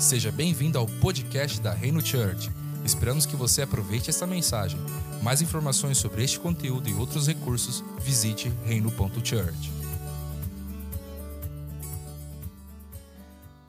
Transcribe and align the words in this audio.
Seja 0.00 0.32
bem-vindo 0.32 0.78
ao 0.78 0.86
podcast 0.86 1.60
da 1.60 1.74
Reino 1.74 2.00
Church. 2.00 2.50
Esperamos 2.82 3.26
que 3.26 3.36
você 3.36 3.60
aproveite 3.60 4.08
essa 4.08 4.26
mensagem. 4.26 4.80
Mais 5.22 5.42
informações 5.42 5.98
sobre 5.98 6.24
este 6.24 6.40
conteúdo 6.40 6.88
e 6.88 6.94
outros 6.94 7.26
recursos, 7.26 7.84
visite 7.98 8.48
reino.church. 8.64 9.70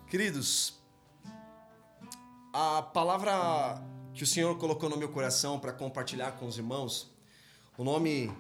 Queridos, 0.10 0.80
a 2.54 2.82
palavra 2.82 3.84
que 4.14 4.24
o 4.24 4.28
Senhor 4.28 4.58
colocou 4.58 4.90
no 4.90 4.96
meu 4.96 5.10
coração 5.10 5.60
para 5.60 5.74
compartilhar 5.74 6.32
com 6.32 6.48
os 6.48 6.58
irmãos, 6.58 7.12
o 7.78 7.84
nome 7.84 8.32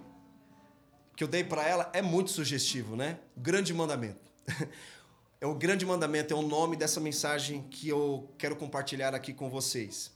que 1.18 1.26
eu 1.26 1.28
dei 1.28 1.44
para 1.44 1.68
ela 1.68 1.90
é 1.92 2.02
muito 2.02 2.32
sugestivo, 2.32 2.96
né? 2.96 3.20
Grande 3.36 3.74
mandamento. 3.74 4.32
É 5.44 5.48
o 5.48 5.56
grande 5.56 5.84
mandamento, 5.88 6.32
é 6.32 6.38
o 6.38 6.44
nome 6.44 6.76
dessa 6.76 7.00
mensagem 7.00 7.64
que 7.64 7.90
eu 7.90 8.32
quero 8.38 8.56
compartilhar 8.56 9.16
aqui 9.16 9.34
com 9.34 9.50
vocês. 9.50 10.12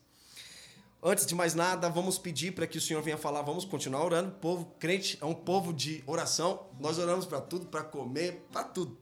Antes 1.02 1.26
de 1.26 1.34
mais 1.34 1.56
nada, 1.56 1.90
vamos 1.90 2.20
pedir 2.20 2.52
para 2.52 2.68
que 2.68 2.78
o 2.78 2.82
Senhor 2.82 3.02
venha 3.02 3.18
falar, 3.18 3.42
vamos 3.42 3.66
continuar 3.66 4.06
orando. 4.06 4.30
O 4.30 4.36
povo 4.36 4.76
crente 4.78 5.18
é 5.20 5.26
um 5.26 5.34
povo 5.34 5.74
de 5.74 6.04
oração. 6.06 6.68
Nós 6.80 7.00
oramos 7.00 7.26
para 7.26 7.42
tudo, 7.42 7.66
para 7.66 7.84
comer, 7.84 8.46
para 8.52 8.66
tudo. 8.66 9.00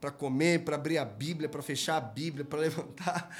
Para 0.00 0.12
comer, 0.12 0.64
para 0.64 0.76
abrir 0.76 0.98
a 0.98 1.04
Bíblia, 1.04 1.48
para 1.48 1.60
fechar 1.62 1.96
a 1.96 2.00
Bíblia, 2.00 2.44
para 2.44 2.60
levantar. 2.62 3.36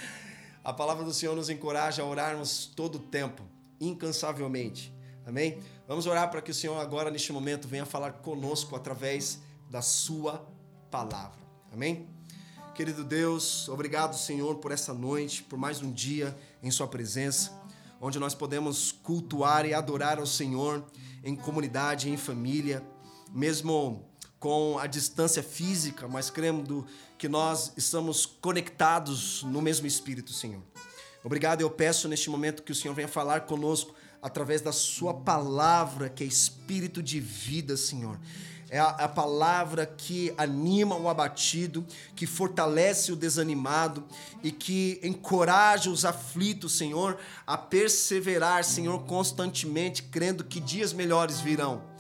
A 0.65 0.73
palavra 0.73 1.05
do 1.05 1.15
Senhor 1.15 1.37
nos 1.37 1.48
encoraja 1.48 2.03
a 2.03 2.06
orarmos 2.06 2.67
todo 2.67 2.97
o 2.97 3.03
tempo, 3.03 3.45
incansavelmente. 3.81 4.93
Amém? 5.25 5.62
Vamos 5.87 6.09
orar 6.09 6.29
para 6.29 6.43
que 6.43 6.51
o 6.51 6.55
Senhor 6.55 6.77
agora, 6.81 7.09
neste 7.09 7.33
momento, 7.33 7.69
venha 7.69 7.87
falar 7.87 8.15
conosco 8.15 8.75
através 8.75 9.41
da 9.70 9.81
sua 9.81 10.45
palavra. 10.91 11.47
Amém? 11.73 12.16
Querido 12.77 13.03
Deus, 13.03 13.71
obrigado, 13.71 14.15
Senhor, 14.19 14.57
por 14.57 14.71
essa 14.71 14.93
noite, 14.93 15.43
por 15.43 15.59
mais 15.59 15.80
um 15.80 15.91
dia 15.91 16.37
em 16.62 16.71
Sua 16.71 16.87
presença, 16.87 17.51
onde 17.98 18.19
nós 18.19 18.34
podemos 18.34 18.92
cultuar 18.92 19.64
e 19.64 19.73
adorar 19.73 20.19
ao 20.19 20.27
Senhor 20.27 20.84
em 21.25 21.34
comunidade, 21.34 22.11
em 22.11 22.19
família, 22.19 22.87
mesmo 23.33 24.05
com 24.39 24.78
a 24.78 24.87
distância 24.87 25.42
física, 25.42 26.06
mas 26.06 26.28
crendo 26.28 26.87
que 27.17 27.31
nós 27.31 27.73
estamos 27.78 28.27
conectados 28.27 29.43
no 29.45 29.62
mesmo 29.62 29.87
Espírito, 29.87 30.34
Senhor. 30.34 30.62
Obrigado, 31.25 31.62
eu 31.62 31.70
peço 31.70 32.09
neste 32.09 32.28
momento 32.28 32.62
que 32.62 32.72
o 32.72 32.75
Senhor 32.75 32.93
venha 32.93 33.09
falar 33.09 33.47
conosco 33.47 33.95
através 34.20 34.61
da 34.61 34.70
Sua 34.70 35.15
palavra, 35.15 36.11
que 36.11 36.22
é 36.22 36.27
Espírito 36.27 37.03
de 37.03 37.20
vida, 37.20 37.75
Senhor 37.75 38.20
é 38.69 38.78
a, 38.78 38.89
a, 38.89 39.09
palavra 39.09 39.86
que 39.86 40.34
anima 40.36 40.97
o 40.97 41.09
abatido, 41.09 41.86
que 42.17 42.27
fortalece 42.27 43.12
o 43.12 43.17
desanimado 43.17 44.05
e 44.42 44.50
que 44.50 44.98
encoraja 45.03 45.89
os 45.89 46.05
aflitos, 46.05 46.77
Senhor, 46.77 47.17
a 47.47 47.56
perseverar, 47.56 48.64
Senhor, 48.64 48.98
constantemente, 49.05 50.03
crendo 50.03 50.42
que 50.42 50.59
dias 50.59 50.92
melhores 50.92 51.41
virão. 51.41 51.95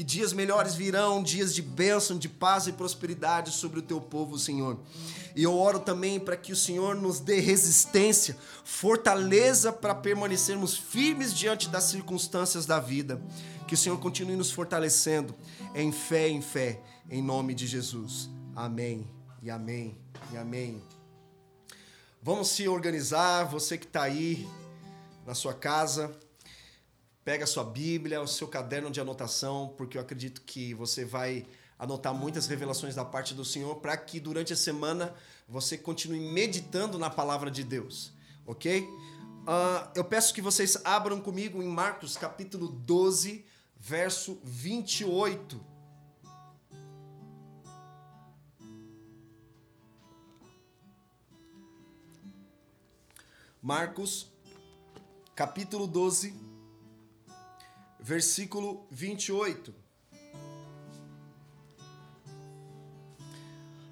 Que 0.00 0.04
dias 0.04 0.32
melhores 0.32 0.74
virão, 0.74 1.22
dias 1.22 1.54
de 1.54 1.60
bênção, 1.60 2.16
de 2.16 2.26
paz 2.26 2.66
e 2.66 2.72
prosperidade 2.72 3.50
sobre 3.50 3.80
o 3.80 3.82
teu 3.82 4.00
povo, 4.00 4.38
Senhor. 4.38 4.78
E 5.36 5.42
eu 5.42 5.54
oro 5.54 5.78
também 5.78 6.18
para 6.18 6.38
que 6.38 6.54
o 6.54 6.56
Senhor 6.56 6.96
nos 6.96 7.20
dê 7.20 7.38
resistência, 7.38 8.34
fortaleza 8.64 9.70
para 9.70 9.94
permanecermos 9.94 10.74
firmes 10.74 11.34
diante 11.34 11.68
das 11.68 11.84
circunstâncias 11.84 12.64
da 12.64 12.80
vida. 12.80 13.20
Que 13.68 13.74
o 13.74 13.76
Senhor 13.76 13.98
continue 13.98 14.36
nos 14.36 14.50
fortalecendo 14.50 15.34
em 15.74 15.92
fé 15.92 16.30
em 16.30 16.40
fé, 16.40 16.80
em 17.10 17.22
nome 17.22 17.52
de 17.52 17.66
Jesus. 17.66 18.30
Amém 18.56 19.06
e 19.42 19.50
amém 19.50 19.98
e 20.32 20.38
amém. 20.38 20.82
Vamos 22.22 22.48
se 22.48 22.66
organizar, 22.66 23.44
você 23.44 23.76
que 23.76 23.84
está 23.84 24.04
aí 24.04 24.48
na 25.26 25.34
sua 25.34 25.52
casa, 25.52 26.10
pega 27.24 27.44
a 27.44 27.46
sua 27.46 27.64
Bíblia, 27.64 28.20
o 28.20 28.26
seu 28.26 28.48
caderno 28.48 28.90
de 28.90 29.00
anotação, 29.00 29.74
porque 29.76 29.98
eu 29.98 30.02
acredito 30.02 30.42
que 30.42 30.74
você 30.74 31.04
vai 31.04 31.46
anotar 31.78 32.14
muitas 32.14 32.46
revelações 32.46 32.94
da 32.94 33.04
parte 33.04 33.34
do 33.34 33.44
Senhor 33.44 33.76
para 33.76 33.96
que 33.96 34.20
durante 34.20 34.52
a 34.52 34.56
semana 34.56 35.14
você 35.48 35.78
continue 35.78 36.20
meditando 36.20 36.98
na 36.98 37.08
palavra 37.08 37.50
de 37.50 37.64
Deus, 37.64 38.12
ok? 38.46 38.82
Uh, 38.82 39.90
eu 39.94 40.04
peço 40.04 40.34
que 40.34 40.42
vocês 40.42 40.76
abram 40.84 41.20
comigo 41.20 41.62
em 41.62 41.68
Marcos 41.68 42.16
capítulo 42.16 42.68
12, 42.68 43.44
verso 43.76 44.38
28. 44.44 45.68
Marcos, 53.62 54.26
capítulo 55.34 55.86
12, 55.86 56.49
versículo 58.02 58.86
28. 58.90 59.74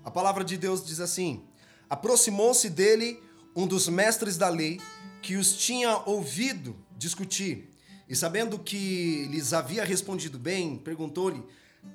A 0.05 0.11
palavra 0.11 0.43
de 0.43 0.57
Deus 0.57 0.85
diz 0.85 1.01
assim: 1.01 1.45
Aproximou-se 1.89 2.71
dele 2.71 3.23
um 3.55 3.67
dos 3.67 3.89
mestres 3.89 4.37
da 4.37 4.49
lei 4.49 4.81
que 5.21 5.37
os 5.37 5.57
tinha 5.57 5.99
ouvido 6.07 6.77
discutir. 6.97 7.71
E 8.09 8.17
sabendo 8.17 8.59
que 8.59 9.27
lhes 9.31 9.53
havia 9.53 9.85
respondido 9.85 10.39
bem, 10.39 10.79
perguntou-lhe: 10.79 11.45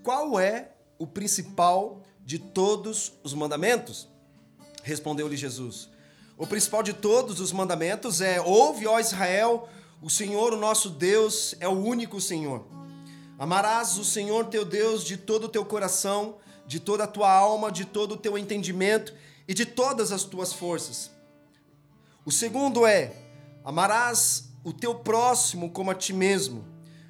Qual 0.04 0.40
é 0.40 0.72
o 1.00 1.08
principal 1.08 2.04
de 2.24 2.38
todos 2.38 3.14
os 3.24 3.34
mandamentos? 3.34 4.08
Respondeu-lhe 4.84 5.36
Jesus: 5.36 5.90
O 6.38 6.46
principal 6.46 6.84
de 6.84 6.94
todos 6.94 7.40
os 7.40 7.52
mandamentos 7.52 8.22
é: 8.22 8.40
Ouve, 8.40 8.86
ó 8.86 9.00
Israel, 9.00 9.68
o 10.04 10.10
Senhor, 10.10 10.54
o 10.54 10.58
nosso 10.58 10.90
Deus, 10.90 11.56
é 11.62 11.68
o 11.68 11.72
único 11.72 12.20
Senhor. 12.20 12.66
Amarás 13.40 13.98
o 13.98 14.04
Senhor 14.04 14.48
teu 14.48 14.66
Deus 14.66 15.02
de 15.02 15.16
todo 15.16 15.46
o 15.46 15.50
teu 15.50 15.64
coração, 15.64 16.36
de 16.68 16.78
toda 16.78 17.06
a 17.06 17.08
tua 17.08 17.32
alma, 17.32 17.72
de 17.72 17.86
todo 17.86 18.16
o 18.16 18.18
teu 18.18 18.38
entendimento 18.38 19.14
e 19.48 19.54
de 19.54 19.66
todas 19.66 20.12
as 20.12 20.26
tuas 20.26 20.52
forças. 20.52 21.10
O 22.26 22.32
segundo 22.34 22.86
é: 22.86 23.14
Amarás 23.64 24.50
o 24.62 24.74
teu 24.74 24.94
próximo 24.94 25.72
como 25.72 25.90
a 25.90 25.96
ti 25.96 26.12
mesmo. 26.12 26.66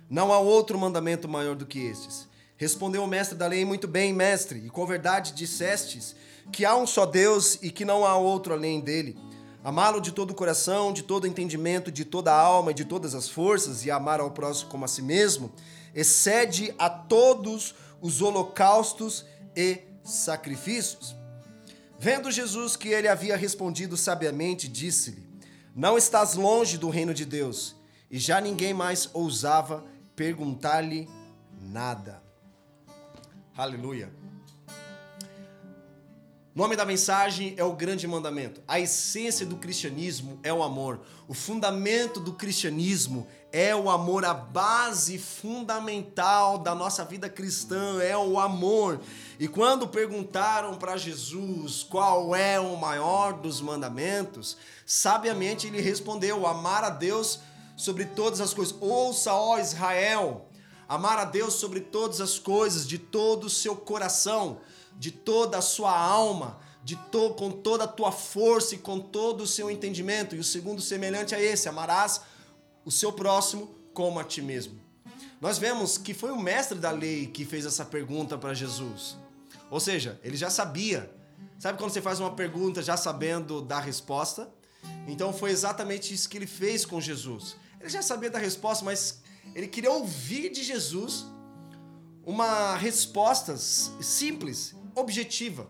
Não 0.08 0.32
há 0.32 0.38
outro 0.38 0.78
mandamento 0.78 1.28
maior 1.28 1.56
do 1.56 1.66
que 1.66 1.80
estes. 1.80 2.28
Respondeu 2.58 3.04
o 3.04 3.08
mestre 3.08 3.36
da 3.36 3.48
lei: 3.48 3.66
Muito 3.66 3.88
bem, 3.88 4.14
mestre, 4.14 4.60
e 4.68 4.70
com 4.70 4.86
verdade 4.86 5.34
dissestes 5.34 6.16
que 6.52 6.64
há 6.64 6.76
um 6.76 6.86
só 6.86 7.08
Deus 7.08 7.58
e 7.64 7.72
que 7.72 7.86
não 7.86 8.06
há 8.06 8.16
outro 8.16 8.54
além 8.54 8.80
dele. 8.80 9.18
Amá-lo 9.64 10.02
de 10.02 10.12
todo 10.12 10.32
o 10.32 10.36
coração, 10.36 10.92
de 10.92 11.04
todo 11.04 11.24
o 11.24 11.28
entendimento, 11.28 11.92
de 11.92 12.04
toda 12.04 12.34
a 12.34 12.40
alma 12.40 12.72
e 12.72 12.74
de 12.74 12.84
todas 12.84 13.16
as 13.16 13.30
forças, 13.30 13.86
e 13.86 13.92
amar 13.92 14.20
ao 14.20 14.32
próximo 14.32 14.70
como 14.70 14.86
a 14.86 14.88
si 14.88 15.02
mesmo, 15.02 15.52
excede 15.96 16.74
a 16.78 16.90
todos 16.90 17.74
os 18.02 18.22
holocaustos 18.22 19.26
e 19.56 19.82
sacrifícios. 20.04 21.16
Vendo 21.98 22.30
Jesus 22.30 22.76
que 22.76 22.90
ele 22.90 23.08
havia 23.08 23.38
respondido 23.38 23.96
sabiamente, 23.96 24.68
disse-lhe: 24.68 25.34
não 25.76 25.98
estás 25.98 26.36
longe 26.36 26.78
do 26.78 26.90
reino 26.90 27.14
de 27.14 27.26
Deus. 27.26 27.76
E 28.10 28.20
já 28.20 28.40
ninguém 28.40 28.74
mais 28.74 29.10
ousava 29.12 29.84
perguntar-lhe 30.16 31.10
nada. 31.60 32.22
Aleluia. 33.58 34.23
Nome 36.56 36.76
da 36.76 36.86
mensagem 36.86 37.56
é 37.58 37.64
o 37.64 37.74
grande 37.74 38.08
mandamento. 38.08 38.62
A 38.68 38.80
essência 38.80 39.44
do 39.44 39.56
cristianismo 39.56 40.40
é 40.44 40.54
o 40.54 40.62
amor. 40.62 41.02
O 41.28 41.34
fundamento 41.34 42.20
do 42.20 42.34
cristianismo 42.34 43.26
é 43.52 43.76
o 43.76 43.90
amor. 43.90 44.24
A 44.24 44.36
base 44.36 45.18
fundamental 45.18 46.60
da 46.60 46.76
nossa 46.76 47.04
vida 47.04 47.28
cristã 47.28 48.00
é 48.04 48.16
o 48.16 48.40
amor. 48.40 49.02
E 49.40 49.48
quando 49.48 49.88
perguntaram 49.88 50.76
para 50.76 50.96
Jesus 50.96 51.82
qual 51.82 52.36
é 52.36 52.60
o 52.60 52.78
maior 52.78 53.34
dos 53.34 53.60
mandamentos, 53.60 54.56
sabiamente 54.86 55.66
ele 55.66 55.82
respondeu: 55.82 56.46
amar 56.46 56.84
a 56.84 56.92
Deus 56.92 57.40
sobre 57.76 58.06
todas 58.06 58.40
as 58.40 58.54
coisas. 58.54 58.76
Ouça, 58.80 59.34
ó 59.34 59.58
Israel, 59.58 60.48
amar 60.88 61.18
a 61.18 61.26
Deus 61.26 61.56
sobre 61.56 61.80
todas 61.80 62.22
as 62.22 62.38
coisas, 62.38 62.88
de 62.88 63.00
todo 63.00 63.46
o 63.46 63.50
seu 63.50 63.76
coração 63.76 64.60
de 64.98 65.12
toda 65.12 65.58
a 65.58 65.62
sua 65.62 65.98
alma, 65.98 66.60
de 66.84 66.96
to, 66.96 67.34
com 67.36 67.50
toda 67.50 67.86
a 67.86 67.88
tua 67.88 68.12
força 68.12 68.76
e 68.76 68.78
com 68.78 69.00
todo 69.00 69.42
o 69.42 69.48
seu 69.48 69.72
entendimento. 69.72 70.36
E 70.36 70.40
o 70.40 70.44
segundo 70.44 70.82
semelhante 70.82 71.34
a 71.34 71.42
esse, 71.42 71.70
amarás 71.70 72.22
o 72.86 72.92
seu 72.92 73.14
próximo 73.14 73.70
como 73.94 74.20
a 74.20 74.24
ti 74.24 74.42
mesmo. 74.42 74.80
Nós 75.40 75.58
vemos 75.58 75.98
que 75.98 76.14
foi 76.14 76.32
o 76.32 76.40
mestre 76.40 76.78
da 76.78 76.92
lei 76.92 77.28
que 77.28 77.46
fez 77.46 77.66
essa 77.66 77.86
pergunta 77.86 78.38
para 78.38 78.54
Jesus. 78.54 79.18
Ou 79.70 79.80
seja, 79.80 80.20
ele 80.24 80.38
já 80.38 80.50
sabia. 80.50 81.12
Sabe 81.60 81.78
quando 81.78 81.92
você 81.92 82.02
faz 82.02 82.20
uma 82.20 82.32
pergunta 82.32 82.82
já 82.82 82.96
sabendo 82.96 83.62
da 83.62 83.80
resposta? 83.80 84.50
Então 85.08 85.34
foi 85.34 85.52
exatamente 85.52 86.14
isso 86.14 86.30
que 86.30 86.38
ele 86.38 86.48
fez 86.48 86.86
com 86.86 87.00
Jesus. 87.00 87.56
Ele 87.80 87.90
já 87.90 88.02
sabia 88.02 88.30
da 88.30 88.40
resposta, 88.40 88.84
mas 88.84 89.22
ele 89.54 89.68
queria 89.68 89.92
ouvir 89.92 90.50
de 90.50 90.64
Jesus 90.64 91.26
uma 92.26 92.76
resposta 92.78 93.58
simples 93.58 94.74
objetiva. 94.96 95.70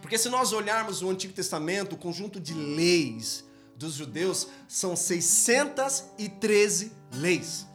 Porque 0.00 0.18
se 0.18 0.28
nós 0.28 0.52
olharmos 0.52 1.00
o 1.02 1.08
Antigo 1.08 1.32
Testamento, 1.32 1.94
o 1.94 1.98
conjunto 1.98 2.40
de 2.40 2.52
leis 2.52 3.44
dos 3.76 3.94
judeus 3.94 4.48
são 4.68 4.94
613 4.94 6.92
leis. 7.14 7.66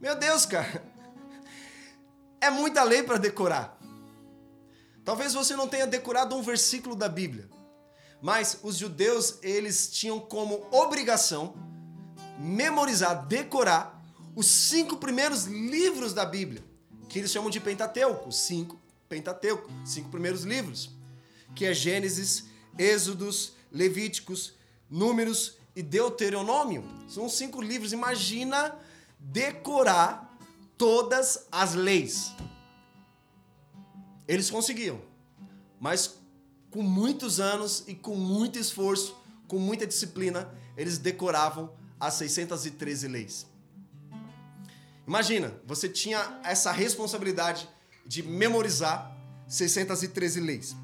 Meu 0.00 0.14
Deus, 0.16 0.44
cara. 0.44 0.84
É 2.40 2.50
muita 2.50 2.82
lei 2.82 3.04
para 3.04 3.18
decorar. 3.18 3.78
Talvez 5.04 5.32
você 5.32 5.54
não 5.54 5.68
tenha 5.68 5.86
decorado 5.86 6.34
um 6.34 6.42
versículo 6.42 6.96
da 6.96 7.08
Bíblia, 7.08 7.48
mas 8.20 8.58
os 8.64 8.76
judeus, 8.76 9.38
eles 9.42 9.88
tinham 9.90 10.18
como 10.18 10.66
obrigação 10.72 11.54
memorizar, 12.36 13.26
decorar 13.26 14.02
os 14.34 14.46
cinco 14.46 14.96
primeiros 14.96 15.44
livros 15.44 16.12
da 16.12 16.24
Bíblia, 16.24 16.64
que 17.08 17.20
eles 17.20 17.30
chamam 17.30 17.48
de 17.48 17.60
Pentateuco, 17.60 18.28
os 18.28 18.38
cinco 18.38 18.81
Pentateuco, 19.12 19.70
cinco 19.84 20.08
primeiros 20.08 20.44
livros, 20.44 20.88
que 21.54 21.66
é 21.66 21.74
Gênesis, 21.74 22.46
Êxodos, 22.78 23.52
Levíticos, 23.70 24.54
Números 24.88 25.58
e 25.76 25.82
Deuteronômio. 25.82 26.82
São 27.06 27.28
cinco 27.28 27.60
livros. 27.60 27.92
Imagina 27.92 28.74
decorar 29.18 30.34
todas 30.78 31.46
as 31.52 31.74
leis. 31.74 32.32
Eles 34.26 34.50
conseguiam, 34.50 34.98
mas 35.78 36.18
com 36.70 36.80
muitos 36.80 37.38
anos 37.38 37.84
e 37.86 37.94
com 37.94 38.16
muito 38.16 38.58
esforço, 38.58 39.14
com 39.46 39.58
muita 39.58 39.86
disciplina, 39.86 40.50
eles 40.74 40.96
decoravam 40.96 41.70
as 42.00 42.14
613 42.14 43.08
leis. 43.08 43.46
Imagina, 45.06 45.52
você 45.66 45.86
tinha 45.86 46.40
essa 46.42 46.72
responsabilidade 46.72 47.68
de 48.12 48.22
memorizar 48.22 49.10
613 49.48 50.38
leis. 50.38 50.76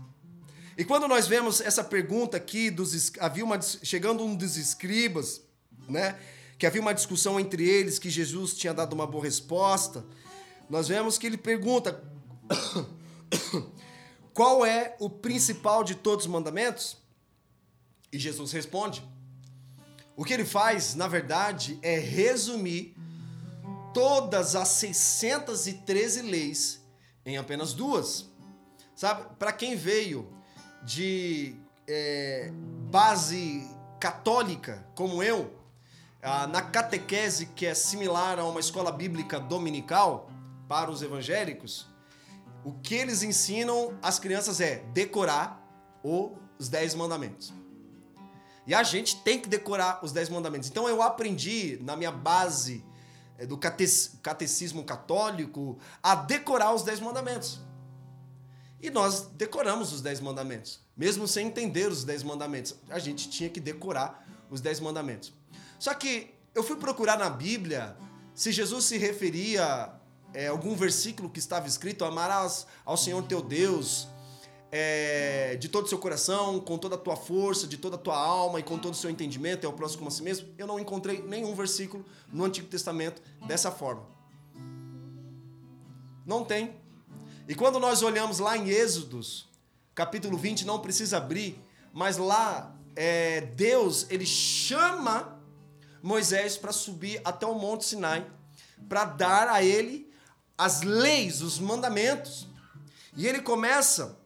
E 0.78 0.82
quando 0.82 1.06
nós 1.06 1.26
vemos 1.26 1.60
essa 1.60 1.84
pergunta 1.84 2.38
aqui 2.38 2.70
dos 2.70 3.12
havia 3.20 3.44
uma 3.44 3.60
chegando 3.60 4.24
um 4.24 4.34
dos 4.34 4.56
escribas, 4.56 5.42
né, 5.86 6.18
que 6.58 6.66
havia 6.66 6.80
uma 6.80 6.94
discussão 6.94 7.38
entre 7.38 7.68
eles 7.68 7.98
que 7.98 8.08
Jesus 8.08 8.54
tinha 8.54 8.72
dado 8.72 8.94
uma 8.94 9.06
boa 9.06 9.22
resposta, 9.22 10.06
nós 10.70 10.88
vemos 10.88 11.18
que 11.18 11.26
ele 11.26 11.36
pergunta 11.36 12.02
qual 14.32 14.64
é 14.64 14.96
o 14.98 15.10
principal 15.10 15.84
de 15.84 15.96
todos 15.96 16.24
os 16.24 16.32
mandamentos? 16.32 16.96
E 18.10 18.18
Jesus 18.18 18.52
responde. 18.52 19.06
O 20.16 20.24
que 20.24 20.32
ele 20.32 20.46
faz, 20.46 20.94
na 20.94 21.06
verdade, 21.06 21.78
é 21.82 21.98
resumir 21.98 22.96
todas 23.92 24.56
as 24.56 24.68
613 24.68 26.22
leis 26.22 26.87
em 27.28 27.36
apenas 27.36 27.72
duas. 27.72 28.30
Sabe, 28.94 29.26
para 29.38 29.52
quem 29.52 29.76
veio 29.76 30.32
de 30.82 31.54
é, 31.86 32.50
base 32.90 33.68
católica, 34.00 34.86
como 34.94 35.22
eu, 35.22 35.56
na 36.50 36.62
catequese, 36.62 37.46
que 37.46 37.66
é 37.66 37.74
similar 37.74 38.38
a 38.38 38.44
uma 38.44 38.60
escola 38.60 38.90
bíblica 38.90 39.38
dominical 39.38 40.30
para 40.68 40.90
os 40.90 41.02
evangélicos, 41.02 41.86
o 42.64 42.72
que 42.72 42.94
eles 42.94 43.22
ensinam 43.22 43.96
às 44.02 44.18
crianças 44.18 44.60
é 44.60 44.84
decorar 44.92 45.64
os 46.02 46.68
dez 46.68 46.94
mandamentos. 46.94 47.52
E 48.66 48.74
a 48.74 48.82
gente 48.82 49.22
tem 49.22 49.40
que 49.40 49.48
decorar 49.48 50.00
os 50.02 50.12
dez 50.12 50.28
mandamentos. 50.28 50.68
Então 50.68 50.88
eu 50.88 51.00
aprendi 51.02 51.78
na 51.82 51.96
minha 51.96 52.12
base 52.12 52.84
do 53.46 53.58
catecismo 53.58 54.84
católico 54.84 55.78
a 56.02 56.14
decorar 56.14 56.74
os 56.74 56.82
dez 56.82 57.00
mandamentos. 57.00 57.60
E 58.80 58.90
nós 58.90 59.22
decoramos 59.34 59.92
os 59.92 60.00
dez 60.00 60.20
mandamentos, 60.20 60.80
mesmo 60.96 61.26
sem 61.26 61.48
entender 61.48 61.90
os 61.90 62.04
dez 62.04 62.22
mandamentos. 62.22 62.74
A 62.88 62.98
gente 62.98 63.28
tinha 63.28 63.48
que 63.48 63.60
decorar 63.60 64.26
os 64.50 64.60
dez 64.60 64.80
mandamentos. 64.80 65.32
Só 65.78 65.94
que 65.94 66.34
eu 66.54 66.62
fui 66.62 66.76
procurar 66.76 67.18
na 67.18 67.30
Bíblia 67.30 67.96
se 68.34 68.52
Jesus 68.52 68.84
se 68.84 68.98
referia 68.98 69.92
é, 70.32 70.46
algum 70.46 70.74
versículo 70.74 71.28
que 71.28 71.38
estava 71.38 71.66
escrito: 71.66 72.04
amarás 72.04 72.66
ao 72.84 72.96
Senhor 72.96 73.22
teu 73.24 73.42
Deus 73.42 74.08
é, 74.70 75.56
de 75.56 75.68
todo 75.68 75.86
o 75.86 75.88
seu 75.88 75.98
coração, 75.98 76.60
com 76.60 76.76
toda 76.76 76.94
a 76.94 76.98
tua 76.98 77.16
força, 77.16 77.66
de 77.66 77.76
toda 77.76 77.96
a 77.96 77.98
tua 77.98 78.16
alma 78.16 78.60
e 78.60 78.62
com 78.62 78.78
todo 78.78 78.92
o 78.92 78.96
seu 78.96 79.10
entendimento, 79.10 79.64
é 79.64 79.68
o 79.68 79.72
próximo 79.72 80.08
a 80.08 80.10
si 80.10 80.22
mesmo. 80.22 80.48
Eu 80.58 80.66
não 80.66 80.78
encontrei 80.78 81.22
nenhum 81.22 81.54
versículo 81.54 82.04
no 82.32 82.44
Antigo 82.44 82.68
Testamento 82.68 83.22
dessa 83.46 83.70
forma. 83.70 84.06
Não 86.26 86.44
tem. 86.44 86.74
E 87.48 87.54
quando 87.54 87.80
nós 87.80 88.02
olhamos 88.02 88.38
lá 88.38 88.56
em 88.56 88.68
Êxodos, 88.68 89.48
capítulo 89.94 90.36
20, 90.36 90.66
não 90.66 90.80
precisa 90.80 91.16
abrir, 91.16 91.58
mas 91.92 92.18
lá 92.18 92.76
é, 92.94 93.40
Deus 93.40 94.06
ele 94.10 94.26
chama 94.26 95.40
Moisés 96.02 96.58
para 96.58 96.72
subir 96.72 97.20
até 97.24 97.46
o 97.46 97.54
Monte 97.54 97.86
Sinai, 97.86 98.26
para 98.86 99.06
dar 99.06 99.48
a 99.48 99.62
ele 99.62 100.12
as 100.58 100.82
leis, 100.82 101.40
os 101.40 101.58
mandamentos. 101.58 102.46
E 103.16 103.26
ele 103.26 103.40
começa 103.40 104.18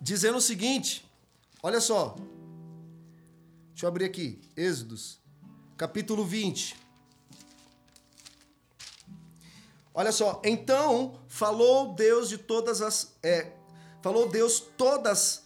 dizendo 0.00 0.38
o 0.38 0.40
seguinte: 0.40 1.04
olha 1.62 1.80
só. 1.80 2.16
Deixa 3.70 3.84
eu 3.84 3.88
abrir 3.88 4.06
aqui, 4.06 4.40
Êxodos, 4.56 5.18
capítulo 5.76 6.24
20. 6.24 6.76
Olha 9.92 10.12
só, 10.12 10.40
então 10.44 11.20
falou 11.26 11.94
Deus 11.94 12.28
de 12.28 12.38
todas 12.38 12.82
as. 12.82 13.16
É, 13.22 13.52
falou 14.02 14.28
Deus 14.28 14.60
todas 14.60 15.44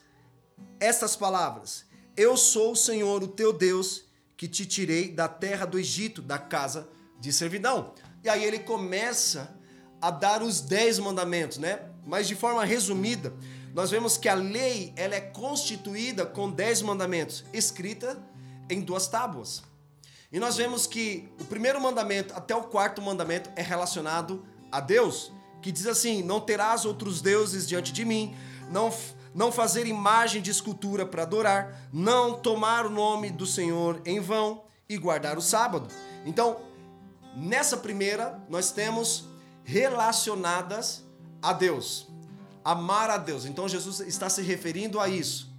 estas 0.78 1.16
palavras. 1.16 1.84
Eu 2.16 2.36
sou 2.36 2.72
o 2.72 2.76
Senhor, 2.76 3.22
o 3.22 3.28
teu 3.28 3.52
Deus, 3.52 4.04
que 4.36 4.48
te 4.48 4.66
tirei 4.66 5.10
da 5.10 5.28
terra 5.28 5.66
do 5.66 5.78
Egito, 5.78 6.20
da 6.20 6.38
casa 6.38 6.88
de 7.20 7.32
servidão. 7.32 7.94
E 8.24 8.28
aí 8.28 8.44
ele 8.44 8.58
começa 8.58 9.56
a 10.00 10.10
dar 10.10 10.42
os 10.42 10.60
dez 10.60 10.98
mandamentos, 10.98 11.58
né? 11.58 11.90
Mas 12.06 12.26
de 12.26 12.34
forma 12.34 12.64
resumida, 12.64 13.32
nós 13.74 13.90
vemos 13.90 14.16
que 14.16 14.28
a 14.28 14.34
lei 14.34 14.92
ela 14.96 15.14
é 15.14 15.20
constituída 15.20 16.26
com 16.26 16.50
dez 16.50 16.82
mandamentos, 16.82 17.44
escrita 17.52 18.18
em 18.68 18.80
duas 18.80 19.06
tábuas. 19.06 19.62
E 20.32 20.38
nós 20.38 20.56
vemos 20.56 20.86
que 20.86 21.28
o 21.40 21.44
primeiro 21.44 21.80
mandamento 21.80 22.34
até 22.34 22.54
o 22.54 22.64
quarto 22.64 23.00
mandamento 23.02 23.50
é 23.56 23.62
relacionado 23.62 24.44
a 24.70 24.80
Deus, 24.80 25.32
que 25.62 25.72
diz 25.72 25.86
assim: 25.86 26.22
Não 26.22 26.40
terás 26.40 26.84
outros 26.84 27.20
deuses 27.20 27.66
diante 27.66 27.92
de 27.92 28.04
mim, 28.04 28.34
não, 28.70 28.92
não 29.34 29.50
fazer 29.52 29.86
imagem 29.86 30.42
de 30.42 30.50
escultura 30.50 31.06
para 31.06 31.22
adorar, 31.22 31.88
não 31.92 32.34
tomar 32.34 32.86
o 32.86 32.90
nome 32.90 33.30
do 33.30 33.46
Senhor 33.46 34.00
em 34.04 34.20
vão 34.20 34.64
e 34.88 34.96
guardar 34.96 35.38
o 35.38 35.42
sábado. 35.42 35.88
Então, 36.24 36.60
nessa 37.36 37.76
primeira, 37.76 38.40
nós 38.48 38.72
temos 38.72 39.28
relacionadas 39.64 41.04
a 41.42 41.52
Deus 41.52 42.09
amar 42.64 43.10
a 43.10 43.16
Deus. 43.16 43.44
Então 43.44 43.68
Jesus 43.68 44.00
está 44.00 44.28
se 44.28 44.42
referindo 44.42 45.00
a 45.00 45.08
isso. 45.08 45.50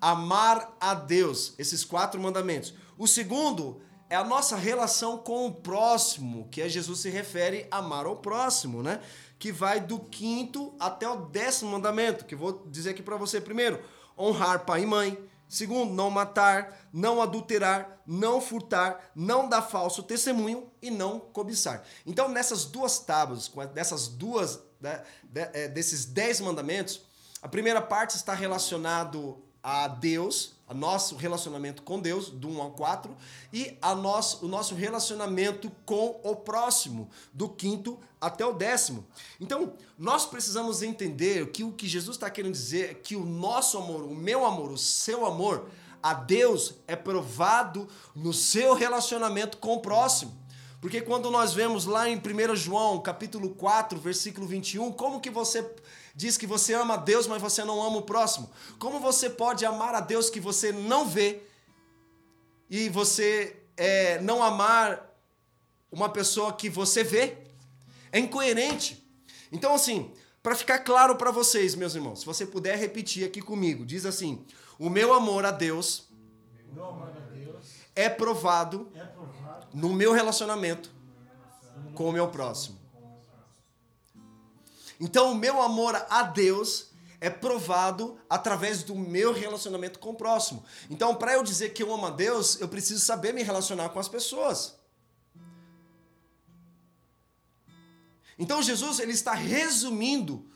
Amar 0.00 0.76
a 0.80 0.94
Deus, 0.94 1.54
esses 1.58 1.84
quatro 1.84 2.20
mandamentos. 2.20 2.74
O 2.98 3.06
segundo 3.06 3.80
é 4.08 4.16
a 4.16 4.24
nossa 4.24 4.56
relação 4.56 5.18
com 5.18 5.46
o 5.46 5.52
próximo, 5.52 6.48
que 6.50 6.60
é 6.60 6.68
Jesus 6.68 7.00
se 7.00 7.10
refere 7.10 7.66
a 7.70 7.78
amar 7.78 8.06
ao 8.06 8.16
próximo, 8.16 8.82
né? 8.82 9.00
Que 9.38 9.50
vai 9.50 9.80
do 9.80 9.98
quinto 9.98 10.74
até 10.78 11.08
o 11.08 11.26
décimo 11.26 11.72
mandamento, 11.72 12.24
que 12.24 12.36
vou 12.36 12.66
dizer 12.66 12.90
aqui 12.90 13.02
para 13.02 13.16
você 13.16 13.40
primeiro: 13.40 13.82
honrar 14.18 14.64
pai 14.64 14.82
e 14.82 14.86
mãe. 14.86 15.18
Segundo, 15.46 15.92
não 15.92 16.10
matar, 16.10 16.88
não 16.92 17.20
adulterar, 17.20 18.00
não 18.06 18.40
furtar, 18.40 19.10
não 19.14 19.48
dar 19.48 19.62
falso 19.62 20.02
testemunho 20.02 20.70
e 20.80 20.90
não 20.90 21.20
cobiçar. 21.20 21.84
Então, 22.06 22.28
nessas 22.28 22.64
duas 22.64 22.98
tábuas, 22.98 23.48
dessas 23.72 24.08
duas 24.08 24.60
né, 24.84 25.02
é, 25.34 25.68
desses 25.68 26.04
dez 26.04 26.40
mandamentos, 26.40 27.00
a 27.40 27.48
primeira 27.48 27.80
parte 27.80 28.16
está 28.16 28.34
relacionado 28.34 29.42
a 29.62 29.88
Deus, 29.88 30.52
a 30.68 30.74
nosso 30.74 31.16
relacionamento 31.16 31.82
com 31.82 31.98
Deus, 31.98 32.28
do 32.28 32.48
1 32.48 32.60
ao 32.60 32.70
4, 32.72 33.16
e 33.50 33.78
a 33.80 33.94
nosso, 33.94 34.44
o 34.44 34.48
nosso 34.48 34.74
relacionamento 34.74 35.72
com 35.86 36.20
o 36.22 36.36
próximo, 36.36 37.08
do 37.32 37.48
quinto 37.48 37.98
até 38.20 38.44
o 38.44 38.52
décimo. 38.52 39.06
Então, 39.40 39.72
nós 39.98 40.26
precisamos 40.26 40.82
entender 40.82 41.50
que 41.50 41.64
o 41.64 41.72
que 41.72 41.88
Jesus 41.88 42.16
está 42.16 42.28
querendo 42.28 42.52
dizer 42.52 42.90
é 42.90 42.94
que 42.94 43.16
o 43.16 43.24
nosso 43.24 43.78
amor, 43.78 44.04
o 44.04 44.14
meu 44.14 44.44
amor, 44.44 44.70
o 44.70 44.78
seu 44.78 45.24
amor 45.24 45.68
a 46.02 46.12
Deus 46.12 46.74
é 46.86 46.94
provado 46.94 47.88
no 48.14 48.34
seu 48.34 48.74
relacionamento 48.74 49.56
com 49.56 49.76
o 49.76 49.80
próximo. 49.80 50.43
Porque 50.84 51.00
quando 51.00 51.30
nós 51.30 51.54
vemos 51.54 51.86
lá 51.86 52.10
em 52.10 52.18
1 52.18 52.54
João, 52.56 53.00
capítulo 53.00 53.54
4, 53.54 53.98
versículo 53.98 54.46
21, 54.46 54.92
como 54.92 55.18
que 55.18 55.30
você 55.30 55.66
diz 56.14 56.36
que 56.36 56.46
você 56.46 56.74
ama 56.74 56.92
a 56.92 56.96
Deus, 56.98 57.26
mas 57.26 57.40
você 57.40 57.64
não 57.64 57.82
ama 57.82 57.96
o 57.96 58.02
próximo? 58.02 58.50
Como 58.78 59.00
você 59.00 59.30
pode 59.30 59.64
amar 59.64 59.94
a 59.94 60.00
Deus 60.00 60.28
que 60.28 60.38
você 60.38 60.72
não 60.72 61.08
vê 61.08 61.40
e 62.68 62.90
você 62.90 63.62
é, 63.78 64.20
não 64.20 64.42
amar 64.42 65.10
uma 65.90 66.10
pessoa 66.10 66.52
que 66.52 66.68
você 66.68 67.02
vê? 67.02 67.38
É 68.12 68.18
incoerente. 68.18 69.02
Então, 69.50 69.72
assim, 69.72 70.12
Para 70.42 70.54
ficar 70.54 70.80
claro 70.80 71.16
para 71.16 71.30
vocês, 71.30 71.74
meus 71.74 71.94
irmãos, 71.94 72.20
se 72.20 72.26
você 72.26 72.44
puder 72.44 72.76
repetir 72.76 73.26
aqui 73.26 73.40
comigo, 73.40 73.86
diz 73.86 74.04
assim: 74.04 74.44
O 74.78 74.90
meu 74.90 75.14
amor 75.14 75.46
a 75.46 75.50
Deus, 75.50 76.06
é, 77.96 78.10
provado 78.10 78.90
no 79.74 79.92
meu 79.92 80.12
relacionamento 80.12 80.90
com 81.94 82.08
o 82.08 82.12
meu 82.12 82.28
próximo. 82.28 82.78
Então, 85.00 85.32
o 85.32 85.34
meu 85.34 85.60
amor 85.60 85.94
a 86.08 86.22
Deus 86.22 86.92
é 87.20 87.28
provado 87.28 88.16
através 88.30 88.82
do 88.82 88.94
meu 88.94 89.32
relacionamento 89.32 89.98
com 89.98 90.10
o 90.10 90.14
próximo. 90.14 90.64
Então, 90.88 91.14
para 91.14 91.34
eu 91.34 91.42
dizer 91.42 91.70
que 91.70 91.82
eu 91.82 91.92
amo 91.92 92.06
a 92.06 92.10
Deus, 92.10 92.60
eu 92.60 92.68
preciso 92.68 93.00
saber 93.00 93.34
me 93.34 93.42
relacionar 93.42 93.88
com 93.88 93.98
as 93.98 94.08
pessoas. 94.08 94.76
Então, 98.38 98.62
Jesus 98.62 98.98
ele 99.00 99.12
está 99.12 99.32
resumindo 99.32 100.46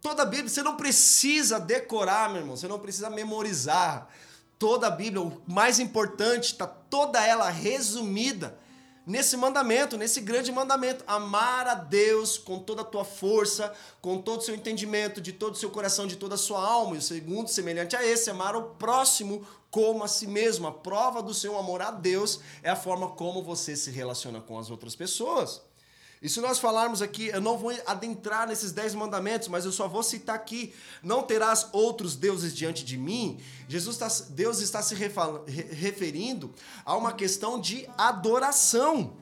toda 0.00 0.22
a 0.22 0.26
Bíblia. 0.26 0.48
Você 0.48 0.62
não 0.62 0.76
precisa 0.76 1.58
decorar, 1.58 2.28
meu 2.28 2.42
irmão. 2.42 2.56
Você 2.56 2.68
não 2.68 2.78
precisa 2.78 3.10
memorizar 3.10 4.08
toda 4.58 4.86
a 4.86 4.90
Bíblia. 4.90 5.22
O 5.22 5.42
mais 5.46 5.78
importante 5.78 6.52
está 6.52 6.66
toda 6.66 7.24
ela 7.24 7.48
resumida 7.50 8.58
nesse 9.06 9.36
mandamento, 9.36 9.96
nesse 9.96 10.20
grande 10.20 10.50
mandamento: 10.50 11.04
amar 11.06 11.66
a 11.68 11.74
Deus 11.74 12.36
com 12.36 12.58
toda 12.58 12.82
a 12.82 12.84
tua 12.84 13.04
força, 13.04 13.72
com 14.00 14.20
todo 14.20 14.40
o 14.40 14.42
seu 14.42 14.54
entendimento, 14.54 15.20
de 15.20 15.32
todo 15.32 15.54
o 15.54 15.58
seu 15.58 15.70
coração, 15.70 16.06
de 16.06 16.16
toda 16.16 16.34
a 16.34 16.38
sua 16.38 16.60
alma. 16.60 16.96
E 16.96 16.98
o 16.98 17.02
segundo, 17.02 17.48
semelhante 17.48 17.94
a 17.94 18.04
esse, 18.04 18.30
amar 18.30 18.56
o 18.56 18.62
próximo 18.74 19.46
como 19.70 20.02
a 20.02 20.08
si 20.08 20.26
mesmo. 20.26 20.66
A 20.66 20.72
prova 20.72 21.22
do 21.22 21.32
seu 21.32 21.56
amor 21.56 21.80
a 21.82 21.90
Deus 21.90 22.40
é 22.62 22.70
a 22.70 22.76
forma 22.76 23.10
como 23.10 23.42
você 23.42 23.76
se 23.76 23.90
relaciona 23.90 24.40
com 24.40 24.58
as 24.58 24.70
outras 24.70 24.96
pessoas. 24.96 25.62
E 26.22 26.28
se 26.28 26.40
nós 26.40 26.58
falarmos 26.58 27.02
aqui, 27.02 27.26
eu 27.28 27.40
não 27.40 27.58
vou 27.58 27.72
adentrar 27.86 28.48
nesses 28.48 28.72
dez 28.72 28.94
mandamentos, 28.94 29.48
mas 29.48 29.64
eu 29.64 29.72
só 29.72 29.86
vou 29.86 30.02
citar 30.02 30.34
aqui: 30.34 30.72
não 31.02 31.22
terás 31.22 31.68
outros 31.72 32.16
deuses 32.16 32.54
diante 32.54 32.84
de 32.84 32.96
mim. 32.96 33.38
Jesus 33.68 33.96
está, 34.00 34.24
Deus 34.30 34.60
está 34.60 34.82
se 34.82 34.94
referindo 34.94 36.54
a 36.84 36.96
uma 36.96 37.12
questão 37.12 37.60
de 37.60 37.88
adoração. 37.98 39.14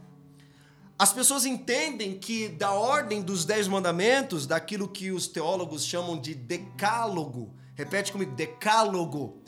As 0.97 1.13
pessoas 1.13 1.45
entendem 1.45 2.17
que 2.17 2.49
da 2.49 2.71
ordem 2.71 3.21
dos 3.21 3.45
dez 3.45 3.67
mandamentos, 3.67 4.47
daquilo 4.47 4.87
que 4.87 5.11
os 5.11 5.27
teólogos 5.27 5.85
chamam 5.85 6.17
de 6.21 6.35
decálogo, 6.35 7.53
repete 7.75 8.13
comigo, 8.13 8.33
decálogo. 8.37 9.43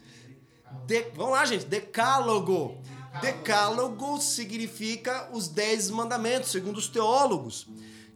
De, 0.85 1.03
vamos 1.15 1.33
lá, 1.33 1.45
gente, 1.45 1.65
decálogo 1.65 2.77
Decálogo 3.21 4.21
significa 4.21 5.29
os 5.33 5.49
dez 5.49 5.91
mandamentos, 5.91 6.51
segundo 6.51 6.77
os 6.77 6.89
teólogos. 6.89 7.67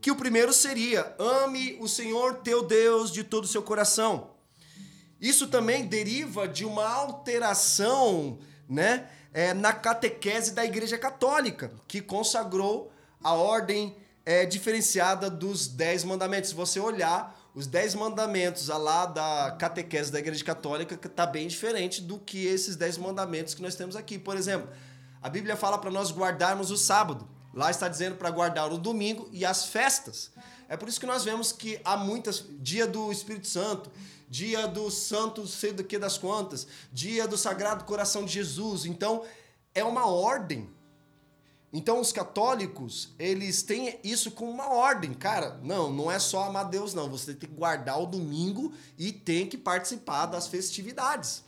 Que 0.00 0.10
o 0.10 0.16
primeiro 0.16 0.52
seria: 0.52 1.14
ame 1.18 1.76
o 1.80 1.88
Senhor 1.88 2.36
teu 2.36 2.62
Deus 2.62 3.10
de 3.10 3.24
todo 3.24 3.44
o 3.44 3.48
seu 3.48 3.62
coração. 3.62 4.30
Isso 5.20 5.48
também 5.48 5.86
deriva 5.86 6.48
de 6.48 6.64
uma 6.64 6.88
alteração 6.88 8.38
né, 8.68 9.08
é, 9.34 9.52
na 9.52 9.72
catequese 9.72 10.52
da 10.54 10.64
Igreja 10.64 10.96
Católica, 10.96 11.70
que 11.86 12.00
consagrou 12.00 12.90
a 13.22 13.34
ordem 13.34 13.94
é, 14.24 14.46
diferenciada 14.46 15.28
dos 15.28 15.68
Dez 15.68 16.04
Mandamentos. 16.04 16.50
Se 16.50 16.56
você 16.56 16.80
olhar 16.80 17.38
os 17.54 17.66
Dez 17.66 17.94
Mandamentos 17.94 18.68
lá 18.68 19.04
da 19.04 19.56
catequese 19.58 20.10
da 20.10 20.18
Igreja 20.18 20.44
Católica, 20.44 20.94
está 20.94 21.26
bem 21.26 21.48
diferente 21.48 22.00
do 22.00 22.18
que 22.18 22.46
esses 22.46 22.76
Dez 22.76 22.96
Mandamentos 22.96 23.52
que 23.52 23.60
nós 23.60 23.74
temos 23.74 23.96
aqui. 23.96 24.18
Por 24.18 24.36
exemplo, 24.36 24.70
a 25.22 25.28
Bíblia 25.28 25.56
fala 25.56 25.78
para 25.78 25.90
nós 25.90 26.10
guardarmos 26.10 26.70
o 26.70 26.76
sábado. 26.76 27.28
Lá 27.52 27.70
está 27.70 27.88
dizendo 27.88 28.16
para 28.16 28.30
guardar 28.30 28.72
o 28.72 28.78
domingo 28.78 29.28
e 29.32 29.44
as 29.44 29.66
festas. 29.66 30.30
É 30.68 30.76
por 30.76 30.88
isso 30.88 31.00
que 31.00 31.06
nós 31.06 31.24
vemos 31.24 31.52
que 31.52 31.80
há 31.84 31.96
muitas 31.96 32.44
dia 32.60 32.86
do 32.86 33.10
Espírito 33.10 33.48
Santo, 33.48 33.90
dia 34.28 34.68
do 34.68 34.90
Santo 34.90 35.46
sei 35.46 35.72
do 35.72 35.82
que 35.82 35.98
das 35.98 36.16
contas, 36.16 36.66
dia 36.92 37.26
do 37.26 37.36
Sagrado 37.36 37.84
Coração 37.84 38.24
de 38.24 38.32
Jesus. 38.32 38.86
Então, 38.86 39.24
é 39.74 39.82
uma 39.82 40.06
ordem. 40.06 40.70
Então, 41.72 42.00
os 42.00 42.12
católicos, 42.12 43.10
eles 43.18 43.62
têm 43.62 43.98
isso 44.02 44.30
como 44.30 44.50
uma 44.50 44.72
ordem. 44.72 45.12
Cara, 45.12 45.60
não, 45.62 45.92
não 45.92 46.10
é 46.10 46.18
só 46.18 46.44
amar 46.44 46.68
Deus, 46.68 46.94
não. 46.94 47.08
Você 47.10 47.34
tem 47.34 47.48
que 47.48 47.54
guardar 47.54 48.00
o 48.00 48.06
domingo 48.06 48.72
e 48.98 49.12
tem 49.12 49.46
que 49.46 49.58
participar 49.58 50.26
das 50.26 50.48
festividades. 50.48 51.44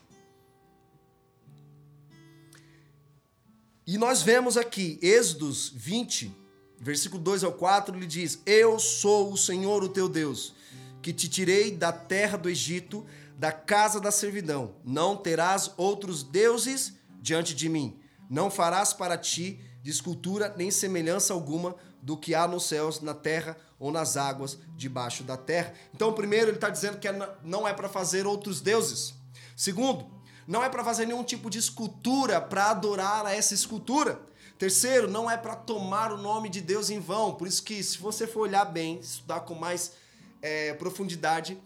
E 3.84 3.98
nós 3.98 4.22
vemos 4.22 4.56
aqui, 4.56 4.96
Êxodos 5.02 5.72
20, 5.74 6.32
versículo 6.78 7.20
2 7.20 7.42
ao 7.42 7.52
4, 7.52 7.96
ele 7.96 8.06
diz: 8.06 8.40
Eu 8.46 8.78
sou 8.78 9.32
o 9.32 9.36
Senhor, 9.36 9.82
o 9.82 9.88
teu 9.88 10.08
Deus, 10.08 10.54
que 11.02 11.12
te 11.12 11.28
tirei 11.28 11.72
da 11.72 11.90
terra 11.90 12.38
do 12.38 12.48
Egito, 12.48 13.04
da 13.36 13.50
casa 13.50 14.00
da 14.00 14.12
servidão. 14.12 14.76
Não 14.84 15.16
terás 15.16 15.72
outros 15.76 16.22
deuses 16.22 16.92
diante 17.20 17.56
de 17.56 17.68
mim. 17.68 17.98
Não 18.30 18.52
farás 18.52 18.92
para 18.92 19.18
ti 19.18 19.60
de 19.82 19.90
escultura 19.90 20.54
nem 20.56 20.70
semelhança 20.70 21.34
alguma 21.34 21.74
do 22.00 22.16
que 22.16 22.36
há 22.36 22.46
nos 22.46 22.66
céus, 22.66 23.00
na 23.00 23.14
terra 23.14 23.56
ou 23.80 23.90
nas 23.90 24.16
águas 24.16 24.58
debaixo 24.76 25.24
da 25.24 25.36
terra. 25.36 25.74
Então, 25.92 26.12
primeiro, 26.12 26.48
ele 26.48 26.56
está 26.56 26.70
dizendo 26.70 26.98
que 26.98 27.08
é 27.08 27.36
não 27.42 27.66
é 27.66 27.72
para 27.72 27.88
fazer 27.88 28.28
outros 28.28 28.60
deuses. 28.60 29.12
Segundo, 29.56 30.21
não 30.46 30.62
é 30.62 30.68
para 30.68 30.84
fazer 30.84 31.06
nenhum 31.06 31.24
tipo 31.24 31.48
de 31.48 31.58
escultura 31.58 32.40
para 32.40 32.70
adorar 32.70 33.26
a 33.26 33.34
essa 33.34 33.54
escultura. 33.54 34.20
Terceiro, 34.58 35.10
não 35.10 35.30
é 35.30 35.36
para 35.36 35.56
tomar 35.56 36.12
o 36.12 36.16
nome 36.16 36.48
de 36.48 36.60
Deus 36.60 36.90
em 36.90 37.00
vão. 37.00 37.34
Por 37.34 37.48
isso 37.48 37.62
que, 37.62 37.82
se 37.82 37.98
você 37.98 38.26
for 38.26 38.42
olhar 38.42 38.64
bem, 38.64 38.98
estudar 39.00 39.40
com 39.40 39.54
mais 39.54 39.92
é, 40.40 40.74
profundidade, 40.74 41.60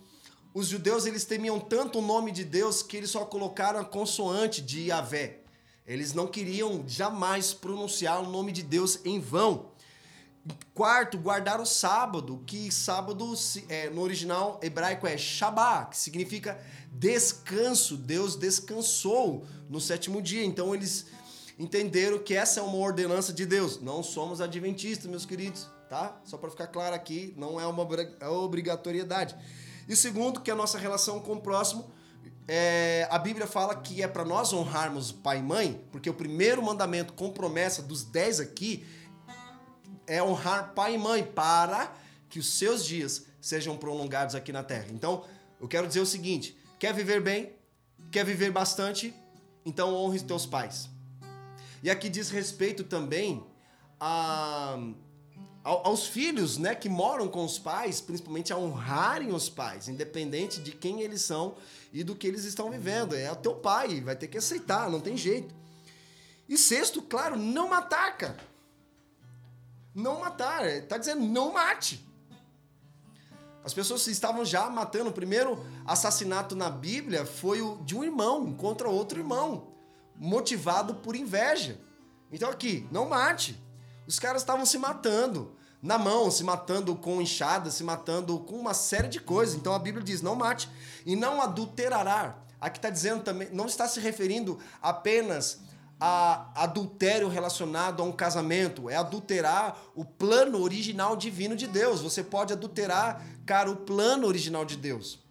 os 0.55 0.69
judeus 0.69 1.05
eles 1.05 1.25
temiam 1.25 1.61
tanto 1.61 1.99
o 1.99 2.03
nome 2.03 2.33
de 2.33 2.43
Deus 2.43 2.83
que 2.83 2.97
eles 2.97 3.11
só 3.11 3.25
colocaram 3.25 3.81
a 3.81 3.85
consoante 3.85 4.63
de 4.63 4.87
Yahvé. 4.87 5.41
Eles 5.87 6.15
não 6.15 6.27
queriam 6.27 6.85
jamais 6.87 7.53
pronunciar 7.53 8.23
o 8.23 8.31
nome 8.31 8.51
de 8.53 8.63
Deus 8.63 8.99
em 9.05 9.21
vão. 9.21 9.67
Quarto, 10.75 11.19
guardar 11.19 11.61
o 11.61 11.67
sábado, 11.67 12.43
que 12.47 12.71
sábado 12.71 13.33
é, 13.69 13.89
no 13.91 14.03
original 14.03 14.61
hebraico 14.63 15.07
é 15.07 15.17
Shabbat, 15.17 15.91
que 15.91 15.97
significa 15.97 16.61
descanso. 16.93 17.97
Deus 17.97 18.37
descansou 18.37 19.47
no 19.69 19.81
sétimo 19.81 20.21
dia. 20.21 20.45
Então 20.45 20.75
eles 20.75 21.07
entenderam 21.59 22.19
que 22.19 22.35
essa 22.35 22.61
é 22.61 22.63
uma 22.63 22.77
ordenança 22.77 23.33
de 23.33 23.47
Deus. 23.47 23.81
Não 23.81 24.03
somos 24.03 24.41
adventistas, 24.41 25.11
meus 25.11 25.25
queridos, 25.25 25.67
tá? 25.89 26.21
Só 26.25 26.37
para 26.37 26.51
ficar 26.51 26.67
claro 26.67 26.95
aqui, 26.95 27.33
não 27.37 27.61
é 27.61 27.67
uma 27.67 27.87
é 28.21 28.29
obrigatoriedade. 28.29 29.35
E 29.89 29.97
segundo, 29.97 30.41
que 30.41 30.51
a 30.51 30.55
nossa 30.55 30.79
relação 30.79 31.21
com 31.21 31.35
o 31.35 31.41
próximo, 31.41 31.91
é, 32.47 33.09
a 33.11 33.19
Bíblia 33.19 33.47
fala 33.47 33.75
que 33.75 34.03
é 34.03 34.09
para 34.09 34.25
nós 34.25 34.53
honrarmos 34.53 35.11
pai 35.11 35.39
e 35.39 35.43
mãe, 35.43 35.85
porque 35.91 36.11
o 36.11 36.15
primeiro 36.15 36.63
mandamento 36.63 37.15
com 37.15 37.31
promessa 37.31 37.83
dos 37.83 38.05
dez 38.05 38.41
aqui 38.41 38.85
é 40.07 40.23
honrar 40.23 40.73
pai 40.75 40.95
e 40.95 40.99
mãe 40.99 41.25
para 41.25 41.93
que 42.29 42.39
os 42.39 42.59
seus 42.59 42.85
dias 42.85 43.27
sejam 43.41 43.77
prolongados 43.77 44.35
aqui 44.35 44.53
na 44.53 44.63
terra. 44.63 44.87
Então, 44.91 45.25
eu 45.61 45.69
quero 45.69 45.87
dizer 45.87 46.01
o 46.01 46.07
seguinte: 46.07 46.57
quer 46.79 46.93
viver 46.93 47.21
bem? 47.21 47.53
Quer 48.11 48.25
viver 48.25 48.51
bastante? 48.51 49.15
Então 49.65 49.95
honre 49.95 50.19
os 50.19 50.23
teus 50.23 50.47
pais. 50.47 50.89
E 51.83 51.91
aqui 51.91 52.09
diz 52.09 52.31
respeito 52.31 52.85
também 52.85 53.45
a, 54.01 54.79
aos 55.63 56.07
filhos, 56.07 56.59
né, 56.59 56.75
que 56.75 56.89
moram 56.89 57.29
com 57.29 57.45
os 57.45 57.59
pais, 57.59 58.01
principalmente 58.01 58.53
a 58.53 58.59
honrarem 58.59 59.33
os 59.33 59.49
pais, 59.49 59.89
independente 59.89 60.61
de 60.61 60.73
quem 60.73 61.01
eles 61.01 61.23
são 61.23 61.57
e 61.93 62.05
do 62.05 62.15
que 62.15 62.27
eles 62.27 62.45
estão 62.45 62.71
vivendo. 62.71 63.15
É 63.15 63.31
o 63.31 63.37
teu 63.37 63.55
pai, 63.55 64.01
vai 64.01 64.15
ter 64.15 64.29
que 64.29 64.39
aceitar, 64.39 64.89
não 64.89 65.01
tem 65.01 65.17
jeito. 65.17 65.55
E 66.49 66.57
sexto, 66.57 67.03
claro, 67.03 67.37
não 67.37 67.69
matar, 67.69 68.17
não 69.97 70.21
matar. 70.21 70.67
Está 70.67 70.99
dizendo 70.99 71.25
não 71.25 71.55
mate. 71.55 72.07
As 73.65 73.73
pessoas 73.73 74.07
estavam 74.07 74.45
já 74.45 74.69
matando. 74.69 75.11
O 75.11 75.13
primeiro 75.13 75.59
assassinato 75.87 76.55
na 76.55 76.69
Bíblia 76.69 77.25
foi 77.25 77.63
o 77.63 77.79
de 77.83 77.97
um 77.97 78.05
irmão 78.05 78.53
contra 78.53 78.89
outro 78.89 79.19
irmão, 79.19 79.73
motivado 80.15 80.97
por 80.97 81.17
inveja. 81.17 81.81
Então 82.31 82.51
aqui, 82.51 82.87
não 82.93 83.09
mate. 83.09 83.61
Os 84.07 84.19
caras 84.21 84.43
estavam 84.43 84.67
se 84.67 84.79
matando 84.79 85.57
na 85.83 85.99
mão, 85.99 86.31
se 86.31 86.45
matando 86.45 86.95
com 86.95 87.21
enxada, 87.21 87.71
se 87.71 87.83
matando 87.83 88.39
com 88.41 88.57
uma 88.57 88.75
série 88.75 89.09
de 89.09 89.19
coisas. 89.19 89.55
Então 89.57 89.73
a 89.73 89.79
Bíblia 89.79 90.05
diz: 90.05 90.21
não 90.21 90.37
mate 90.37 90.69
e 91.07 91.17
não 91.17 91.41
adulterará. 91.41 92.39
Aqui 92.61 92.79
está 92.79 92.91
dizendo 92.91 93.23
também, 93.23 93.49
não 93.51 93.67
está 93.67 93.89
se 93.89 94.01
referindo 94.01 94.59
apenas 94.81 95.61
a 95.99 96.51
adultério 96.63 97.29
relacionado 97.29 98.03
a 98.03 98.05
um 98.05 98.13
casamento, 98.13 98.91
é 98.91 98.97
adulterar 98.97 99.79
o 99.95 100.05
plano 100.05 100.61
original 100.61 101.17
divino 101.17 101.57
de 101.57 101.67
Deus. 101.67 102.03
Você 102.03 102.23
pode 102.23 102.53
adulterar, 102.53 103.25
cara, 103.47 103.71
o 103.71 103.77
plano 103.77 104.27
original 104.27 104.65
de 104.65 104.77
Deus. 104.77 105.25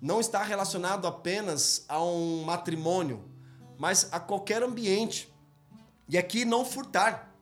Não 0.00 0.20
está 0.20 0.42
relacionado 0.42 1.06
apenas 1.06 1.84
a 1.88 2.02
um 2.02 2.42
matrimônio, 2.42 3.24
mas 3.78 4.08
a 4.12 4.18
qualquer 4.18 4.62
ambiente. 4.62 5.32
E 6.08 6.18
aqui 6.18 6.44
não 6.44 6.64
furtar. 6.64 7.34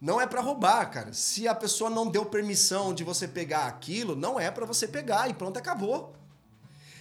não 0.00 0.20
é 0.20 0.26
para 0.26 0.40
roubar, 0.40 0.90
cara. 0.90 1.12
Se 1.12 1.48
a 1.48 1.54
pessoa 1.54 1.88
não 1.88 2.08
deu 2.08 2.26
permissão 2.26 2.92
de 2.92 3.02
você 3.02 3.26
pegar 3.26 3.66
aquilo, 3.66 4.14
não 4.14 4.38
é 4.38 4.50
para 4.50 4.66
você 4.66 4.86
pegar 4.86 5.28
e 5.28 5.34
pronto, 5.34 5.58
acabou. 5.58 6.14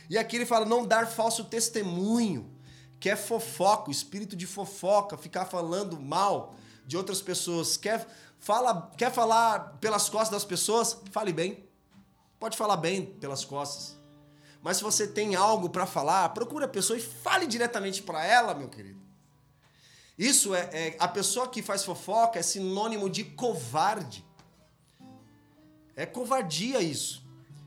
E 0.10 0.18
aqui 0.18 0.38
ele 0.38 0.46
fala 0.46 0.65
não 0.65 0.86
dar 0.86 1.08
falso 1.08 1.46
testemunho, 1.46 2.52
que 3.03 3.10
é 3.10 3.17
fofoca, 3.17 3.89
o 3.89 3.91
espírito 3.91 4.33
de 4.33 4.48
fofoca, 4.48 5.17
ficar 5.17 5.43
falando 5.43 6.00
mal 6.00 6.55
de 6.88 6.95
outras 6.95 7.22
pessoas, 7.22 7.75
quer 7.75 8.07
fala, 8.39 8.93
quer 8.98 9.12
falar 9.12 9.77
pelas 9.81 10.07
costas 10.07 10.29
das 10.29 10.45
pessoas, 10.45 10.98
fale 11.12 11.33
bem. 11.33 11.67
Pode 12.39 12.55
falar 12.55 12.77
bem 12.77 13.05
pelas 13.05 13.43
costas. 13.43 13.98
Mas 14.62 14.77
se 14.77 14.83
você 14.83 15.05
tem 15.05 15.36
algo 15.36 15.69
para 15.69 15.86
falar, 15.86 16.29
procure 16.29 16.63
a 16.63 16.67
pessoa 16.69 16.98
e 16.98 17.01
fale 17.01 17.45
diretamente 17.45 18.01
para 18.01 18.25
ela, 18.25 18.53
meu 18.53 18.69
querido. 18.69 19.01
Isso 20.17 20.55
é, 20.55 20.69
é, 20.72 20.95
a 20.98 21.10
pessoa 21.10 21.50
que 21.50 21.62
faz 21.62 21.83
fofoca 21.83 22.39
é 22.39 22.41
sinônimo 22.41 23.10
de 23.10 23.25
covarde. 23.25 24.25
É 25.93 26.05
covardia 26.05 26.79
isso. 26.79 27.22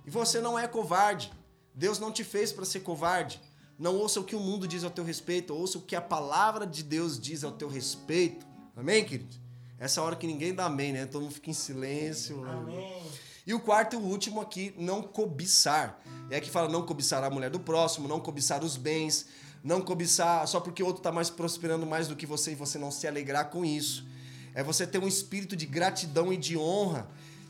E 0.06 0.10
você 0.10 0.40
não 0.40 0.58
é 0.58 0.66
covarde. 0.66 1.30
Deus 1.74 1.98
não 1.98 2.10
te 2.10 2.24
fez 2.24 2.52
para 2.52 2.64
ser 2.64 2.80
covarde. 2.80 3.38
Não 3.78 3.94
ouça 3.96 4.20
o 4.20 4.24
que 4.24 4.34
o 4.34 4.40
mundo 4.40 4.66
diz 4.66 4.84
ao 4.84 4.90
teu 4.90 5.04
respeito, 5.04 5.54
ouça 5.54 5.76
o 5.78 5.82
que 5.82 5.94
a 5.94 6.00
palavra 6.00 6.66
de 6.66 6.82
Deus 6.82 7.20
diz 7.20 7.44
ao 7.44 7.52
teu 7.52 7.68
respeito. 7.68 8.46
Amém, 8.74 9.04
querido? 9.04 9.36
Essa 9.78 10.00
hora 10.00 10.16
que 10.16 10.26
ninguém 10.26 10.54
dá 10.54 10.64
amém, 10.64 10.92
né? 10.92 11.04
Todo 11.04 11.22
mundo 11.22 11.34
fica 11.34 11.50
em 11.50 11.54
silêncio. 11.54 12.42
Amém. 12.44 13.02
E 13.46 13.52
o 13.52 13.60
quarto 13.60 13.94
e 13.94 13.96
o 13.96 14.00
último 14.00 14.40
aqui, 14.40 14.74
não 14.78 15.02
cobiçar. 15.02 16.02
É 16.30 16.40
que 16.40 16.50
fala 16.50 16.68
não 16.68 16.84
cobiçar 16.84 17.22
a 17.22 17.30
mulher 17.30 17.50
do 17.50 17.60
próximo, 17.60 18.08
não 18.08 18.18
cobiçar 18.18 18.64
os 18.64 18.76
bens, 18.76 19.26
não 19.62 19.80
cobiçar 19.80 20.46
só 20.48 20.58
porque 20.58 20.82
o 20.82 20.86
outro 20.86 21.00
está 21.00 21.12
mais 21.12 21.28
prosperando 21.28 21.86
mais 21.86 22.08
do 22.08 22.16
que 22.16 22.26
você 22.26 22.52
e 22.52 22.54
você 22.54 22.78
não 22.78 22.90
se 22.90 23.06
alegrar 23.06 23.50
com 23.50 23.64
isso. 23.64 24.06
É 24.54 24.62
você 24.62 24.86
ter 24.86 24.98
um 24.98 25.06
espírito 25.06 25.54
de 25.54 25.66
gratidão 25.66 26.32
e 26.32 26.36
de 26.36 26.56
honra 26.56 27.06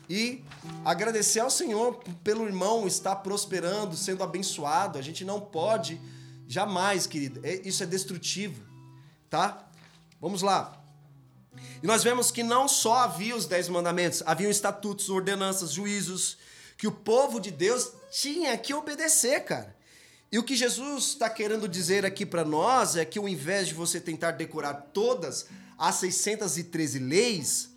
e 0.09 0.43
agradecer 0.83 1.39
ao 1.39 1.49
Senhor 1.49 1.99
pelo 2.23 2.45
irmão 2.45 2.85
estar 2.85 3.15
prosperando, 3.17 3.95
sendo 3.95 4.23
abençoado. 4.23 4.99
A 4.99 5.01
gente 5.01 5.25
não 5.25 5.39
pode 5.39 5.99
jamais, 6.47 7.05
querido. 7.05 7.39
É, 7.43 7.55
isso 7.67 7.83
é 7.83 7.85
destrutivo, 7.85 8.63
tá? 9.29 9.67
Vamos 10.19 10.41
lá. 10.41 10.81
E 11.81 11.87
nós 11.87 12.03
vemos 12.03 12.31
que 12.31 12.43
não 12.43 12.67
só 12.67 12.95
havia 12.99 13.35
os 13.35 13.45
dez 13.45 13.67
mandamentos, 13.69 14.23
haviam 14.25 14.49
estatutos, 14.49 15.09
ordenanças, 15.09 15.71
juízos, 15.71 16.37
que 16.77 16.87
o 16.87 16.91
povo 16.91 17.39
de 17.39 17.51
Deus 17.51 17.91
tinha 18.11 18.57
que 18.57 18.73
obedecer, 18.73 19.43
cara. 19.43 19.75
E 20.31 20.37
o 20.37 20.43
que 20.43 20.55
Jesus 20.55 21.05
está 21.05 21.29
querendo 21.29 21.67
dizer 21.67 22.05
aqui 22.05 22.25
para 22.25 22.43
nós 22.43 22.95
é 22.95 23.05
que 23.05 23.17
ao 23.17 23.29
invés 23.29 23.67
de 23.67 23.73
você 23.73 23.99
tentar 23.99 24.31
decorar 24.31 24.73
todas 24.93 25.47
as 25.77 25.95
613 25.95 26.99
leis, 26.99 27.69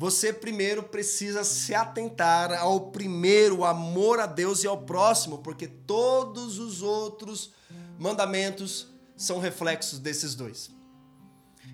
você 0.00 0.32
primeiro 0.32 0.84
precisa 0.84 1.42
se 1.42 1.74
atentar 1.74 2.56
ao 2.56 2.92
primeiro 2.92 3.64
amor 3.64 4.20
a 4.20 4.26
Deus 4.26 4.62
e 4.62 4.66
ao 4.68 4.82
próximo, 4.82 5.38
porque 5.38 5.66
todos 5.66 6.60
os 6.60 6.82
outros 6.82 7.52
mandamentos 7.98 8.86
são 9.16 9.40
reflexos 9.40 9.98
desses 9.98 10.36
dois. 10.36 10.70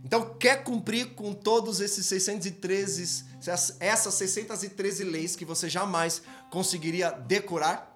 Então, 0.02 0.37
quer 0.38 0.64
cumprir 0.64 1.14
com 1.14 1.35
todos 1.35 1.81
esses 1.81 2.07
613, 2.07 3.26
essas 3.78 4.14
613 4.14 5.04
leis 5.04 5.37
que 5.37 5.45
você 5.45 5.69
jamais 5.69 6.23
conseguiria 6.50 7.11
decorar? 7.11 7.95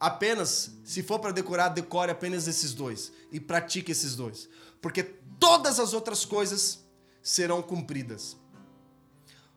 Apenas, 0.00 0.70
se 0.82 1.02
for 1.02 1.18
para 1.18 1.30
decorar, 1.30 1.68
decore 1.68 2.10
apenas 2.10 2.48
esses 2.48 2.72
dois 2.72 3.12
e 3.30 3.38
pratique 3.38 3.92
esses 3.92 4.16
dois, 4.16 4.48
porque 4.80 5.02
todas 5.02 5.78
as 5.78 5.92
outras 5.92 6.24
coisas 6.24 6.82
serão 7.22 7.60
cumpridas. 7.60 8.40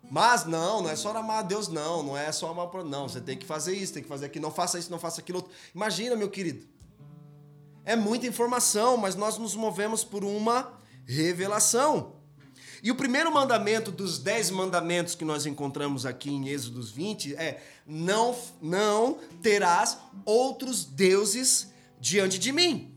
Mas 0.10 0.46
não, 0.46 0.84
não 0.84 0.90
é 0.90 0.96
só 0.96 1.16
amar 1.16 1.40
a 1.40 1.42
Deus, 1.42 1.68
não, 1.68 2.04
não 2.04 2.18
é 2.18 2.32
só 2.32 2.50
amar 2.50 2.68
por 2.68 2.84
não, 2.84 3.10
você 3.10 3.20
tem 3.20 3.38
que 3.38 3.46
fazer 3.46 3.76
isso, 3.76 3.94
tem 3.94 4.04
que 4.04 4.10
fazer 4.10 4.28
aquilo, 4.28 4.44
não 4.44 4.52
faça 4.52 4.78
isso, 4.78 4.92
não 4.92 5.00
faça 5.00 5.22
aquilo 5.22 5.40
outro. 5.40 5.52
Imagina, 5.74 6.16
meu 6.16 6.30
querido. 6.30 6.66
É 7.84 7.96
muita 7.96 8.26
informação, 8.26 8.98
mas 8.98 9.16
nós 9.16 9.38
nos 9.38 9.56
movemos 9.56 10.04
por 10.04 10.24
uma 10.24 10.74
revelação. 11.06 12.16
E 12.82 12.92
o 12.92 12.96
primeiro 12.96 13.34
mandamento 13.34 13.92
dos 13.92 14.20
dez 14.20 14.52
mandamentos 14.52 15.16
que 15.16 15.26
nós 15.26 15.46
encontramos 15.46 16.06
aqui 16.06 16.30
em 16.30 16.50
Êxodos 16.50 16.92
20 16.92 17.36
é: 17.36 17.64
não, 17.86 18.36
não 18.62 19.18
terás 19.42 19.98
outros 20.24 20.86
deuses 20.86 21.72
diante 22.00 22.38
de 22.38 22.52
mim. 22.52 22.96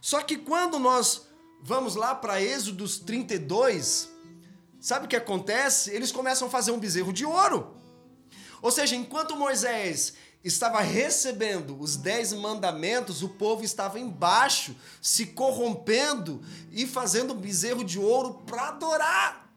Só 0.00 0.20
que 0.22 0.36
quando 0.36 0.78
nós 0.78 1.26
vamos 1.62 1.94
lá 1.94 2.14
para 2.14 2.42
Êxodos 2.42 2.98
32, 2.98 4.10
sabe 4.80 5.06
o 5.06 5.08
que 5.08 5.16
acontece? 5.16 5.90
Eles 5.90 6.12
começam 6.12 6.48
a 6.48 6.50
fazer 6.50 6.70
um 6.70 6.78
bezerro 6.78 7.12
de 7.12 7.24
ouro. 7.24 7.76
Ou 8.60 8.70
seja, 8.70 8.96
enquanto 8.96 9.36
Moisés 9.36 10.14
estava 10.42 10.80
recebendo 10.80 11.78
os 11.78 11.96
dez 11.96 12.32
mandamentos, 12.32 13.22
o 13.22 13.28
povo 13.30 13.64
estava 13.64 13.98
embaixo, 13.98 14.74
se 15.00 15.26
corrompendo 15.26 16.42
e 16.70 16.86
fazendo 16.86 17.34
bezerro 17.34 17.84
de 17.84 17.98
ouro 17.98 18.42
para 18.46 18.68
adorar. 18.68 19.48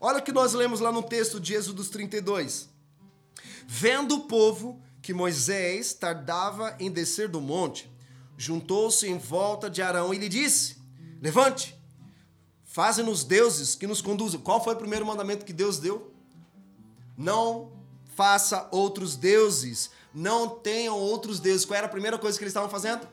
Olha 0.00 0.18
o 0.18 0.22
que 0.22 0.32
nós 0.32 0.52
lemos 0.52 0.80
lá 0.80 0.90
no 0.90 1.02
texto 1.02 1.38
de 1.38 1.54
Êxodo 1.54 1.84
32. 1.84 2.68
Vendo 3.66 4.16
o 4.16 4.20
povo 4.20 4.82
que 5.00 5.14
Moisés 5.14 5.94
tardava 5.94 6.76
em 6.80 6.90
descer 6.90 7.28
do 7.28 7.40
monte, 7.40 7.90
juntou-se 8.36 9.06
em 9.06 9.16
volta 9.16 9.70
de 9.70 9.80
Arão 9.80 10.12
e 10.12 10.18
lhe 10.18 10.28
disse: 10.28 10.76
Levante, 11.20 11.80
faze-nos 12.72 13.22
deuses 13.22 13.74
que 13.74 13.86
nos 13.86 14.00
conduzam. 14.00 14.40
Qual 14.40 14.64
foi 14.64 14.72
o 14.72 14.78
primeiro 14.78 15.04
mandamento 15.04 15.44
que 15.44 15.52
Deus 15.52 15.78
deu? 15.78 16.10
Não 17.16 17.70
faça 18.16 18.66
outros 18.72 19.14
deuses. 19.14 19.90
Não 20.14 20.48
tenham 20.48 20.98
outros 20.98 21.38
deuses. 21.38 21.66
Qual 21.66 21.76
era 21.76 21.86
a 21.86 21.90
primeira 21.90 22.18
coisa 22.18 22.38
que 22.38 22.44
eles 22.44 22.52
estavam 22.52 22.70
fazendo? 22.70 23.06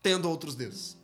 Tendo 0.00 0.30
outros 0.30 0.54
deuses. 0.54 0.96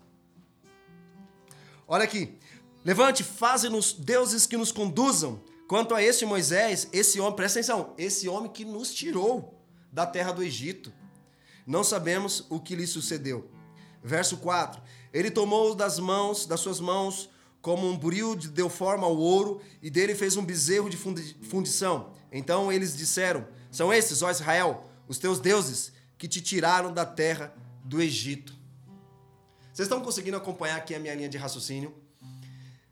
Olha 1.89 2.05
aqui. 2.05 2.39
Levante, 2.85 3.25
faze-nos 3.25 3.93
deuses 3.93 4.47
que 4.47 4.57
nos 4.57 4.71
conduzam. 4.71 5.43
Quanto 5.67 5.93
a 5.93 6.01
este 6.01 6.25
Moisés, 6.25 6.89
esse 6.93 7.21
homem, 7.21 7.35
presta 7.35 7.59
atenção, 7.59 7.93
esse 7.99 8.29
homem 8.29 8.51
que 8.51 8.65
nos 8.65 8.95
tirou 8.95 9.61
da 9.93 10.07
terra 10.07 10.31
do 10.31 10.45
Egito. 10.45 10.93
Não 11.67 11.83
sabemos 11.83 12.47
o 12.49 12.61
que 12.61 12.77
lhe 12.77 12.87
sucedeu. 12.87 13.51
Verso 14.03 14.37
4. 14.37 14.81
Ele 15.13 15.31
tomou 15.31 15.75
das 15.75 15.99
mãos, 15.99 16.47
das 16.47 16.61
suas 16.61 16.79
mãos, 16.79 17.30
como 17.61 17.89
um 17.89 17.97
buril 17.97 18.35
deu 18.35 18.69
forma 18.69 19.07
ao 19.07 19.17
ouro, 19.17 19.61
e 19.83 19.91
dele 19.91 20.15
fez 20.15 20.37
um 20.37 20.45
bezerro 20.45 20.89
de 20.89 20.97
fundição. 20.97 22.13
Então 22.33 22.73
eles 22.73 22.97
disseram: 22.97 23.47
São 23.71 23.93
esses, 23.93 24.23
ó 24.23 24.31
Israel, 24.31 24.85
os 25.07 25.19
teus 25.19 25.41
deuses 25.41 25.93
que 26.17 26.29
te 26.29 26.41
tiraram 26.41 26.93
da 26.93 27.05
terra 27.05 27.55
do 27.85 28.01
Egito. 28.01 28.55
Vocês 29.73 29.87
estão 29.87 30.01
conseguindo 30.01 30.37
acompanhar 30.37 30.77
aqui 30.77 30.95
a 30.95 30.99
minha 30.99 31.15
linha 31.15 31.29
de 31.29 31.39
raciocínio? 31.39 31.95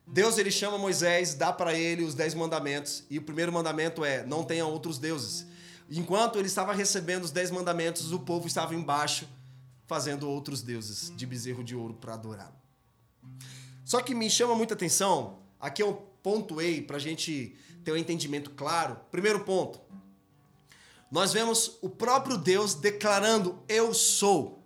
Deus 0.06 0.38
ele 0.38 0.50
chama 0.50 0.78
Moisés, 0.78 1.34
dá 1.34 1.52
para 1.52 1.74
ele 1.74 2.02
os 2.02 2.14
dez 2.14 2.32
mandamentos, 2.34 3.04
e 3.10 3.18
o 3.18 3.22
primeiro 3.22 3.52
mandamento 3.52 4.04
é: 4.04 4.24
não 4.24 4.42
tenha 4.44 4.66
outros 4.66 4.98
deuses. 4.98 5.46
Enquanto 5.90 6.38
ele 6.38 6.48
estava 6.48 6.72
recebendo 6.72 7.24
os 7.24 7.30
dez 7.30 7.50
mandamentos, 7.50 8.12
o 8.12 8.20
povo 8.20 8.46
estava 8.46 8.74
embaixo 8.74 9.26
fazendo 9.86 10.28
outros 10.28 10.60
deuses 10.60 11.10
de 11.16 11.26
bezerro 11.26 11.64
de 11.64 11.74
ouro 11.74 11.94
para 11.94 12.14
adorar. 12.14 12.52
Só 13.88 14.02
que 14.02 14.14
me 14.14 14.28
chama 14.28 14.54
muita 14.54 14.74
atenção, 14.74 15.38
aqui 15.58 15.82
eu 15.82 15.94
pontuei 16.22 16.82
para 16.82 16.96
a 16.96 17.00
gente 17.00 17.56
ter 17.82 17.90
um 17.90 17.96
entendimento 17.96 18.50
claro. 18.50 19.00
Primeiro 19.10 19.40
ponto, 19.46 19.80
nós 21.10 21.32
vemos 21.32 21.78
o 21.80 21.88
próprio 21.88 22.36
Deus 22.36 22.74
declarando: 22.74 23.62
Eu 23.66 23.94
sou. 23.94 24.62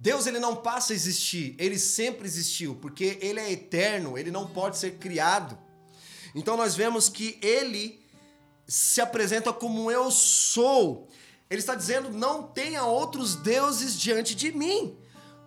Deus 0.00 0.26
ele 0.26 0.40
não 0.40 0.56
passa 0.56 0.92
a 0.92 0.96
existir, 0.96 1.54
ele 1.60 1.78
sempre 1.78 2.26
existiu, 2.26 2.74
porque 2.74 3.20
ele 3.22 3.38
é 3.38 3.52
eterno, 3.52 4.18
ele 4.18 4.32
não 4.32 4.48
pode 4.48 4.78
ser 4.78 4.98
criado. 4.98 5.56
Então 6.34 6.56
nós 6.56 6.74
vemos 6.74 7.08
que 7.08 7.38
ele 7.40 8.04
se 8.66 9.00
apresenta 9.00 9.52
como 9.52 9.92
eu 9.92 10.10
sou. 10.10 11.08
Ele 11.48 11.60
está 11.60 11.76
dizendo: 11.76 12.10
não 12.10 12.42
tenha 12.42 12.84
outros 12.84 13.36
deuses 13.36 13.96
diante 13.96 14.34
de 14.34 14.50
mim. 14.50 14.98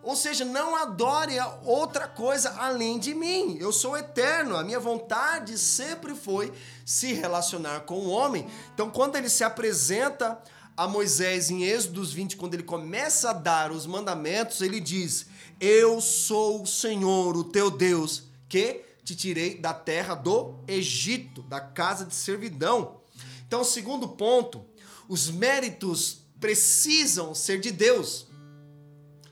Ou 0.01 0.15
seja, 0.15 0.45
não 0.45 0.75
adore 0.75 1.35
outra 1.63 2.07
coisa 2.07 2.51
além 2.57 2.97
de 2.97 3.13
mim. 3.13 3.57
Eu 3.59 3.71
sou 3.71 3.97
eterno. 3.97 4.55
A 4.55 4.63
minha 4.63 4.79
vontade 4.79 5.57
sempre 5.57 6.15
foi 6.15 6.53
se 6.85 7.13
relacionar 7.13 7.81
com 7.81 7.99
o 7.99 8.09
homem. 8.09 8.47
Então, 8.73 8.89
quando 8.89 9.17
ele 9.17 9.29
se 9.29 9.43
apresenta 9.43 10.41
a 10.77 10.87
Moisés 10.87 11.51
em 11.51 11.63
Êxodos 11.63 12.13
20, 12.13 12.37
quando 12.37 12.53
ele 12.53 12.63
começa 12.63 13.31
a 13.31 13.33
dar 13.33 13.71
os 13.71 13.85
mandamentos, 13.85 14.61
ele 14.61 14.79
diz: 14.79 15.25
Eu 15.59 15.99
sou 15.99 16.63
o 16.63 16.67
Senhor, 16.67 17.35
o 17.35 17.43
teu 17.43 17.69
Deus, 17.69 18.23
que 18.47 18.85
te 19.03 19.13
tirei 19.13 19.57
da 19.57 19.73
terra 19.73 20.15
do 20.15 20.55
Egito, 20.65 21.41
da 21.41 21.59
casa 21.59 22.05
de 22.05 22.15
servidão. 22.15 23.01
Então, 23.45 23.63
segundo 23.65 24.07
ponto, 24.07 24.65
os 25.09 25.29
méritos 25.29 26.19
precisam 26.39 27.35
ser 27.35 27.59
de 27.59 27.71
Deus. 27.71 28.28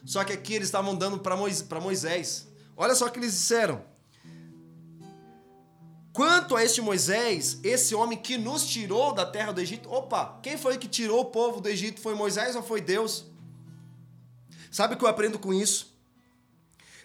Só 0.08 0.24
que 0.24 0.32
aqui 0.32 0.54
eles 0.54 0.70
estavam 0.70 0.96
dando 0.96 1.20
para 1.20 1.36
Moisés. 1.36 2.48
Olha 2.78 2.96
só 2.96 3.08
o 3.08 3.12
que 3.12 3.20
eles 3.20 3.34
disseram. 3.34 3.84
Quanto 6.14 6.56
a 6.56 6.64
este 6.64 6.80
Moisés, 6.80 7.60
esse 7.62 7.94
homem 7.94 8.18
que 8.18 8.38
nos 8.38 8.66
tirou 8.66 9.14
da 9.14 9.26
terra 9.26 9.52
do 9.52 9.60
Egito, 9.60 9.92
opa, 9.92 10.40
quem 10.42 10.58
foi 10.58 10.78
que 10.78 10.88
tirou 10.88 11.20
o 11.20 11.26
povo 11.26 11.60
do 11.60 11.68
Egito? 11.68 12.00
Foi 12.00 12.16
Moisés 12.16 12.56
ou 12.56 12.64
foi 12.64 12.80
Deus? 12.80 13.26
Sabe 14.72 14.94
o 14.94 14.98
que 14.98 15.04
eu 15.04 15.10
aprendo 15.10 15.38
com 15.38 15.54
isso? 15.54 15.94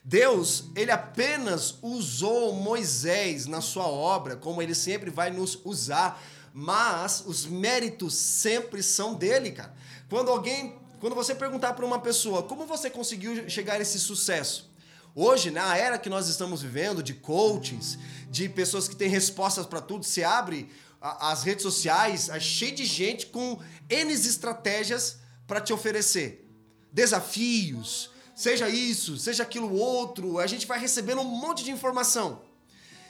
Deus, 0.04 0.66
ele 0.76 0.92
apenas 0.92 1.78
usou 1.82 2.54
Moisés 2.54 3.46
na 3.46 3.60
sua 3.60 3.88
obra, 3.88 4.36
como 4.36 4.62
ele 4.62 4.76
sempre 4.76 5.10
vai 5.10 5.30
nos 5.30 5.58
usar, 5.64 6.22
mas 6.54 7.24
os 7.26 7.46
méritos 7.46 8.14
sempre 8.14 8.80
são 8.80 9.14
dele, 9.14 9.50
cara. 9.50 9.74
Quando 10.08 10.30
alguém, 10.30 10.78
quando 11.02 11.16
você 11.16 11.34
perguntar 11.34 11.72
para 11.72 11.84
uma 11.84 11.98
pessoa, 11.98 12.44
como 12.44 12.64
você 12.64 12.88
conseguiu 12.88 13.50
chegar 13.50 13.74
a 13.74 13.80
esse 13.80 13.98
sucesso? 13.98 14.72
Hoje, 15.16 15.50
na 15.50 15.76
era 15.76 15.98
que 15.98 16.08
nós 16.08 16.28
estamos 16.28 16.62
vivendo, 16.62 17.02
de 17.02 17.12
coachings, 17.12 17.98
de 18.30 18.48
pessoas 18.48 18.86
que 18.86 18.94
têm 18.94 19.08
respostas 19.08 19.66
para 19.66 19.80
tudo, 19.80 20.04
você 20.04 20.22
abre 20.22 20.70
as 21.00 21.42
redes 21.42 21.64
sociais, 21.64 22.28
é 22.28 22.38
cheio 22.38 22.76
de 22.76 22.84
gente 22.84 23.26
com 23.26 23.58
N 23.90 24.12
estratégias 24.12 25.18
para 25.44 25.60
te 25.60 25.72
oferecer. 25.72 26.48
Desafios, 26.92 28.08
seja 28.32 28.68
isso, 28.68 29.16
seja 29.16 29.42
aquilo 29.42 29.74
outro, 29.74 30.38
a 30.38 30.46
gente 30.46 30.68
vai 30.68 30.78
recebendo 30.78 31.20
um 31.20 31.24
monte 31.24 31.64
de 31.64 31.72
informação. 31.72 32.42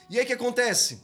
E 0.09 0.17
aí 0.17 0.25
o 0.25 0.27
que 0.27 0.33
acontece? 0.33 1.03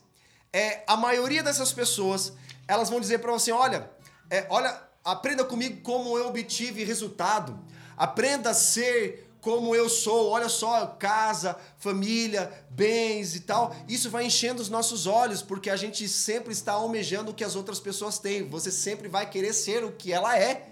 É, 0.50 0.84
a 0.86 0.96
maioria 0.96 1.42
dessas 1.42 1.70
pessoas, 1.70 2.32
elas 2.66 2.88
vão 2.88 2.98
dizer 2.98 3.18
para 3.18 3.30
você, 3.30 3.52
olha, 3.52 3.90
é, 4.30 4.46
olha, 4.48 4.87
aprenda 5.04 5.44
comigo 5.44 5.80
como 5.82 6.16
eu 6.18 6.28
obtive 6.28 6.84
resultado. 6.84 7.58
Aprenda 7.96 8.50
a 8.50 8.54
ser 8.54 9.28
como 9.40 9.74
eu 9.74 9.88
sou, 9.88 10.30
olha 10.30 10.48
só, 10.48 10.86
casa, 10.86 11.56
família, 11.78 12.52
bens 12.70 13.34
e 13.34 13.40
tal. 13.40 13.74
Isso 13.88 14.10
vai 14.10 14.26
enchendo 14.26 14.60
os 14.60 14.68
nossos 14.68 15.06
olhos, 15.06 15.42
porque 15.42 15.70
a 15.70 15.76
gente 15.76 16.08
sempre 16.08 16.52
está 16.52 16.72
almejando 16.72 17.30
o 17.30 17.34
que 17.34 17.44
as 17.44 17.56
outras 17.56 17.78
pessoas 17.80 18.18
têm. 18.18 18.48
Você 18.48 18.70
sempre 18.70 19.08
vai 19.08 19.28
querer 19.28 19.52
ser 19.52 19.84
o 19.84 19.92
que 19.92 20.12
ela 20.12 20.38
é. 20.38 20.68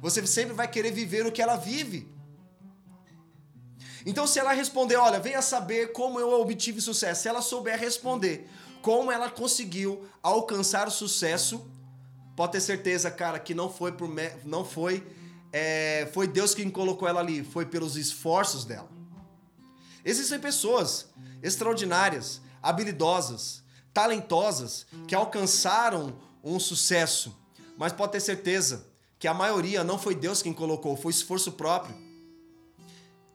Você 0.00 0.26
sempre 0.26 0.54
vai 0.54 0.68
querer 0.68 0.92
viver 0.92 1.26
o 1.26 1.32
que 1.32 1.42
ela 1.42 1.56
vive. 1.56 2.08
Então, 4.06 4.26
se 4.26 4.38
ela 4.38 4.52
responder, 4.52 4.96
olha, 4.96 5.18
venha 5.18 5.40
saber 5.40 5.92
como 5.92 6.20
eu 6.20 6.40
obtive 6.40 6.80
sucesso, 6.80 7.22
se 7.22 7.28
ela 7.28 7.40
souber 7.40 7.78
responder 7.78 8.48
como 8.82 9.10
ela 9.10 9.30
conseguiu 9.30 10.06
alcançar 10.22 10.86
o 10.86 10.90
sucesso, 10.90 11.66
pode 12.36 12.52
ter 12.52 12.60
certeza, 12.60 13.10
cara, 13.10 13.38
que 13.38 13.54
não 13.54 13.72
foi 13.72 13.92
por 13.92 14.08
não 14.44 14.64
foi 14.64 15.06
é, 15.52 16.10
foi 16.12 16.26
Deus 16.26 16.52
quem 16.52 16.68
colocou 16.68 17.06
ela 17.06 17.20
ali, 17.20 17.44
foi 17.44 17.64
pelos 17.64 17.96
esforços 17.96 18.64
dela. 18.64 18.90
Existem 20.04 20.40
pessoas 20.40 21.08
extraordinárias, 21.42 22.40
habilidosas, 22.60 23.62
talentosas, 23.92 24.84
que 25.06 25.14
alcançaram 25.14 26.18
um 26.42 26.58
sucesso, 26.58 27.38
mas 27.78 27.92
pode 27.92 28.12
ter 28.12 28.20
certeza 28.20 28.86
que 29.18 29.28
a 29.28 29.32
maioria 29.32 29.84
não 29.84 29.98
foi 29.98 30.14
Deus 30.14 30.42
quem 30.42 30.52
colocou, 30.52 30.96
foi 30.96 31.12
esforço 31.12 31.52
próprio. 31.52 31.96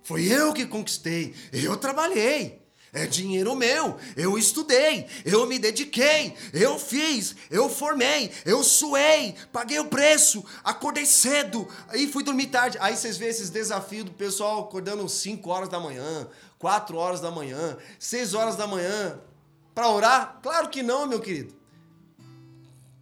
Foi 0.03 0.25
eu 0.25 0.53
que 0.53 0.65
conquistei, 0.65 1.33
eu 1.53 1.77
trabalhei. 1.77 2.61
É 2.91 3.05
dinheiro 3.05 3.55
meu. 3.55 3.97
Eu 4.15 4.37
estudei, 4.37 5.05
eu 5.23 5.45
me 5.45 5.59
dediquei, 5.59 6.35
eu 6.53 6.79
fiz, 6.79 7.35
eu 7.51 7.69
formei, 7.69 8.31
eu 8.45 8.63
suei, 8.63 9.35
paguei 9.51 9.79
o 9.79 9.85
preço, 9.85 10.43
acordei 10.63 11.05
cedo, 11.05 11.67
aí 11.87 12.11
fui 12.11 12.23
dormir 12.23 12.47
tarde. 12.47 12.77
Aí 12.81 12.95
vocês 12.95 13.17
vêem 13.17 13.29
esses 13.29 13.49
desafios 13.49 14.05
do 14.05 14.11
pessoal 14.11 14.61
acordando 14.61 15.07
5 15.07 15.49
horas 15.49 15.69
da 15.69 15.79
manhã, 15.79 16.27
4 16.57 16.97
horas 16.97 17.21
da 17.21 17.29
manhã, 17.29 17.77
6 17.99 18.33
horas 18.33 18.55
da 18.55 18.65
manhã 18.65 19.19
para 19.75 19.89
orar? 19.89 20.39
Claro 20.41 20.69
que 20.69 20.81
não, 20.81 21.05
meu 21.05 21.19
querido. 21.19 21.53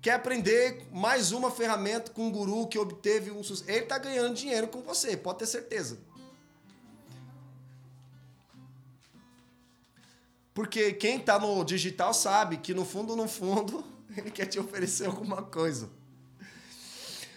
Quer 0.01 0.13
aprender 0.13 0.85
mais 0.91 1.31
uma 1.31 1.49
ferramenta 1.49 2.11
com 2.11 2.27
um 2.27 2.31
guru 2.31 2.67
que 2.67 2.77
obteve 2.77 3.31
um 3.31 3.43
sucesso? 3.43 3.69
Ele 3.69 3.83
está 3.83 3.97
ganhando 3.97 4.35
dinheiro 4.35 4.67
com 4.67 4.81
você, 4.81 5.17
pode 5.17 5.39
ter 5.39 5.47
certeza. 5.47 5.97
Porque 10.57 10.91
quem 10.91 11.17
está 11.17 11.37
no 11.37 11.63
digital 11.63 12.15
sabe 12.15 12.57
que 12.57 12.73
no 12.73 12.83
fundo, 12.83 13.15
no 13.15 13.27
fundo, 13.27 13.85
ele 14.17 14.31
quer 14.31 14.47
te 14.47 14.57
oferecer 14.57 15.05
alguma 15.05 15.43
coisa. 15.43 15.87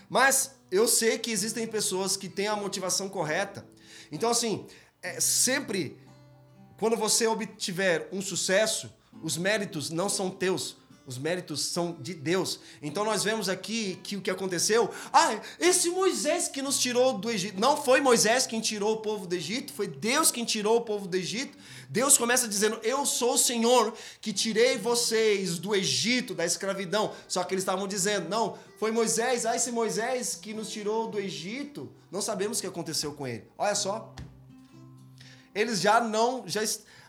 Mas 0.08 0.54
eu 0.70 0.88
sei 0.88 1.18
que 1.18 1.30
existem 1.30 1.66
pessoas 1.66 2.16
que 2.16 2.30
têm 2.30 2.46
a 2.46 2.56
motivação 2.56 3.10
correta. 3.10 3.66
Então, 4.10 4.30
assim, 4.30 4.66
é, 5.02 5.20
sempre 5.20 5.98
quando 6.78 6.96
você 6.96 7.26
obtiver 7.26 8.08
um 8.10 8.22
sucesso, 8.22 8.90
os 9.22 9.36
méritos 9.36 9.90
não 9.90 10.08
são 10.08 10.30
teus, 10.30 10.78
os 11.10 11.18
méritos 11.18 11.60
são 11.60 11.92
de 12.00 12.14
Deus. 12.14 12.60
Então 12.80 13.04
nós 13.04 13.24
vemos 13.24 13.48
aqui 13.48 13.98
que 14.02 14.16
o 14.16 14.20
que 14.20 14.30
aconteceu, 14.30 14.90
ah, 15.12 15.40
esse 15.58 15.90
Moisés 15.90 16.46
que 16.48 16.62
nos 16.62 16.78
tirou 16.78 17.18
do 17.18 17.28
Egito, 17.30 17.60
não 17.60 17.76
foi 17.76 18.00
Moisés 18.00 18.46
quem 18.46 18.60
tirou 18.60 18.94
o 18.94 19.00
povo 19.00 19.26
do 19.26 19.34
Egito, 19.34 19.72
foi 19.72 19.88
Deus 19.88 20.30
quem 20.30 20.44
tirou 20.44 20.76
o 20.76 20.82
povo 20.82 21.08
do 21.08 21.16
Egito. 21.16 21.58
Deus 21.92 22.16
começa 22.16 22.46
dizendo: 22.46 22.78
"Eu 22.84 23.04
sou 23.04 23.34
o 23.34 23.38
Senhor 23.38 23.92
que 24.20 24.32
tirei 24.32 24.78
vocês 24.78 25.58
do 25.58 25.74
Egito, 25.74 26.36
da 26.36 26.46
escravidão". 26.46 27.12
Só 27.26 27.42
que 27.42 27.52
eles 27.52 27.62
estavam 27.62 27.88
dizendo: 27.88 28.28
"Não, 28.28 28.56
foi 28.78 28.92
Moisés, 28.92 29.44
ah, 29.44 29.56
esse 29.56 29.72
Moisés 29.72 30.36
que 30.36 30.54
nos 30.54 30.70
tirou 30.70 31.08
do 31.08 31.18
Egito". 31.18 31.92
Não 32.08 32.22
sabemos 32.22 32.58
o 32.58 32.60
que 32.60 32.68
aconteceu 32.68 33.12
com 33.12 33.26
ele. 33.26 33.44
Olha 33.58 33.74
só. 33.74 34.14
Eles 35.52 35.80
já 35.80 36.00
não 36.00 36.44
já 36.46 36.62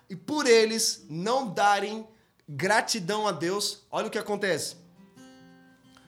e 0.10 0.16
por 0.16 0.48
eles 0.48 1.06
não 1.08 1.54
darem 1.54 2.08
gratidão 2.50 3.28
a 3.28 3.32
Deus, 3.32 3.84
olha 3.92 4.08
o 4.08 4.10
que 4.10 4.18
acontece. 4.18 4.78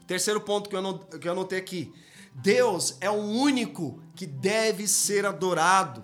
Terceiro 0.07 0.41
ponto 0.41 0.67
que 0.67 1.27
eu 1.27 1.31
anotei 1.31 1.59
aqui. 1.59 1.93
Deus 2.33 2.97
é 2.99 3.09
o 3.09 3.13
único 3.13 4.01
que 4.15 4.25
deve 4.25 4.87
ser 4.87 5.27
adorado 5.27 6.03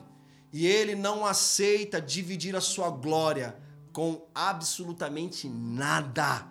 e 0.52 0.66
ele 0.66 0.96
não 0.96 1.26
aceita 1.26 2.02
dividir 2.02 2.56
a 2.56 2.62
sua 2.62 2.90
glória 2.90 3.56
com 3.92 4.28
absolutamente 4.34 5.48
nada. 5.48 6.48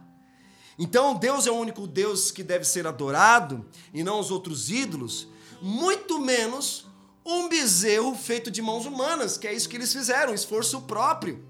Então, 0.78 1.16
Deus 1.16 1.46
é 1.46 1.50
o 1.50 1.56
único 1.56 1.86
Deus 1.86 2.30
que 2.30 2.42
deve 2.42 2.64
ser 2.64 2.86
adorado 2.86 3.66
e 3.92 4.04
não 4.04 4.20
os 4.20 4.30
outros 4.30 4.70
ídolos, 4.70 5.26
muito 5.60 6.20
menos 6.20 6.86
um 7.26 7.48
bezerro 7.48 8.14
feito 8.14 8.50
de 8.50 8.62
mãos 8.62 8.86
humanas, 8.86 9.36
que 9.36 9.46
é 9.46 9.52
isso 9.52 9.68
que 9.68 9.76
eles 9.76 9.92
fizeram, 9.92 10.32
esforço 10.32 10.80
próprio. 10.82 11.44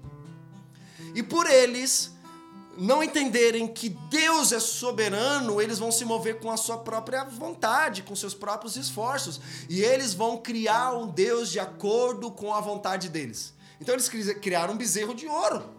E 1.13 1.21
por 1.21 1.47
eles 1.47 2.11
não 2.77 3.03
entenderem 3.03 3.67
que 3.67 3.89
Deus 3.89 4.51
é 4.51 4.59
soberano, 4.59 5.61
eles 5.61 5.79
vão 5.79 5.91
se 5.91 6.05
mover 6.05 6.39
com 6.39 6.49
a 6.49 6.57
sua 6.57 6.77
própria 6.77 7.23
vontade, 7.25 8.03
com 8.03 8.15
seus 8.15 8.33
próprios 8.33 8.75
esforços. 8.75 9.39
E 9.69 9.81
eles 9.81 10.13
vão 10.13 10.37
criar 10.37 10.93
um 10.93 11.07
Deus 11.07 11.49
de 11.49 11.59
acordo 11.59 12.31
com 12.31 12.53
a 12.53 12.61
vontade 12.61 13.09
deles. 13.09 13.53
Então 13.81 13.95
eles 13.95 14.07
criaram 14.07 14.73
um 14.73 14.77
bezerro 14.77 15.13
de 15.13 15.27
ouro. 15.27 15.78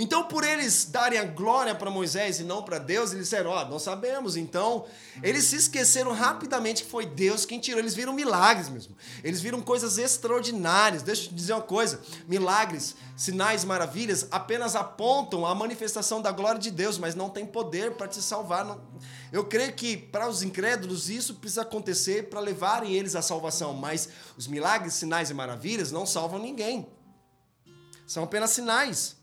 Então, 0.00 0.22
por 0.22 0.44
eles 0.44 0.84
darem 0.84 1.18
a 1.18 1.24
glória 1.24 1.74
para 1.74 1.90
Moisés 1.90 2.38
e 2.38 2.44
não 2.44 2.62
para 2.62 2.78
Deus, 2.78 3.10
eles 3.10 3.24
disseram: 3.24 3.50
Ó, 3.50 3.60
oh, 3.60 3.68
não 3.68 3.80
sabemos. 3.80 4.36
Então, 4.36 4.86
eles 5.24 5.46
se 5.46 5.56
esqueceram 5.56 6.12
rapidamente 6.12 6.84
que 6.84 6.88
foi 6.88 7.04
Deus 7.04 7.44
quem 7.44 7.58
tirou. 7.58 7.80
Eles 7.80 7.96
viram 7.96 8.12
milagres 8.12 8.68
mesmo. 8.68 8.96
Eles 9.24 9.40
viram 9.40 9.60
coisas 9.60 9.98
extraordinárias. 9.98 11.02
Deixa 11.02 11.24
eu 11.24 11.28
te 11.30 11.34
dizer 11.34 11.52
uma 11.52 11.62
coisa: 11.62 12.00
milagres, 12.28 12.94
sinais, 13.16 13.64
maravilhas 13.64 14.28
apenas 14.30 14.76
apontam 14.76 15.44
a 15.44 15.52
manifestação 15.52 16.22
da 16.22 16.30
glória 16.30 16.60
de 16.60 16.70
Deus, 16.70 16.96
mas 16.96 17.16
não 17.16 17.28
tem 17.28 17.44
poder 17.44 17.94
para 17.94 18.06
te 18.06 18.22
salvar. 18.22 18.78
Eu 19.32 19.46
creio 19.46 19.72
que 19.72 19.96
para 19.96 20.28
os 20.28 20.44
incrédulos 20.44 21.10
isso 21.10 21.34
precisa 21.34 21.62
acontecer 21.62 22.30
para 22.30 22.38
levarem 22.38 22.92
eles 22.92 23.16
à 23.16 23.20
salvação, 23.20 23.74
mas 23.74 24.08
os 24.36 24.46
milagres, 24.46 24.94
sinais 24.94 25.28
e 25.28 25.34
maravilhas 25.34 25.90
não 25.90 26.06
salvam 26.06 26.38
ninguém. 26.38 26.86
São 28.06 28.22
apenas 28.22 28.50
sinais. 28.50 29.17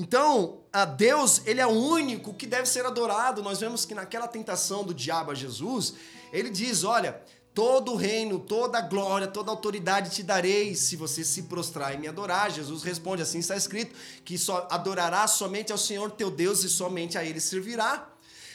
Então, 0.00 0.60
a 0.72 0.84
Deus, 0.84 1.42
ele 1.44 1.60
é 1.60 1.66
o 1.66 1.70
único 1.70 2.32
que 2.32 2.46
deve 2.46 2.68
ser 2.68 2.86
adorado. 2.86 3.42
Nós 3.42 3.58
vemos 3.58 3.84
que 3.84 3.96
naquela 3.96 4.28
tentação 4.28 4.84
do 4.84 4.94
diabo 4.94 5.32
a 5.32 5.34
Jesus, 5.34 5.94
ele 6.32 6.50
diz: 6.50 6.84
"Olha, 6.84 7.20
todo 7.52 7.94
o 7.94 7.96
reino, 7.96 8.38
toda 8.38 8.78
a 8.78 8.80
glória, 8.80 9.26
toda 9.26 9.50
a 9.50 9.54
autoridade 9.54 10.14
te 10.14 10.22
darei 10.22 10.76
se 10.76 10.94
você 10.94 11.24
se 11.24 11.42
prostrar 11.42 11.96
e 11.96 11.98
me 11.98 12.06
adorar". 12.06 12.48
Jesus 12.48 12.84
responde: 12.84 13.22
"Assim 13.22 13.40
está 13.40 13.56
escrito, 13.56 13.92
que 14.24 14.38
só 14.38 14.68
adorarás 14.70 15.32
somente 15.32 15.72
ao 15.72 15.78
Senhor 15.78 16.12
teu 16.12 16.30
Deus 16.30 16.62
e 16.62 16.68
somente 16.68 17.18
a 17.18 17.24
ele 17.24 17.40
servirá". 17.40 18.08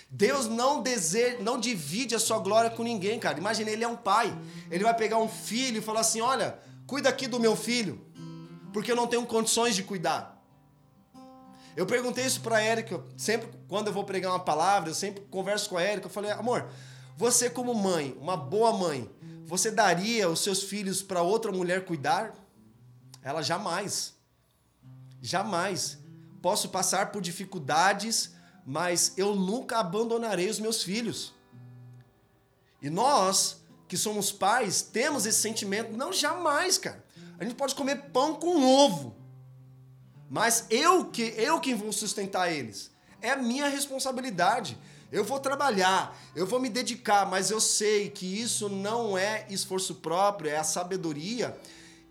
Deus 0.10 0.48
não 0.48 0.82
deseja, 0.82 1.40
não 1.42 1.60
divide 1.60 2.16
a 2.16 2.20
sua 2.20 2.40
glória 2.40 2.70
com 2.70 2.84
ninguém, 2.84 3.20
cara. 3.20 3.38
Imagina, 3.38 3.70
ele 3.70 3.84
é 3.84 3.88
um 3.88 3.98
pai. 3.98 4.34
Ele 4.72 4.86
vai 4.86 4.96
pegar 4.96 5.18
um 5.18 5.28
filho 5.28 5.80
e 5.80 5.82
falar 5.82 6.00
assim: 6.00 6.22
"Olha, 6.22 6.58
cuida 6.88 7.10
aqui 7.10 7.28
do 7.28 7.38
meu 7.38 7.58
filho, 7.58 8.00
porque 8.72 8.90
eu 8.90 8.96
não 8.96 9.08
tenho 9.08 9.26
condições 9.26 9.76
de 9.76 9.84
cuidar". 9.84 10.34
Eu 11.76 11.86
perguntei 11.86 12.26
isso 12.26 12.42
para 12.42 12.62
Érica, 12.62 13.04
sempre 13.18 13.50
quando 13.68 13.88
eu 13.88 13.94
vou 13.94 14.04
pregar 14.04 14.32
uma 14.32 14.40
palavra, 14.40 14.90
eu 14.90 14.94
sempre 14.94 15.24
converso 15.32 15.70
com 15.70 15.78
a 15.78 15.82
Érica, 15.82 16.08
eu 16.08 16.12
falei: 16.12 16.32
"Amor, 16.32 16.70
você 17.18 17.50
como 17.50 17.74
mãe, 17.74 18.16
uma 18.20 18.38
boa 18.38 18.72
mãe, 18.72 19.10
você 19.46 19.72
daria 19.72 20.30
os 20.30 20.42
seus 20.42 20.64
filhos 20.64 21.02
para 21.02 21.22
outra 21.22 21.52
mulher 21.52 21.86
cuidar?" 21.86 22.34
Ela 23.24 23.42
jamais. 23.42 24.14
Jamais. 25.22 25.98
Posso 26.42 26.70
passar 26.70 27.12
por 27.12 27.22
dificuldades, 27.22 28.32
mas 28.66 29.14
eu 29.16 29.34
nunca 29.34 29.80
abandonarei 29.80 30.50
os 30.50 30.60
meus 30.60 30.84
filhos. 30.84 31.34
E 32.82 32.90
nós, 32.90 33.64
que 33.88 33.96
somos 33.96 34.30
pais, 34.30 34.82
temos 34.82 35.26
esse 35.26 35.42
sentimento. 35.42 35.96
Não, 35.96 36.12
jamais, 36.12 36.78
cara. 36.78 37.04
A 37.40 37.46
gente 37.46 37.56
pode 37.56 37.74
comer 37.74 38.10
pão 38.12 38.36
com 38.36 38.62
ovo. 38.62 39.16
Mas 40.34 40.66
eu 40.72 41.06
que 41.06 41.36
eu 41.38 41.60
quem 41.60 41.76
vou 41.76 41.94
sustentar 41.94 42.52
eles. 42.52 42.90
É 43.22 43.30
a 43.30 43.38
minha 43.38 43.68
responsabilidade. 43.68 44.76
Eu 45.12 45.24
vou 45.24 45.40
trabalhar, 45.40 46.20
eu 46.36 46.48
vou 46.48 46.60
me 46.60 46.70
dedicar, 46.70 47.24
mas 47.30 47.52
eu 47.52 47.62
sei 47.62 48.10
que 48.10 48.26
isso 48.26 48.68
não 48.68 49.16
é 49.16 49.46
esforço 49.48 49.94
próprio, 49.94 50.50
é 50.50 50.58
a 50.58 50.64
sabedoria 50.64 51.56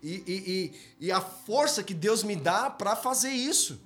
e, 0.01 0.23
e, 0.25 0.73
e, 1.01 1.07
e 1.07 1.11
a 1.11 1.21
força 1.21 1.83
que 1.83 1.93
Deus 1.93 2.23
me 2.23 2.37
dá 2.37 2.71
para 2.71 2.95
fazer 2.95 3.31
isso. 3.31 3.81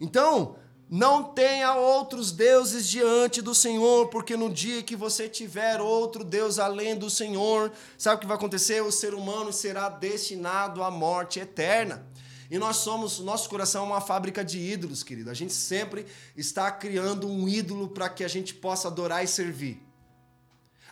Então, 0.00 0.56
não 0.90 1.22
tenha 1.22 1.76
outros 1.76 2.32
deuses 2.32 2.88
diante 2.88 3.40
do 3.40 3.54
Senhor, 3.54 4.08
porque 4.08 4.36
no 4.36 4.50
dia 4.50 4.82
que 4.82 4.96
você 4.96 5.28
tiver 5.28 5.80
outro 5.80 6.24
Deus 6.24 6.58
além 6.58 6.96
do 6.96 7.08
Senhor, 7.08 7.70
sabe 7.96 8.16
o 8.16 8.18
que 8.18 8.26
vai 8.26 8.36
acontecer? 8.36 8.82
O 8.82 8.90
ser 8.90 9.14
humano 9.14 9.52
será 9.52 9.88
destinado 9.88 10.82
à 10.82 10.90
morte 10.90 11.38
eterna. 11.38 12.10
E 12.50 12.58
nós 12.58 12.78
somos, 12.78 13.20
nosso 13.20 13.48
coração 13.48 13.84
é 13.84 13.86
uma 13.86 14.00
fábrica 14.00 14.44
de 14.44 14.58
ídolos, 14.58 15.04
querido. 15.04 15.30
A 15.30 15.34
gente 15.34 15.52
sempre 15.52 16.04
está 16.36 16.68
criando 16.70 17.28
um 17.28 17.48
ídolo 17.48 17.88
para 17.88 18.08
que 18.08 18.24
a 18.24 18.28
gente 18.28 18.52
possa 18.54 18.88
adorar 18.88 19.22
e 19.22 19.28
servir. 19.28 19.80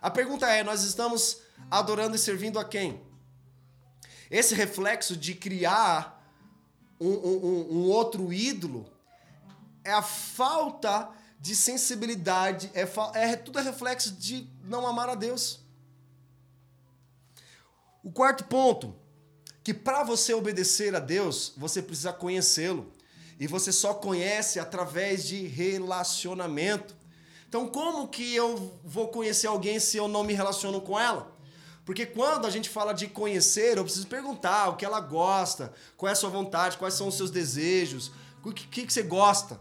A 0.00 0.08
pergunta 0.08 0.46
é: 0.48 0.62
nós 0.62 0.84
estamos 0.84 1.40
adorando 1.68 2.14
e 2.14 2.18
servindo 2.18 2.60
a 2.60 2.64
quem? 2.64 3.02
Esse 4.30 4.54
reflexo 4.54 5.16
de 5.16 5.34
criar 5.34 6.24
um, 7.00 7.08
um, 7.08 7.66
um 7.70 7.88
outro 7.88 8.32
ídolo 8.32 8.88
é 9.82 9.92
a 9.92 10.02
falta 10.02 11.10
de 11.40 11.56
sensibilidade, 11.56 12.70
é, 12.74 12.82
é 13.14 13.36
tudo 13.36 13.58
é 13.58 13.62
reflexo 13.62 14.12
de 14.12 14.48
não 14.64 14.86
amar 14.86 15.08
a 15.08 15.14
Deus. 15.14 15.60
O 18.02 18.12
quarto 18.12 18.44
ponto 18.44 18.94
que 19.68 19.74
para 19.74 20.02
você 20.02 20.32
obedecer 20.32 20.96
a 20.96 20.98
Deus, 20.98 21.52
você 21.54 21.82
precisa 21.82 22.10
conhecê-lo. 22.10 22.90
E 23.38 23.46
você 23.46 23.70
só 23.70 23.92
conhece 23.92 24.58
através 24.58 25.28
de 25.28 25.46
relacionamento. 25.46 26.96
Então, 27.46 27.68
como 27.68 28.08
que 28.08 28.34
eu 28.34 28.80
vou 28.82 29.08
conhecer 29.08 29.46
alguém 29.46 29.78
se 29.78 29.98
eu 29.98 30.08
não 30.08 30.24
me 30.24 30.32
relaciono 30.32 30.80
com 30.80 30.98
ela? 30.98 31.36
Porque 31.84 32.06
quando 32.06 32.46
a 32.46 32.50
gente 32.50 32.70
fala 32.70 32.94
de 32.94 33.08
conhecer, 33.08 33.76
eu 33.76 33.84
preciso 33.84 34.06
perguntar 34.06 34.70
o 34.70 34.76
que 34.76 34.86
ela 34.86 35.00
gosta, 35.00 35.70
qual 35.98 36.08
é 36.08 36.14
a 36.14 36.16
sua 36.16 36.30
vontade, 36.30 36.78
quais 36.78 36.94
são 36.94 37.08
os 37.08 37.14
seus 37.18 37.30
desejos, 37.30 38.10
o 38.42 38.50
que, 38.50 38.66
que, 38.66 38.86
que 38.86 38.92
você 38.92 39.02
gosta. 39.02 39.60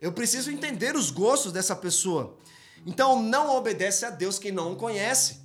Eu 0.00 0.12
preciso 0.12 0.50
entender 0.50 0.96
os 0.96 1.12
gostos 1.12 1.52
dessa 1.52 1.76
pessoa. 1.76 2.36
Então, 2.84 3.22
não 3.22 3.54
obedece 3.54 4.04
a 4.04 4.10
Deus 4.10 4.40
quem 4.40 4.50
não 4.50 4.72
o 4.72 4.76
conhece. 4.76 5.40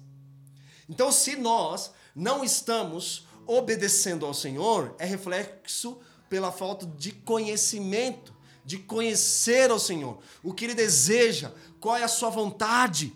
Então, 0.89 1.11
se 1.11 1.35
nós 1.35 1.91
não 2.15 2.43
estamos 2.43 3.28
obedecendo 3.49 4.27
ao 4.27 4.33
Senhor 4.33 4.95
é 4.99 5.05
reflexo 5.05 5.99
pela 6.29 6.51
falta 6.51 6.85
de 6.85 7.11
conhecimento, 7.11 8.31
de 8.63 8.77
conhecer 8.77 9.71
ao 9.71 9.79
Senhor, 9.79 10.19
o 10.43 10.53
que 10.53 10.65
ele 10.65 10.75
deseja, 10.75 11.51
qual 11.79 11.97
é 11.97 12.03
a 12.03 12.07
sua 12.07 12.29
vontade. 12.29 13.11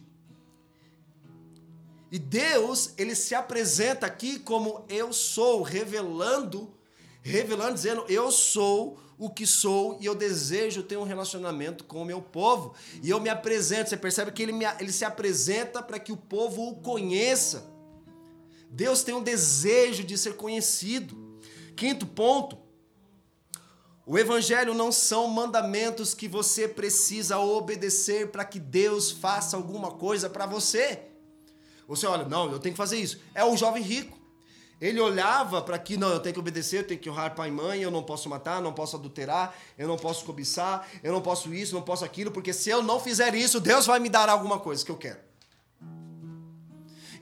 E 2.11 2.17
Deus, 2.17 2.93
ele 2.97 3.13
se 3.13 3.35
apresenta 3.35 4.07
aqui 4.07 4.39
como 4.39 4.83
eu 4.89 5.13
sou, 5.13 5.61
revelando, 5.61 6.73
revelando, 7.21 7.75
dizendo: 7.75 8.05
eu 8.09 8.31
sou 8.31 8.99
o 9.17 9.29
que 9.29 9.45
sou 9.45 9.97
e 10.01 10.05
eu 10.07 10.15
desejo 10.15 10.81
ter 10.81 10.97
um 10.97 11.03
relacionamento 11.03 11.83
com 11.83 12.01
o 12.01 12.05
meu 12.05 12.21
povo. 12.21 12.73
E 13.01 13.09
eu 13.09 13.19
me 13.19 13.29
apresento, 13.29 13.89
você 13.89 13.97
percebe 13.97 14.31
que 14.31 14.41
ele, 14.41 14.51
me, 14.51 14.65
ele 14.79 14.91
se 14.91 15.05
apresenta 15.05 15.81
para 15.81 15.99
que 15.99 16.11
o 16.11 16.17
povo 16.17 16.69
o 16.69 16.75
conheça. 16.77 17.72
Deus 18.73 19.03
tem 19.03 19.13
um 19.13 19.21
desejo 19.21 20.03
de 20.03 20.17
ser 20.17 20.35
conhecido. 20.35 21.39
Quinto 21.75 22.07
ponto, 22.07 22.57
o 24.03 24.17
evangelho 24.17 24.73
não 24.73 24.91
são 24.91 25.27
mandamentos 25.27 26.15
que 26.15 26.27
você 26.27 26.67
precisa 26.67 27.37
obedecer 27.37 28.31
para 28.31 28.43
que 28.43 28.59
Deus 28.59 29.11
faça 29.11 29.55
alguma 29.55 29.91
coisa 29.91 30.27
para 30.27 30.47
você. 30.47 31.01
Você 31.87 32.07
olha, 32.07 32.25
não, 32.25 32.51
eu 32.51 32.57
tenho 32.57 32.73
que 32.73 32.77
fazer 32.77 32.97
isso. 32.97 33.19
É 33.35 33.45
o 33.45 33.55
jovem 33.55 33.83
rico. 33.83 34.17
Ele 34.81 34.99
olhava 34.99 35.61
para 35.61 35.77
que, 35.77 35.95
não, 35.95 36.09
eu 36.09 36.19
tenho 36.19 36.33
que 36.33 36.39
obedecer, 36.39 36.79
eu 36.79 36.87
tenho 36.87 36.99
que 36.99 37.09
honrar 37.09 37.35
pai 37.35 37.49
e 37.49 37.51
mãe, 37.51 37.79
eu 37.79 37.91
não 37.91 38.01
posso 38.01 38.27
matar, 38.27 38.59
não 38.59 38.73
posso 38.73 38.95
adulterar, 38.95 39.55
eu 39.77 39.87
não 39.87 39.97
posso 39.97 40.25
cobiçar, 40.25 40.89
eu 41.03 41.13
não 41.13 41.21
posso 41.21 41.53
isso, 41.53 41.75
não 41.75 41.83
posso 41.83 42.03
aquilo, 42.03 42.31
porque 42.31 42.51
se 42.51 42.71
eu 42.71 42.81
não 42.81 42.99
fizer 42.99 43.35
isso, 43.35 43.59
Deus 43.59 43.85
vai 43.85 43.99
me 43.99 44.09
dar 44.09 44.29
alguma 44.29 44.59
coisa 44.59 44.83
que 44.83 44.91
eu 44.91 44.97
quero. 44.97 45.19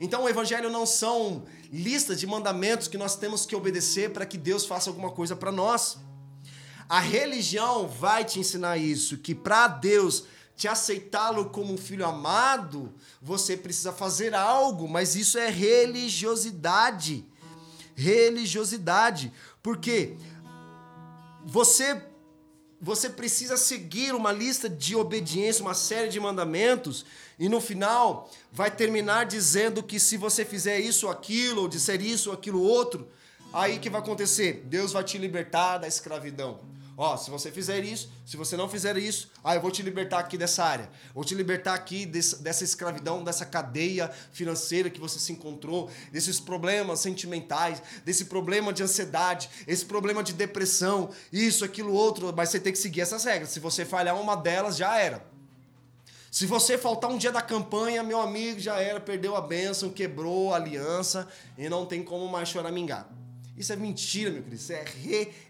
Então 0.02 0.24
o 0.24 0.28
evangelho 0.28 0.68
não 0.68 0.84
são 0.84 1.44
listas 1.72 2.18
de 2.18 2.26
mandamentos 2.26 2.88
que 2.88 2.98
nós 2.98 3.14
temos 3.14 3.46
que 3.46 3.54
obedecer 3.54 4.10
para 4.10 4.26
que 4.26 4.36
Deus 4.36 4.66
faça 4.66 4.90
alguma 4.90 5.12
coisa 5.12 5.36
para 5.36 5.52
nós. 5.52 5.96
A 6.88 6.98
religião 6.98 7.86
vai 7.86 8.24
te 8.24 8.40
ensinar 8.40 8.76
isso, 8.76 9.16
que 9.18 9.32
para 9.32 9.68
Deus 9.68 10.24
te 10.56 10.66
aceitá-lo 10.66 11.50
como 11.50 11.72
um 11.72 11.78
filho 11.78 12.04
amado, 12.04 12.92
você 13.22 13.56
precisa 13.56 13.92
fazer 13.92 14.34
algo, 14.34 14.88
mas 14.88 15.14
isso 15.14 15.38
é 15.38 15.48
religiosidade. 15.48 17.24
Religiosidade. 17.94 19.32
Porque 19.62 20.16
você 21.44 21.94
você 22.84 23.08
precisa 23.08 23.56
seguir 23.56 24.12
uma 24.12 24.32
lista 24.32 24.68
de 24.68 24.96
obediência, 24.96 25.62
uma 25.62 25.72
série 25.72 26.08
de 26.08 26.18
mandamentos, 26.18 27.06
e 27.38 27.48
no 27.48 27.60
final 27.60 28.28
vai 28.50 28.72
terminar 28.72 29.24
dizendo 29.24 29.84
que 29.84 30.00
se 30.00 30.16
você 30.16 30.44
fizer 30.44 30.80
isso 30.80 31.06
ou 31.06 31.12
aquilo, 31.12 31.62
ou 31.62 31.68
disser 31.68 32.02
isso 32.02 32.30
ou 32.30 32.34
aquilo 32.34 32.60
outro, 32.60 33.06
aí 33.52 33.78
que 33.78 33.88
vai 33.88 34.00
acontecer? 34.00 34.64
Deus 34.66 34.90
vai 34.90 35.04
te 35.04 35.16
libertar 35.16 35.78
da 35.78 35.86
escravidão. 35.86 36.71
Ó, 36.96 37.16
se 37.16 37.30
você 37.30 37.50
fizer 37.50 37.82
isso, 37.82 38.10
se 38.26 38.36
você 38.36 38.54
não 38.56 38.68
fizer 38.68 38.96
isso, 38.98 39.30
ah, 39.42 39.54
eu 39.54 39.62
vou 39.62 39.70
te 39.70 39.82
libertar 39.82 40.18
aqui 40.18 40.36
dessa 40.36 40.62
área. 40.62 40.90
Vou 41.14 41.24
te 41.24 41.34
libertar 41.34 41.72
aqui 41.72 42.04
desse, 42.04 42.42
dessa 42.42 42.64
escravidão, 42.64 43.24
dessa 43.24 43.46
cadeia 43.46 44.10
financeira 44.32 44.90
que 44.90 45.00
você 45.00 45.18
se 45.18 45.32
encontrou, 45.32 45.90
desses 46.10 46.38
problemas 46.38 47.00
sentimentais, 47.00 47.82
desse 48.04 48.26
problema 48.26 48.72
de 48.72 48.82
ansiedade, 48.82 49.48
esse 49.66 49.86
problema 49.86 50.22
de 50.22 50.34
depressão, 50.34 51.10
isso, 51.32 51.64
aquilo, 51.64 51.94
outro. 51.94 52.32
Mas 52.36 52.50
você 52.50 52.60
tem 52.60 52.72
que 52.72 52.78
seguir 52.78 53.00
essas 53.00 53.24
regras. 53.24 53.48
Se 53.48 53.60
você 53.60 53.86
falhar 53.86 54.20
uma 54.20 54.36
delas, 54.36 54.76
já 54.76 54.98
era. 54.98 55.24
Se 56.30 56.46
você 56.46 56.76
faltar 56.76 57.10
um 57.10 57.16
dia 57.16 57.32
da 57.32 57.42
campanha, 57.42 58.02
meu 58.02 58.20
amigo, 58.20 58.60
já 58.60 58.78
era, 58.78 59.00
perdeu 59.00 59.34
a 59.34 59.40
bênção, 59.40 59.90
quebrou 59.90 60.52
a 60.52 60.56
aliança 60.56 61.28
e 61.56 61.68
não 61.68 61.86
tem 61.86 62.02
como 62.02 62.28
mais 62.28 62.48
choramingar. 62.48 63.06
Isso 63.56 63.72
é 63.72 63.76
mentira, 63.76 64.30
meu 64.30 64.42
querido. 64.42 64.60
Isso 64.60 64.72
é 64.72 64.84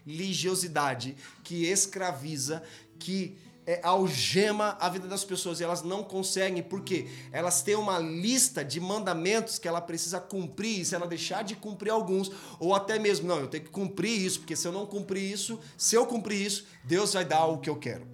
religiosidade 0.05 1.15
que 1.43 1.65
escraviza, 1.65 2.63
que 2.99 3.37
é, 3.65 3.79
algema 3.83 4.77
a 4.79 4.89
vida 4.89 5.07
das 5.07 5.23
pessoas 5.23 5.59
e 5.59 5.63
elas 5.63 5.83
não 5.83 6.03
conseguem, 6.03 6.61
porque 6.61 7.07
elas 7.31 7.61
têm 7.61 7.75
uma 7.75 7.97
lista 7.99 8.63
de 8.63 8.79
mandamentos 8.79 9.57
que 9.57 9.67
ela 9.67 9.81
precisa 9.81 10.19
cumprir, 10.19 10.81
e 10.81 10.85
se 10.85 10.95
ela 10.95 11.07
deixar 11.07 11.43
de 11.43 11.55
cumprir 11.55 11.91
alguns, 11.91 12.31
ou 12.59 12.75
até 12.75 12.99
mesmo, 12.99 13.27
não, 13.27 13.39
eu 13.39 13.47
tenho 13.47 13.63
que 13.63 13.69
cumprir 13.69 14.21
isso, 14.21 14.39
porque 14.39 14.55
se 14.55 14.67
eu 14.67 14.71
não 14.71 14.85
cumprir 14.85 15.31
isso, 15.31 15.59
se 15.77 15.95
eu 15.95 16.05
cumprir 16.05 16.45
isso, 16.45 16.65
Deus 16.83 17.13
vai 17.13 17.25
dar 17.25 17.45
o 17.45 17.59
que 17.59 17.69
eu 17.69 17.77
quero. 17.77 18.07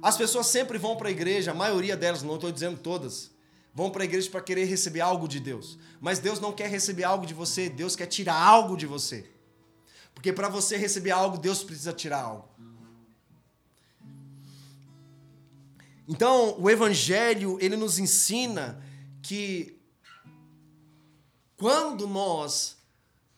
As 0.00 0.16
pessoas 0.16 0.46
sempre 0.46 0.78
vão 0.78 0.96
para 0.96 1.08
a 1.08 1.12
igreja, 1.12 1.52
a 1.52 1.54
maioria 1.54 1.96
delas, 1.96 2.22
não 2.22 2.34
estou 2.34 2.50
dizendo 2.50 2.78
todas, 2.78 3.31
vão 3.74 3.90
para 3.90 4.02
a 4.02 4.04
igreja 4.04 4.30
para 4.30 4.40
querer 4.40 4.64
receber 4.64 5.00
algo 5.00 5.26
de 5.26 5.40
Deus. 5.40 5.78
Mas 6.00 6.18
Deus 6.18 6.40
não 6.40 6.52
quer 6.52 6.68
receber 6.68 7.04
algo 7.04 7.26
de 7.26 7.34
você, 7.34 7.68
Deus 7.68 7.96
quer 7.96 8.06
tirar 8.06 8.34
algo 8.34 8.76
de 8.76 8.86
você. 8.86 9.30
Porque 10.14 10.32
para 10.32 10.48
você 10.48 10.76
receber 10.76 11.10
algo, 11.10 11.38
Deus 11.38 11.64
precisa 11.64 11.92
tirar 11.92 12.22
algo. 12.22 12.48
Então, 16.06 16.56
o 16.60 16.68
evangelho, 16.68 17.56
ele 17.60 17.76
nos 17.76 17.98
ensina 17.98 18.82
que 19.22 19.80
quando 21.56 22.06
nós 22.06 22.76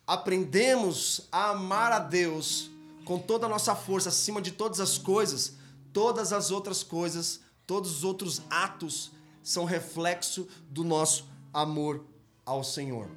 aprendemos 0.06 1.28
a 1.30 1.50
amar 1.50 1.92
a 1.92 1.98
Deus 1.98 2.70
com 3.04 3.18
toda 3.18 3.46
a 3.46 3.48
nossa 3.48 3.76
força, 3.76 4.08
acima 4.08 4.40
de 4.40 4.50
todas 4.50 4.80
as 4.80 4.98
coisas, 4.98 5.56
todas 5.92 6.32
as 6.32 6.50
outras 6.50 6.82
coisas, 6.82 7.40
todos 7.66 7.98
os 7.98 8.04
outros 8.04 8.42
atos 8.50 9.12
são 9.44 9.64
reflexo 9.64 10.48
do 10.70 10.82
nosso 10.82 11.28
amor 11.52 12.04
ao 12.44 12.64
Senhor. 12.64 13.08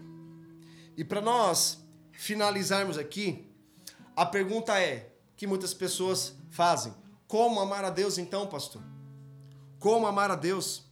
E 0.98 1.04
para 1.04 1.22
nós 1.22 1.80
finalizarmos 2.12 2.98
aqui, 2.98 3.50
a 4.16 4.26
pergunta 4.26 4.78
é 4.80 5.14
que 5.38 5.48
muitas 5.48 5.74
pessoas 5.74 6.36
fazem: 6.52 6.94
como 7.28 7.60
amar 7.62 7.86
a 7.86 7.90
Deus 7.90 8.18
então, 8.18 8.46
pastor? 8.46 8.84
Como 9.80 10.06
amar 10.06 10.30
a 10.30 10.36
Deus? 10.36 10.84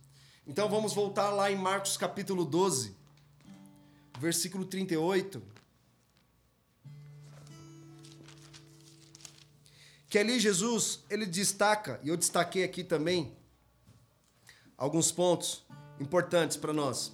Então 0.47 0.69
vamos 0.69 0.93
voltar 0.93 1.31
lá 1.31 1.51
em 1.51 1.55
Marcos 1.55 1.97
capítulo 1.97 2.45
12, 2.45 2.95
versículo 4.17 4.63
38. 4.63 5.41
Que 10.07 10.19
ali 10.19 10.39
Jesus, 10.39 11.03
ele 11.09 11.25
destaca, 11.25 11.99
e 12.03 12.07
eu 12.07 12.15
destaquei 12.15 12.63
aqui 12.63 12.83
também, 12.83 13.35
alguns 14.77 15.11
pontos 15.11 15.65
importantes 15.99 16.57
para 16.57 16.73
nós. 16.73 17.13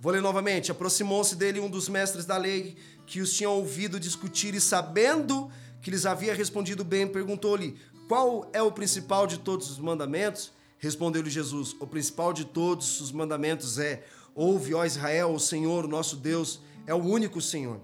Vou 0.00 0.12
ler 0.12 0.22
novamente. 0.22 0.70
Aproximou-se 0.70 1.34
dele 1.36 1.60
um 1.60 1.70
dos 1.70 1.88
mestres 1.88 2.24
da 2.24 2.36
lei 2.36 2.76
que 3.06 3.20
os 3.20 3.32
tinha 3.32 3.48
ouvido 3.48 3.98
discutir 3.98 4.54
e 4.54 4.60
sabendo 4.60 5.50
que 5.80 5.90
lhes 5.90 6.04
havia 6.04 6.34
respondido 6.34 6.84
bem, 6.84 7.06
perguntou-lhe: 7.06 7.76
Qual 8.08 8.50
é 8.52 8.60
o 8.60 8.72
principal 8.72 9.26
de 9.26 9.38
todos 9.38 9.70
os 9.70 9.78
mandamentos? 9.78 10.52
Respondeu-lhe 10.78 11.30
Jesus: 11.30 11.74
O 11.80 11.86
principal 11.86 12.32
de 12.32 12.44
todos 12.44 13.00
os 13.00 13.12
mandamentos 13.12 13.78
é: 13.78 14.04
Ouve, 14.34 14.74
ó 14.74 14.84
Israel, 14.84 15.32
o 15.32 15.40
Senhor, 15.40 15.84
o 15.84 15.88
nosso 15.88 16.16
Deus, 16.16 16.60
é 16.86 16.94
o 16.94 17.02
único 17.02 17.40
Senhor. 17.40 17.80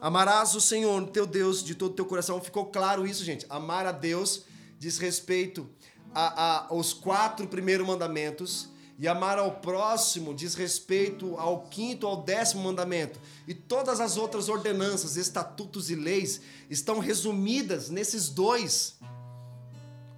Amarás 0.00 0.54
o 0.54 0.60
Senhor, 0.60 1.06
teu 1.08 1.26
Deus, 1.26 1.62
de 1.62 1.74
todo 1.74 1.92
o 1.92 1.94
teu 1.94 2.06
coração. 2.06 2.40
Ficou 2.40 2.66
claro 2.66 3.06
isso, 3.06 3.24
gente. 3.24 3.46
Amar 3.48 3.84
a 3.84 3.92
Deus 3.92 4.44
diz 4.78 4.98
respeito 4.98 5.68
a, 6.14 6.26
a, 6.42 6.66
aos 6.68 6.92
quatro 6.92 7.46
primeiros 7.46 7.86
mandamentos. 7.86 8.68
E 9.00 9.06
amar 9.06 9.38
ao 9.38 9.52
próximo 9.52 10.34
diz 10.34 10.56
respeito 10.56 11.36
ao 11.36 11.62
quinto, 11.62 12.04
ao 12.04 12.22
décimo 12.22 12.64
mandamento. 12.64 13.20
E 13.46 13.54
todas 13.54 14.00
as 14.00 14.16
outras 14.16 14.48
ordenanças, 14.48 15.16
estatutos 15.16 15.88
e 15.88 15.94
leis 15.94 16.40
estão 16.68 16.98
resumidas 16.98 17.90
nesses 17.90 18.28
dois. 18.28 18.98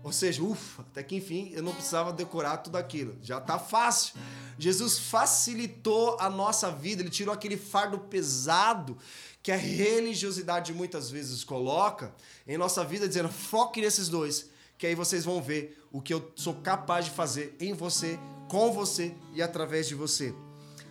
Ou 0.03 0.13
seja, 0.13 0.43
ufa, 0.43 0.81
até 0.81 1.03
que 1.03 1.17
enfim 1.17 1.51
eu 1.53 1.63
não 1.63 1.75
precisava 1.75 2.11
decorar 2.11 2.57
tudo 2.59 2.77
aquilo. 2.77 3.19
Já 3.23 3.37
está 3.37 3.59
fácil. 3.59 4.15
Jesus 4.59 4.99
facilitou 4.99 6.17
a 6.19 6.31
nossa 6.31 6.71
vida, 6.71 7.03
ele 7.03 7.11
tirou 7.11 7.35
aquele 7.35 7.59
fardo 7.59 7.99
pesado 7.99 8.97
que 9.43 9.53
a 9.53 9.57
religiosidade 9.57 10.73
muitas 10.73 11.11
vezes 11.11 11.45
coloca 11.45 12.15
em 12.47 12.57
nossa 12.57 12.85
vida, 12.85 13.07
dizendo: 13.07 13.29
foque 13.29 13.81
nesses 13.81 14.09
dois, 14.09 14.49
que 14.81 14.87
aí 14.87 14.95
vocês 14.95 15.27
vão 15.27 15.43
ver 15.43 15.79
o 15.93 16.01
que 16.01 16.15
eu 16.15 16.33
sou 16.35 16.55
capaz 16.55 17.05
de 17.05 17.11
fazer 17.11 17.55
em 17.61 17.75
você, 17.75 18.19
com 18.49 18.73
você 18.73 19.15
e 19.35 19.43
através 19.43 19.87
de 19.87 19.95
você. 19.95 20.35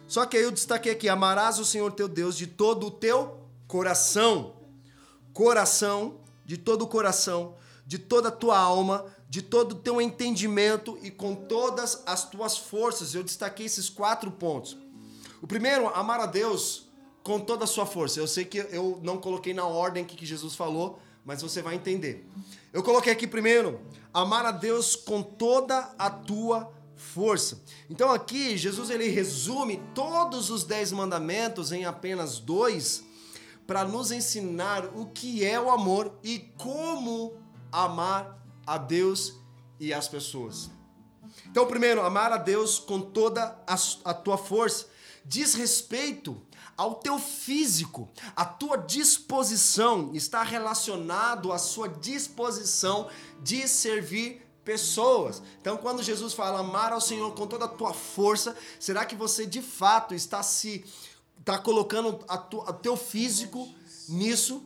Só 0.08 0.28
que 0.28 0.38
aí 0.38 0.43
eu 0.43 0.52
destaquei 0.52 0.91
aqui: 0.91 1.10
amarás 1.10 1.58
o 1.58 1.65
Senhor 1.65 1.91
teu 1.93 2.08
Deus 2.08 2.38
de 2.38 2.45
todo 2.45 2.86
o 2.86 2.91
teu 2.91 3.39
coração. 3.67 4.54
Coração, 5.34 6.19
de 6.45 6.56
todo 6.56 6.84
o 6.84 6.88
coração, 6.88 7.56
de 7.84 7.97
toda 7.97 8.30
a 8.30 8.32
tua 8.32 8.60
alma, 8.60 9.06
de 9.28 9.41
todo 9.41 9.71
o 9.71 9.75
teu 9.75 9.99
entendimento 9.99 10.95
e 11.02 11.10
com 11.10 11.34
todas 11.34 12.04
as 12.06 12.30
tuas 12.30 12.60
forças. 12.60 13.15
Eu 13.15 13.23
destaquei 13.23 13.65
esses 13.65 13.89
quatro 13.89 14.30
pontos. 14.30 14.78
O 15.41 15.47
primeiro, 15.47 15.88
amar 15.95 16.19
a 16.19 16.28
Deus 16.28 16.88
com 17.23 17.39
toda 17.39 17.63
a 17.63 17.67
sua 17.67 17.88
força. 17.88 18.19
Eu 18.19 18.28
sei 18.28 18.45
que 18.45 18.60
eu 18.60 18.99
não 19.02 19.17
coloquei 19.17 19.54
na 19.54 19.65
ordem 19.65 20.06
que 20.06 20.25
Jesus 20.25 20.54
falou, 20.54 20.99
mas 21.25 21.41
você 21.41 21.62
vai 21.62 21.75
entender. 21.75 22.27
Eu 22.71 22.84
coloquei 22.84 23.12
aqui 23.12 23.27
primeiro, 23.27 23.79
amar 24.13 24.45
a 24.45 24.51
Deus 24.51 24.95
com 24.95 25.21
toda 25.21 25.93
a 25.97 26.10
tua 26.10 26.71
força. 26.95 27.62
Então 27.89 28.12
aqui 28.12 28.58
Jesus 28.58 28.89
ele 28.89 29.08
resume 29.10 29.82
todos 29.95 30.49
os 30.49 30.63
dez 30.63 30.91
mandamentos 30.91 31.71
em 31.71 31.86
apenas 31.86 32.39
dois 32.39 33.03
para 33.65 33.86
nos 33.86 34.12
ensinar 34.12 34.86
o 34.97 35.05
que 35.05 35.45
é 35.45 35.60
o 35.60 35.69
amor 35.69 36.17
e 36.23 36.39
como 36.58 37.38
amar 37.71 38.43
a 38.65 38.77
Deus 38.77 39.36
e 39.79 39.93
as 39.93 40.08
pessoas. 40.08 40.71
Então, 41.45 41.65
primeiro, 41.65 42.01
amar 42.01 42.32
a 42.32 42.38
Deus 42.38 42.79
com 42.79 42.99
toda 42.99 43.58
a, 43.67 44.13
tua 44.13 44.38
força 44.38 44.88
diz 45.25 45.53
respeito 45.53 46.41
ao 46.80 46.96
teu 46.96 47.20
físico. 47.20 48.08
A 48.34 48.46
tua 48.46 48.78
disposição 48.78 50.12
está 50.13 50.44
relacionado 50.44 51.52
à 51.52 51.58
sua 51.58 51.89
disposição 51.89 53.10
de 53.44 53.68
servir 53.68 54.42
pessoas. 54.63 55.42
Então, 55.60 55.76
quando 55.76 56.02
Jesus 56.02 56.34
fala 56.34 56.62
amar 56.62 56.94
ao 56.94 57.02
Senhor 57.02 57.36
com 57.36 57.46
toda 57.46 57.65
a 57.65 57.68
tua 57.68 57.94
força, 57.94 58.56
será 58.80 59.04
que 59.04 59.13
você 59.13 59.46
de 59.46 59.62
fato 59.62 60.15
está 60.15 60.42
se 60.42 60.86
está 61.38 61.58
colocando 61.58 62.24
a 62.30 62.38
tu, 62.38 62.62
teu 62.82 62.96
físico 62.96 63.68
nisso? 64.08 64.63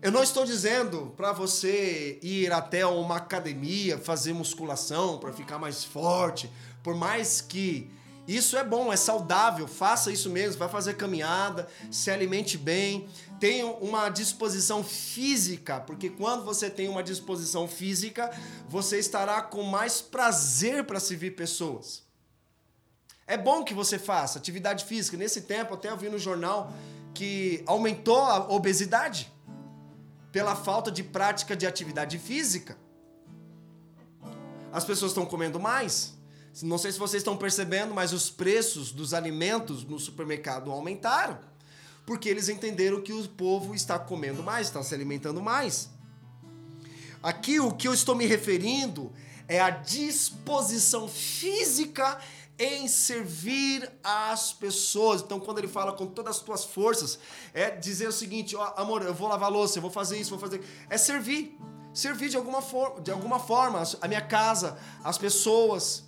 Eu 0.00 0.12
não 0.12 0.22
estou 0.22 0.44
dizendo 0.44 1.12
para 1.16 1.32
você 1.32 2.20
ir 2.22 2.52
até 2.52 2.86
uma 2.86 3.16
academia 3.16 3.98
fazer 3.98 4.32
musculação 4.32 5.18
para 5.18 5.32
ficar 5.32 5.58
mais 5.58 5.82
forte, 5.82 6.48
por 6.84 6.94
mais 6.94 7.40
que 7.40 7.90
isso 8.26 8.56
é 8.56 8.64
bom, 8.64 8.92
é 8.92 8.96
saudável, 8.96 9.68
faça 9.68 10.10
isso 10.10 10.30
mesmo, 10.30 10.58
vai 10.58 10.68
fazer 10.68 10.94
caminhada, 10.94 11.68
se 11.90 12.10
alimente 12.10 12.56
bem, 12.56 13.06
tenha 13.38 13.66
uma 13.66 14.08
disposição 14.08 14.82
física, 14.82 15.80
porque 15.80 16.08
quando 16.08 16.44
você 16.44 16.70
tem 16.70 16.88
uma 16.88 17.02
disposição 17.02 17.68
física, 17.68 18.30
você 18.68 18.98
estará 18.98 19.42
com 19.42 19.62
mais 19.62 20.00
prazer 20.00 20.84
para 20.84 20.98
servir 20.98 21.36
pessoas. 21.36 22.02
É 23.26 23.36
bom 23.36 23.62
que 23.62 23.74
você 23.74 23.98
faça 23.98 24.38
atividade 24.38 24.84
física. 24.84 25.16
Nesse 25.16 25.42
tempo, 25.42 25.74
até 25.74 25.90
eu 25.90 25.96
vi 25.96 26.08
no 26.08 26.18
jornal 26.18 26.72
que 27.14 27.62
aumentou 27.66 28.22
a 28.22 28.50
obesidade 28.50 29.32
pela 30.32 30.56
falta 30.56 30.90
de 30.90 31.02
prática 31.02 31.56
de 31.56 31.66
atividade 31.66 32.18
física. 32.18 32.76
As 34.72 34.84
pessoas 34.84 35.12
estão 35.12 35.24
comendo 35.24 35.60
mais, 35.60 36.13
não 36.62 36.78
sei 36.78 36.92
se 36.92 36.98
vocês 36.98 37.20
estão 37.20 37.36
percebendo, 37.36 37.94
mas 37.94 38.12
os 38.12 38.30
preços 38.30 38.92
dos 38.92 39.12
alimentos 39.12 39.84
no 39.84 39.98
supermercado 39.98 40.70
aumentaram. 40.70 41.38
Porque 42.06 42.28
eles 42.28 42.48
entenderam 42.48 43.00
que 43.00 43.12
o 43.12 43.28
povo 43.28 43.74
está 43.74 43.98
comendo 43.98 44.42
mais, 44.42 44.66
está 44.66 44.82
se 44.82 44.94
alimentando 44.94 45.42
mais. 45.42 45.88
Aqui 47.22 47.58
o 47.58 47.72
que 47.72 47.88
eu 47.88 47.94
estou 47.94 48.14
me 48.14 48.26
referindo 48.26 49.10
é 49.48 49.60
a 49.60 49.70
disposição 49.70 51.08
física 51.08 52.18
em 52.58 52.86
servir 52.86 53.90
as 54.02 54.52
pessoas. 54.52 55.22
Então, 55.22 55.40
quando 55.40 55.58
ele 55.58 55.68
fala 55.68 55.92
com 55.92 56.06
todas 56.06 56.36
as 56.36 56.42
tuas 56.42 56.64
forças, 56.64 57.18
é 57.52 57.70
dizer 57.70 58.08
o 58.08 58.12
seguinte: 58.12 58.54
ó, 58.54 58.74
amor, 58.76 59.02
eu 59.02 59.14
vou 59.14 59.28
lavar 59.28 59.50
louça, 59.50 59.78
eu 59.78 59.82
vou 59.82 59.90
fazer 59.90 60.18
isso, 60.18 60.30
vou 60.30 60.38
fazer. 60.38 60.62
É 60.88 60.98
servir. 60.98 61.58
Servir 61.92 62.28
de 62.28 62.36
alguma, 62.36 62.60
for 62.60 63.00
de 63.00 63.12
alguma 63.12 63.38
forma 63.38 63.80
a 64.00 64.08
minha 64.08 64.20
casa, 64.20 64.76
as 65.02 65.16
pessoas. 65.16 66.04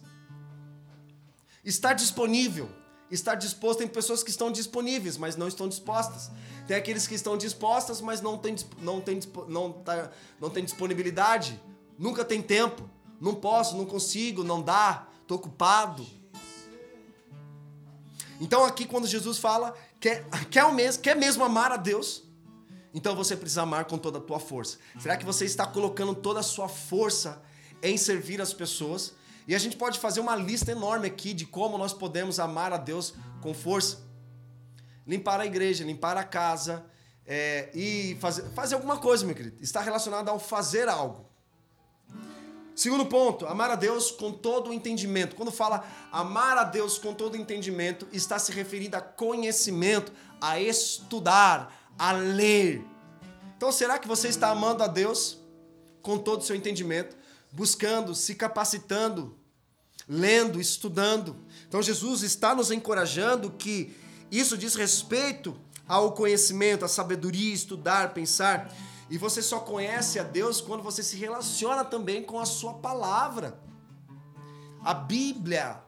Estar 1.66 1.92
disponível. 1.92 2.70
Estar 3.11 3.35
disposto, 3.35 3.81
tem 3.81 3.88
pessoas 3.88 4.22
que 4.22 4.31
estão 4.31 4.50
disponíveis, 4.50 5.16
mas 5.16 5.37
não 5.37 5.48
estão 5.48 5.68
dispostas. 5.68 6.31
Tem 6.66 6.76
aqueles 6.76 7.07
que 7.07 7.14
estão 7.14 7.37
dispostas, 7.37 8.00
mas 8.00 8.20
não 8.20 8.38
tem, 8.38 8.57
não 8.81 9.00
tem, 9.00 9.20
não 9.48 9.72
tá, 9.72 10.11
não 10.40 10.48
tem 10.48 10.64
disponibilidade. 10.64 11.61
Nunca 11.98 12.24
tem 12.24 12.40
tempo. 12.40 12.88
Não 13.20 13.35
posso, 13.35 13.76
não 13.76 13.85
consigo, 13.85 14.44
não 14.44 14.62
dá, 14.62 15.09
estou 15.22 15.38
ocupado. 15.38 16.07
Então 18.40 18.64
aqui 18.64 18.87
quando 18.87 19.07
Jesus 19.07 19.38
fala 19.38 19.74
quer, 19.98 20.26
quer, 20.50 20.72
mesmo, 20.72 21.02
quer 21.02 21.16
mesmo 21.16 21.42
amar 21.42 21.72
a 21.72 21.76
Deus, 21.76 22.22
então 22.92 23.16
você 23.16 23.35
precisa 23.37 23.62
amar 23.62 23.87
com 23.87 23.96
toda 23.96 24.18
a 24.18 24.20
tua 24.20 24.38
força. 24.38 24.79
Será 25.00 25.16
que 25.16 25.24
você 25.24 25.44
está 25.44 25.66
colocando 25.66 26.14
toda 26.14 26.40
a 26.40 26.42
sua 26.42 26.68
força 26.68 27.42
em 27.83 27.96
servir 27.96 28.40
as 28.40 28.52
pessoas? 28.52 29.14
E 29.46 29.54
a 29.54 29.59
gente 29.59 29.76
pode 29.76 29.98
fazer 29.98 30.18
uma 30.18 30.35
lista 30.35 30.72
enorme 30.72 31.06
aqui 31.06 31.32
de 31.32 31.46
como 31.46 31.78
nós 31.78 31.92
podemos 31.92 32.40
amar 32.40 32.72
a 32.72 32.76
Deus 32.76 33.14
com 33.40 33.54
força. 33.54 33.98
Limpar 35.06 35.40
a 35.40 35.46
igreja, 35.46 35.85
limpar 35.85 36.16
a 36.16 36.24
casa 36.24 36.85
é, 37.24 37.70
e 37.72 38.16
fazer, 38.20 38.42
fazer 38.50 38.74
alguma 38.74 38.96
coisa, 38.98 39.24
meu 39.24 39.37
querido. 39.37 39.62
Está 39.62 39.80
relacionado 39.80 40.28
ao 40.28 40.40
fazer 40.40 40.88
algo. 40.88 41.26
Segundo 42.74 43.06
ponto, 43.06 43.46
amar 43.46 43.70
a 43.70 43.76
Deus 43.76 44.11
com 44.11 44.32
todo 44.32 44.70
o 44.70 44.74
entendimento. 44.74 45.37
Quando 45.37 45.52
fala 45.52 45.85
amar 46.11 46.59
a 46.59 46.64
Deus 46.64 46.98
com 46.98 47.14
todo 47.14 47.35
o 47.35 47.37
entendimento, 47.37 48.06
está 48.12 48.40
se 48.40 48.50
referindo 48.50 48.96
a 48.96 49.00
conhecimento, 49.00 50.12
a 50.40 50.60
estudar, 50.60 51.94
a 51.96 52.12
ler. 52.12 52.85
Então, 53.56 53.71
será 53.71 53.96
que 53.98 54.08
você 54.08 54.29
está 54.29 54.50
amando 54.50 54.83
a 54.83 54.88
Deus 54.88 55.38
com 56.02 56.18
todo 56.18 56.40
o 56.40 56.44
seu 56.44 56.56
entendimento? 56.56 57.16
buscando, 57.56 58.14
se 58.14 58.35
capacitando, 58.35 59.35
lendo, 60.09 60.61
estudando. 60.61 61.37
Então 61.69 61.83
Jesus 61.83 62.23
está 62.23 62.54
nos 62.54 62.71
encorajando 62.71 63.50
que 63.50 63.96
isso 64.31 64.57
diz 64.57 64.75
respeito 64.75 65.59
ao 65.87 66.13
conhecimento, 66.13 66.85
à 66.85 66.88
sabedoria, 66.88 67.54
estudar, 67.54 68.13
pensar. 68.13 68.73
E 69.09 69.17
você 69.17 69.40
só 69.40 69.61
conhece 69.61 70.19
a 70.19 70.23
Deus 70.23 70.61
quando 70.61 70.83
você 70.83 71.02
se 71.02 71.17
relaciona 71.17 71.85
também 71.85 72.23
com 72.23 72.40
a 72.40 72.44
sua 72.44 72.75
palavra. 72.75 73.61
A 74.83 74.94
Bíblia, 74.94 75.81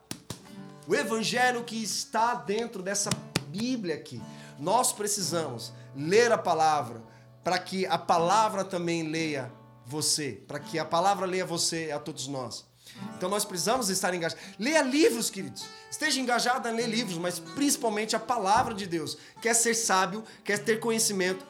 o 0.87 0.95
evangelho 0.95 1.63
que 1.63 1.81
está 1.81 2.33
dentro 2.35 2.81
dessa 2.81 3.09
Bíblia 3.47 3.95
aqui. 3.95 4.21
Nós 4.57 4.91
precisamos 4.91 5.73
ler 5.95 6.31
a 6.31 6.37
palavra 6.37 7.01
para 7.43 7.57
que 7.57 7.85
a 7.85 7.97
palavra 7.97 8.63
também 8.63 9.03
leia 9.03 9.51
você, 9.85 10.43
para 10.47 10.59
que 10.59 10.77
a 10.77 10.85
palavra 10.85 11.25
leia 11.25 11.45
você 11.45 11.91
a 11.91 11.99
todos 11.99 12.27
nós. 12.27 12.68
Então 13.15 13.29
nós 13.29 13.45
precisamos 13.45 13.89
estar 13.89 14.13
engajados. 14.13 14.43
Leia 14.57 14.81
livros, 14.81 15.29
queridos. 15.29 15.65
Esteja 15.89 16.19
engajado 16.19 16.67
a 16.67 16.71
ler 16.71 16.87
livros, 16.87 17.17
mas 17.17 17.39
principalmente 17.39 18.15
a 18.15 18.19
palavra 18.19 18.73
de 18.73 18.85
Deus. 18.85 19.17
Quer 19.41 19.53
ser 19.53 19.73
sábio, 19.73 20.23
quer 20.43 20.59
ter 20.59 20.79
conhecimento, 20.79 21.45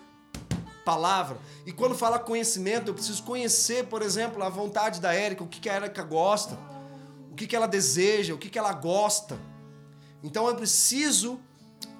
palavra. 0.83 1.37
E 1.65 1.71
quando 1.71 1.95
fala 1.95 2.17
conhecimento, 2.17 2.89
eu 2.89 2.93
preciso 2.93 3.23
conhecer, 3.23 3.85
por 3.85 4.01
exemplo, 4.01 4.43
a 4.43 4.49
vontade 4.49 4.99
da 4.99 5.13
Érica, 5.13 5.43
o 5.43 5.47
que, 5.47 5.59
que 5.59 5.69
a 5.69 5.73
Érica 5.73 6.03
gosta, 6.03 6.57
o 7.31 7.35
que, 7.35 7.45
que 7.45 7.55
ela 7.55 7.67
deseja, 7.67 8.33
o 8.33 8.37
que, 8.37 8.49
que 8.49 8.57
ela 8.57 8.73
gosta. 8.73 9.39
Então 10.23 10.47
eu 10.47 10.55
preciso 10.55 11.39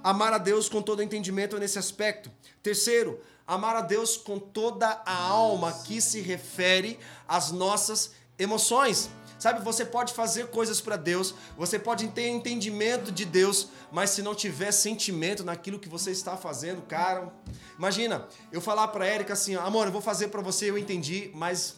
amar 0.04 0.34
a 0.34 0.38
Deus 0.38 0.68
com 0.68 0.82
todo 0.82 1.04
entendimento 1.04 1.58
nesse 1.58 1.78
aspecto. 1.78 2.32
Terceiro, 2.64 3.20
amar 3.46 3.76
a 3.76 3.82
Deus 3.82 4.18
com 4.18 4.40
toda 4.40 5.02
a 5.06 5.16
alma, 5.16 5.72
que 5.72 6.02
se 6.02 6.22
refere 6.22 7.00
às 7.28 7.52
nossas 7.52 8.12
emoções. 8.38 9.10
Sabe, 9.40 9.64
você 9.64 9.86
pode 9.86 10.14
fazer 10.14 10.48
coisas 10.48 10.82
para 10.82 10.98
Deus, 10.98 11.34
você 11.58 11.80
pode 11.80 12.06
ter 12.10 12.28
entendimento 12.28 13.10
de 13.10 13.24
Deus, 13.24 13.70
mas 13.90 14.10
se 14.10 14.22
não 14.22 14.36
tiver 14.36 14.72
sentimento 14.74 15.46
naquilo 15.46 15.80
que 15.80 15.88
você 15.88 16.12
está 16.12 16.36
fazendo, 16.36 16.82
cara, 16.82 17.32
imagina, 17.78 18.28
eu 18.52 18.60
falar 18.60 18.90
para 18.90 19.08
Érica 19.08 19.32
assim, 19.32 19.56
amor, 19.56 19.88
eu 19.88 19.94
vou 19.94 20.02
fazer 20.02 20.28
para 20.28 20.42
você, 20.42 20.70
eu 20.70 20.78
entendi, 20.78 21.32
mas 21.34 21.78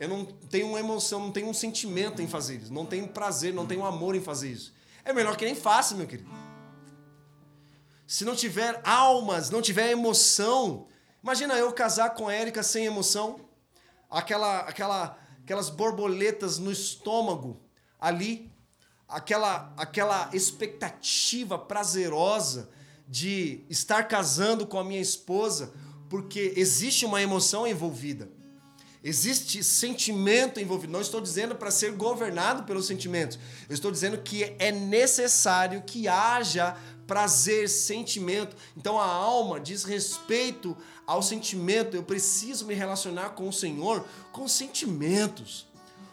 eu 0.00 0.08
não 0.08 0.24
tenho 0.24 0.68
uma 0.68 0.80
emoção, 0.80 1.20
não 1.20 1.30
tenho 1.30 1.48
um 1.48 1.54
sentimento 1.54 2.22
em 2.22 2.26
fazer 2.26 2.56
isso, 2.56 2.72
não 2.72 2.86
tenho 2.86 3.06
prazer, 3.08 3.52
não 3.52 3.66
tenho 3.66 3.84
amor 3.84 4.16
em 4.16 4.20
fazer 4.22 4.50
isso. 4.50 4.72
É 5.04 5.12
melhor 5.12 5.36
que 5.36 5.44
nem 5.44 5.54
faça, 5.54 5.94
meu 5.94 6.06
querido. 6.06 6.30
Se 8.06 8.24
não 8.24 8.34
tiver 8.34 8.80
almas, 8.82 9.50
não 9.50 9.60
tiver 9.60 9.90
emoção, 9.90 10.86
imagina 11.22 11.54
eu 11.58 11.70
casar 11.70 12.14
com 12.14 12.28
a 12.28 12.32
Érica 12.32 12.62
sem 12.62 12.86
emoção, 12.86 13.40
aquela 14.08 14.60
aquela 14.60 15.18
aquelas 15.48 15.70
borboletas 15.70 16.58
no 16.58 16.70
estômago 16.70 17.58
ali, 17.98 18.52
aquela, 19.08 19.72
aquela 19.78 20.28
expectativa 20.34 21.58
prazerosa 21.58 22.68
de 23.08 23.64
estar 23.70 24.02
casando 24.06 24.66
com 24.66 24.78
a 24.78 24.84
minha 24.84 25.00
esposa, 25.00 25.72
porque 26.10 26.52
existe 26.54 27.06
uma 27.06 27.22
emoção 27.22 27.66
envolvida. 27.66 28.28
Existe 29.02 29.64
sentimento 29.64 30.60
envolvido. 30.60 30.92
Não 30.92 31.00
estou 31.00 31.20
dizendo 31.20 31.54
para 31.54 31.70
ser 31.70 31.92
governado 31.92 32.64
pelos 32.64 32.86
sentimentos. 32.86 33.38
Eu 33.70 33.74
estou 33.74 33.90
dizendo 33.90 34.18
que 34.18 34.54
é 34.58 34.70
necessário 34.70 35.80
que 35.80 36.06
haja 36.06 36.76
prazer, 37.08 37.70
sentimento. 37.70 38.54
Então 38.76 39.00
a 39.00 39.06
alma 39.06 39.58
diz 39.58 39.82
respeito 39.82 40.76
ao 41.06 41.22
sentimento. 41.22 41.96
Eu 41.96 42.02
preciso 42.04 42.66
me 42.66 42.74
relacionar 42.74 43.30
com 43.30 43.48
o 43.48 43.52
Senhor 43.52 44.06
com 44.30 44.46
sentimentos, 44.46 45.66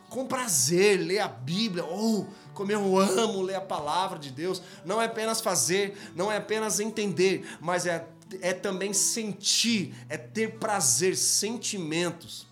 com 0.09 0.25
prazer, 0.25 0.97
ler 0.97 1.19
a 1.19 1.27
Bíblia, 1.27 1.83
ou 1.83 2.21
oh, 2.21 2.53
como 2.53 2.71
eu 2.71 2.97
amo 2.97 3.41
ler 3.41 3.55
a 3.55 3.61
palavra 3.61 4.17
de 4.17 4.31
Deus. 4.31 4.61
Não 4.85 5.01
é 5.01 5.05
apenas 5.05 5.41
fazer, 5.41 5.95
não 6.15 6.31
é 6.31 6.37
apenas 6.37 6.79
entender, 6.79 7.45
mas 7.59 7.85
é, 7.85 8.07
é 8.41 8.53
também 8.53 8.93
sentir, 8.93 9.93
é 10.07 10.17
ter 10.17 10.57
prazer, 10.57 11.17
sentimentos. 11.17 12.47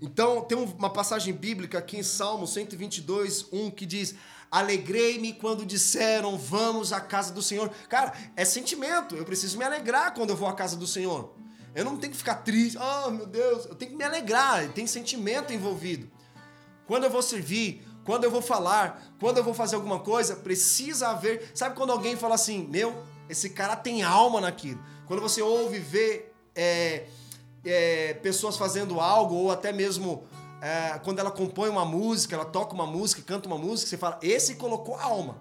Então, 0.00 0.42
tem 0.42 0.56
uma 0.56 0.88
passagem 0.88 1.34
bíblica 1.34 1.78
aqui 1.78 1.98
em 1.98 2.02
Salmo 2.02 2.46
122, 2.46 3.46
1 3.52 3.70
que 3.72 3.84
diz: 3.84 4.14
Alegrei-me 4.50 5.32
quando 5.32 5.64
disseram, 5.64 6.36
vamos 6.36 6.92
à 6.92 7.00
casa 7.00 7.32
do 7.32 7.40
Senhor. 7.40 7.70
Cara, 7.88 8.12
é 8.34 8.44
sentimento. 8.44 9.14
Eu 9.14 9.24
preciso 9.24 9.56
me 9.56 9.64
alegrar 9.64 10.12
quando 10.12 10.30
eu 10.30 10.36
vou 10.36 10.48
à 10.48 10.52
casa 10.52 10.76
do 10.76 10.86
Senhor. 10.86 11.34
Eu 11.74 11.84
não 11.84 11.96
tenho 11.96 12.12
que 12.12 12.18
ficar 12.18 12.36
triste. 12.36 12.76
Oh, 12.76 13.10
meu 13.10 13.26
Deus. 13.26 13.66
Eu 13.66 13.76
tenho 13.76 13.92
que 13.92 13.96
me 13.96 14.02
alegrar. 14.02 14.68
Tem 14.70 14.86
sentimento 14.86 15.52
envolvido. 15.52 16.10
Quando 16.86 17.04
eu 17.04 17.10
vou 17.10 17.22
servir, 17.22 17.86
quando 18.04 18.24
eu 18.24 18.30
vou 18.30 18.42
falar, 18.42 19.14
quando 19.20 19.36
eu 19.36 19.44
vou 19.44 19.54
fazer 19.54 19.76
alguma 19.76 20.00
coisa, 20.00 20.34
precisa 20.34 21.10
haver. 21.10 21.52
Sabe 21.54 21.76
quando 21.76 21.92
alguém 21.92 22.16
fala 22.16 22.34
assim, 22.34 22.66
meu, 22.66 23.04
esse 23.28 23.50
cara 23.50 23.76
tem 23.76 24.02
alma 24.02 24.40
naquilo. 24.40 24.82
Quando 25.06 25.20
você 25.20 25.40
ouve, 25.40 25.78
vê 25.78 26.26
é, 26.56 27.06
é, 27.64 28.14
pessoas 28.14 28.56
fazendo 28.56 29.00
algo, 29.00 29.36
ou 29.36 29.50
até 29.52 29.72
mesmo 29.72 30.24
é, 30.60 30.98
quando 30.98 31.18
ela 31.18 31.30
compõe 31.30 31.68
uma 31.68 31.84
música, 31.84 32.34
ela 32.34 32.44
toca 32.44 32.74
uma 32.74 32.86
música, 32.86 33.22
canta 33.22 33.46
uma 33.46 33.56
música, 33.56 33.88
você 33.88 33.96
fala, 33.96 34.18
esse 34.22 34.56
colocou 34.56 34.94
alma. 34.96 35.38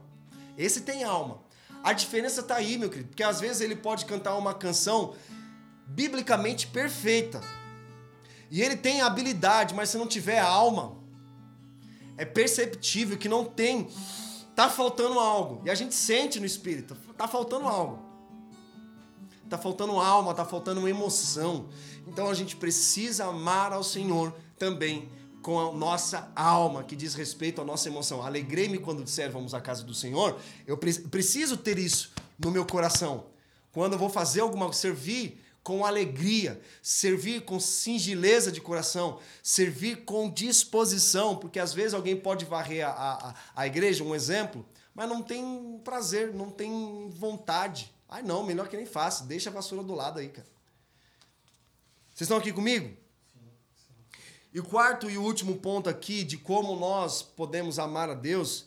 Esse 0.57 0.81
tem 0.81 1.03
alma. 1.03 1.41
A 1.83 1.93
diferença 1.93 2.43
tá 2.43 2.55
aí, 2.55 2.77
meu 2.77 2.89
querido, 2.89 3.09
porque 3.09 3.23
às 3.23 3.39
vezes 3.39 3.61
ele 3.61 3.75
pode 3.75 4.05
cantar 4.05 4.35
uma 4.35 4.53
canção 4.53 5.15
biblicamente 5.87 6.67
perfeita. 6.67 7.41
E 8.51 8.61
ele 8.61 8.75
tem 8.75 9.01
habilidade, 9.01 9.73
mas 9.73 9.89
se 9.89 9.97
não 9.97 10.07
tiver 10.07 10.39
alma, 10.39 10.97
é 12.17 12.25
perceptível 12.25 13.17
que 13.17 13.29
não 13.29 13.45
tem. 13.45 13.87
Tá 14.55 14.69
faltando 14.69 15.19
algo. 15.19 15.61
E 15.65 15.69
a 15.69 15.75
gente 15.75 15.95
sente 15.95 16.39
no 16.39 16.45
espírito, 16.45 16.95
tá 17.17 17.27
faltando 17.27 17.67
algo. 17.67 17.99
Tá 19.49 19.57
faltando 19.57 19.99
alma, 19.99 20.33
tá 20.33 20.45
faltando 20.45 20.87
emoção. 20.87 21.69
Então 22.07 22.29
a 22.29 22.33
gente 22.33 22.55
precisa 22.55 23.25
amar 23.25 23.71
ao 23.71 23.83
Senhor 23.83 24.33
também 24.59 25.09
com 25.41 25.59
a 25.59 25.73
nossa 25.73 26.31
alma, 26.35 26.83
que 26.83 26.95
diz 26.95 27.15
respeito 27.15 27.61
à 27.61 27.65
nossa 27.65 27.87
emoção. 27.87 28.21
Alegrei-me 28.21 28.77
quando 28.77 29.03
disser 29.03 29.31
vamos 29.31 29.53
à 29.53 29.61
casa 29.61 29.83
do 29.83 29.93
Senhor. 29.93 30.39
Eu 30.67 30.77
preciso 30.77 31.57
ter 31.57 31.79
isso 31.79 32.11
no 32.37 32.51
meu 32.51 32.65
coração. 32.65 33.27
Quando 33.71 33.93
eu 33.93 33.99
vou 33.99 34.09
fazer 34.09 34.41
alguma 34.41 34.71
servir 34.73 35.41
com 35.63 35.85
alegria, 35.85 36.59
servir 36.81 37.41
com 37.45 37.59
singeleza 37.59 38.51
de 38.51 38.59
coração, 38.59 39.19
servir 39.43 40.03
com 40.03 40.29
disposição, 40.29 41.35
porque 41.35 41.59
às 41.59 41.73
vezes 41.73 41.93
alguém 41.93 42.15
pode 42.15 42.45
varrer 42.45 42.87
a, 42.87 42.91
a, 42.91 43.35
a 43.55 43.67
igreja, 43.67 44.03
um 44.03 44.15
exemplo, 44.15 44.65
mas 44.93 45.07
não 45.07 45.21
tem 45.21 45.79
prazer, 45.83 46.33
não 46.33 46.49
tem 46.49 47.09
vontade. 47.11 47.93
Ai 48.07 48.23
não, 48.23 48.43
melhor 48.43 48.67
que 48.67 48.75
nem 48.75 48.85
faça, 48.85 49.25
deixa 49.25 49.49
a 49.49 49.53
vassoura 49.53 49.83
do 49.83 49.93
lado 49.93 50.19
aí, 50.19 50.29
cara. 50.29 50.47
Vocês 52.15 52.21
estão 52.21 52.37
aqui 52.37 52.51
comigo? 52.51 52.97
E 54.51 54.59
o 54.59 54.63
quarto 54.63 55.09
e 55.09 55.17
último 55.17 55.57
ponto 55.57 55.87
aqui 55.87 56.23
de 56.23 56.35
como 56.35 56.75
nós 56.75 57.21
podemos 57.21 57.77
amar 57.77 58.09
a 58.09 58.15
Deus 58.15 58.65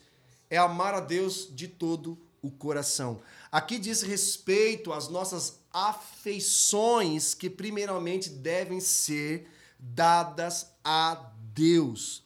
é 0.49 0.57
amar 0.57 0.95
a 0.95 1.01
Deus 1.01 1.49
de 1.51 1.67
todo 1.67 2.17
o 2.41 2.51
coração. 2.51 3.21
Aqui 3.51 3.79
diz 3.79 4.03
respeito 4.03 4.93
às 4.93 5.09
nossas 5.09 5.59
afeições 5.73 7.35
que 7.35 7.51
primeiramente 7.51 8.29
devem 8.29 8.79
ser 8.79 9.49
dadas 9.79 10.69
a 10.85 11.31
Deus. 11.53 12.23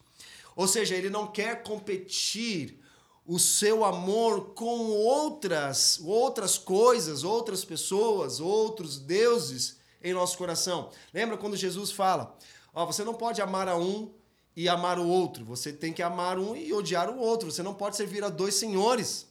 Ou 0.55 0.67
seja, 0.67 0.95
ele 0.95 1.09
não 1.09 1.25
quer 1.25 1.63
competir 1.63 2.79
o 3.25 3.39
seu 3.39 3.83
amor 3.83 4.53
com 4.53 4.87
outras 4.89 5.99
outras 6.03 6.57
coisas, 6.57 7.23
outras 7.23 7.65
pessoas, 7.65 8.39
outros 8.39 8.99
deuses 8.99 9.77
em 10.03 10.13
nosso 10.13 10.37
coração. 10.37 10.91
Lembra 11.13 11.37
quando 11.37 11.57
Jesus 11.57 11.91
fala: 11.91 12.37
Ó, 12.77 12.85
você 12.85 13.03
não 13.03 13.15
pode 13.15 13.41
amar 13.41 13.67
a 13.67 13.75
um 13.75 14.13
e 14.55 14.69
amar 14.69 14.99
o 14.99 15.07
outro. 15.07 15.43
Você 15.45 15.73
tem 15.73 15.91
que 15.91 16.03
amar 16.03 16.37
um 16.37 16.55
e 16.55 16.71
odiar 16.71 17.09
o 17.09 17.17
outro. 17.17 17.51
Você 17.51 17.63
não 17.63 17.73
pode 17.73 17.97
servir 17.97 18.23
a 18.23 18.29
dois 18.29 18.53
senhores. 18.53 19.25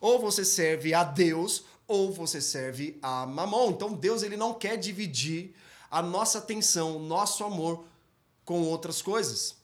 Ou 0.00 0.20
você 0.20 0.44
serve 0.44 0.94
a 0.94 1.02
Deus 1.02 1.64
ou 1.88 2.12
você 2.12 2.40
serve 2.40 2.96
a 3.02 3.26
Mamon. 3.26 3.70
Então 3.70 3.92
Deus 3.92 4.22
ele 4.22 4.36
não 4.36 4.54
quer 4.54 4.76
dividir 4.76 5.52
a 5.90 6.00
nossa 6.00 6.38
atenção, 6.38 7.00
nosso 7.00 7.42
amor 7.42 7.84
com 8.44 8.62
outras 8.62 9.02
coisas 9.02 9.56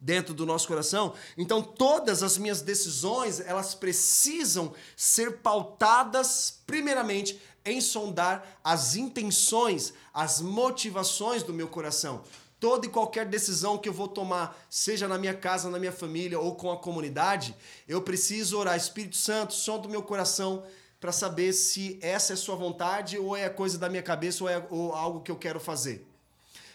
dentro 0.00 0.32
do 0.32 0.46
nosso 0.46 0.66
coração. 0.66 1.12
Então 1.36 1.60
todas 1.60 2.22
as 2.22 2.38
minhas 2.38 2.62
decisões, 2.62 3.40
elas 3.40 3.74
precisam 3.74 4.72
ser 4.96 5.40
pautadas 5.40 6.62
primeiramente 6.66 7.38
em 7.62 7.78
sondar 7.78 8.58
as 8.64 8.96
intenções, 8.96 9.92
as 10.14 10.40
motivações 10.40 11.42
do 11.42 11.52
meu 11.52 11.68
coração. 11.68 12.24
Toda 12.60 12.86
e 12.86 12.90
qualquer 12.90 13.24
decisão 13.24 13.78
que 13.78 13.88
eu 13.88 13.92
vou 13.92 14.06
tomar, 14.06 14.62
seja 14.68 15.08
na 15.08 15.16
minha 15.16 15.32
casa, 15.32 15.70
na 15.70 15.78
minha 15.78 15.90
família 15.90 16.38
ou 16.38 16.54
com 16.54 16.70
a 16.70 16.76
comunidade, 16.76 17.56
eu 17.88 18.02
preciso 18.02 18.58
orar, 18.58 18.76
Espírito 18.76 19.16
Santo, 19.16 19.54
som 19.54 19.78
do 19.78 19.88
meu 19.88 20.02
coração, 20.02 20.62
para 21.00 21.10
saber 21.10 21.54
se 21.54 21.98
essa 22.02 22.34
é 22.34 22.36
sua 22.36 22.56
vontade 22.56 23.18
ou 23.18 23.34
é 23.34 23.48
coisa 23.48 23.78
da 23.78 23.88
minha 23.88 24.02
cabeça 24.02 24.44
ou 24.44 24.50
é 24.50 24.62
ou 24.68 24.92
algo 24.92 25.22
que 25.22 25.30
eu 25.30 25.36
quero 25.36 25.58
fazer. 25.58 26.06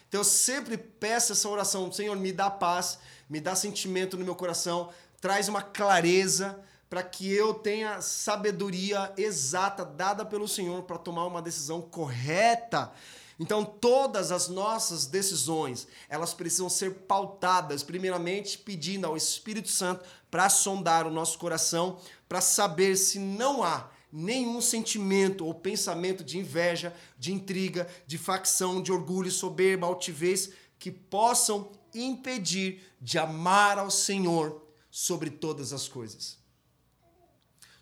Então 0.08 0.20
eu 0.20 0.24
sempre 0.24 0.76
peço 0.76 1.30
essa 1.30 1.48
oração, 1.48 1.92
Senhor, 1.92 2.16
me 2.16 2.32
dá 2.32 2.50
paz, 2.50 2.98
me 3.30 3.40
dá 3.40 3.54
sentimento 3.54 4.16
no 4.16 4.24
meu 4.24 4.34
coração, 4.34 4.90
traz 5.20 5.48
uma 5.48 5.62
clareza 5.62 6.58
para 6.90 7.04
que 7.04 7.32
eu 7.32 7.54
tenha 7.54 8.00
sabedoria 8.00 9.12
exata 9.16 9.84
dada 9.84 10.24
pelo 10.24 10.48
Senhor 10.48 10.82
para 10.82 10.98
tomar 10.98 11.26
uma 11.26 11.40
decisão 11.40 11.80
correta 11.80 12.90
então, 13.38 13.64
todas 13.64 14.32
as 14.32 14.48
nossas 14.48 15.06
decisões, 15.06 15.86
elas 16.08 16.32
precisam 16.32 16.70
ser 16.70 16.94
pautadas, 17.06 17.82
primeiramente 17.82 18.56
pedindo 18.56 19.06
ao 19.06 19.16
Espírito 19.16 19.68
Santo 19.68 20.04
para 20.30 20.48
sondar 20.48 21.06
o 21.06 21.10
nosso 21.10 21.38
coração, 21.38 22.00
para 22.26 22.40
saber 22.40 22.96
se 22.96 23.18
não 23.18 23.62
há 23.62 23.90
nenhum 24.10 24.62
sentimento 24.62 25.44
ou 25.44 25.52
pensamento 25.52 26.24
de 26.24 26.38
inveja, 26.38 26.94
de 27.18 27.32
intriga, 27.32 27.86
de 28.06 28.16
facção, 28.16 28.82
de 28.82 28.90
orgulho, 28.90 29.30
soberba, 29.30 29.86
altivez 29.86 30.50
que 30.78 30.90
possam 30.90 31.72
impedir 31.92 32.82
de 33.00 33.18
amar 33.18 33.78
ao 33.78 33.90
Senhor 33.90 34.66
sobre 34.90 35.28
todas 35.28 35.74
as 35.74 35.86
coisas. 35.86 36.38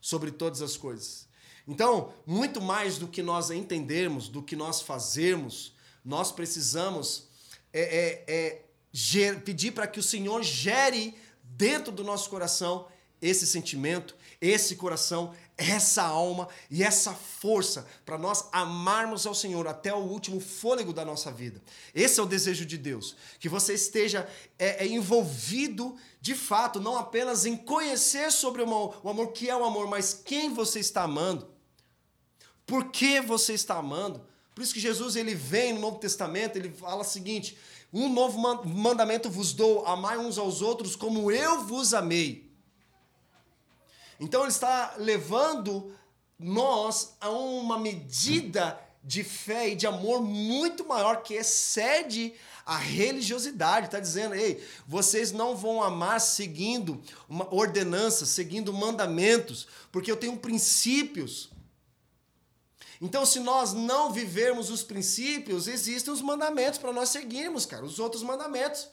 Sobre 0.00 0.32
todas 0.32 0.60
as 0.62 0.76
coisas. 0.76 1.28
Então, 1.66 2.12
muito 2.26 2.60
mais 2.60 2.98
do 2.98 3.08
que 3.08 3.22
nós 3.22 3.50
entendermos, 3.50 4.28
do 4.28 4.42
que 4.42 4.54
nós 4.54 4.82
fazermos, 4.82 5.74
nós 6.04 6.30
precisamos 6.30 7.28
é, 7.72 8.24
é, 8.26 8.60
é 9.16 9.34
pedir 9.34 9.72
para 9.72 9.86
que 9.86 9.98
o 9.98 10.02
Senhor 10.02 10.42
gere 10.42 11.14
dentro 11.42 11.90
do 11.90 12.04
nosso 12.04 12.28
coração 12.28 12.86
esse 13.20 13.46
sentimento, 13.46 14.14
esse 14.38 14.76
coração, 14.76 15.34
essa 15.56 16.02
alma 16.02 16.48
e 16.70 16.82
essa 16.82 17.14
força 17.14 17.86
para 18.04 18.18
nós 18.18 18.48
amarmos 18.52 19.26
ao 19.26 19.34
Senhor 19.34 19.66
até 19.66 19.94
o 19.94 19.98
último 19.98 20.40
fôlego 20.40 20.92
da 20.92 21.04
nossa 21.04 21.32
vida. 21.32 21.62
Esse 21.94 22.20
é 22.20 22.22
o 22.22 22.26
desejo 22.26 22.66
de 22.66 22.76
Deus, 22.76 23.16
que 23.40 23.48
você 23.48 23.72
esteja 23.72 24.28
é, 24.58 24.84
é 24.84 24.86
envolvido 24.86 25.96
de 26.20 26.34
fato, 26.34 26.80
não 26.80 26.98
apenas 26.98 27.46
em 27.46 27.56
conhecer 27.56 28.30
sobre 28.30 28.60
o 28.60 28.64
amor, 28.64 29.00
o 29.02 29.08
amor 29.08 29.32
que 29.32 29.48
é 29.48 29.56
o 29.56 29.64
amor, 29.64 29.88
mas 29.88 30.12
quem 30.12 30.52
você 30.52 30.80
está 30.80 31.04
amando, 31.04 31.53
por 32.66 32.90
que 32.90 33.20
você 33.20 33.54
está 33.54 33.76
amando. 33.76 34.24
Por 34.54 34.62
isso 34.62 34.74
que 34.74 34.80
Jesus 34.80 35.16
ele 35.16 35.34
vem 35.34 35.72
no 35.72 35.80
Novo 35.80 35.98
Testamento, 35.98 36.56
ele 36.56 36.70
fala 36.70 37.02
o 37.02 37.04
seguinte: 37.04 37.58
um 37.92 38.08
novo 38.08 38.38
mandamento 38.66 39.30
vos 39.30 39.52
dou, 39.52 39.86
amai 39.86 40.18
uns 40.18 40.38
aos 40.38 40.62
outros 40.62 40.96
como 40.96 41.30
eu 41.30 41.64
vos 41.64 41.94
amei. 41.94 42.50
Então 44.18 44.42
ele 44.42 44.50
está 44.50 44.94
levando 44.98 45.92
nós 46.38 47.14
a 47.20 47.30
uma 47.30 47.78
medida 47.78 48.80
de 49.02 49.22
fé 49.22 49.68
e 49.68 49.74
de 49.74 49.86
amor 49.86 50.22
muito 50.22 50.86
maior 50.86 51.22
que 51.22 51.34
excede 51.34 52.32
a 52.64 52.76
religiosidade. 52.76 53.86
Está 53.86 54.00
dizendo, 54.00 54.34
ei, 54.34 54.66
vocês 54.86 55.30
não 55.30 55.54
vão 55.54 55.82
amar 55.82 56.20
seguindo 56.20 57.00
uma 57.28 57.52
ordenança, 57.54 58.24
seguindo 58.24 58.72
mandamentos, 58.72 59.68
porque 59.92 60.10
eu 60.10 60.16
tenho 60.16 60.36
princípios. 60.38 61.50
Então, 63.04 63.26
se 63.26 63.38
nós 63.38 63.74
não 63.74 64.10
vivermos 64.10 64.70
os 64.70 64.82
princípios, 64.82 65.68
existem 65.68 66.10
os 66.10 66.22
mandamentos 66.22 66.78
para 66.78 66.90
nós 66.90 67.10
seguirmos, 67.10 67.66
cara, 67.66 67.84
os 67.84 67.98
outros 67.98 68.22
mandamentos. 68.22 68.88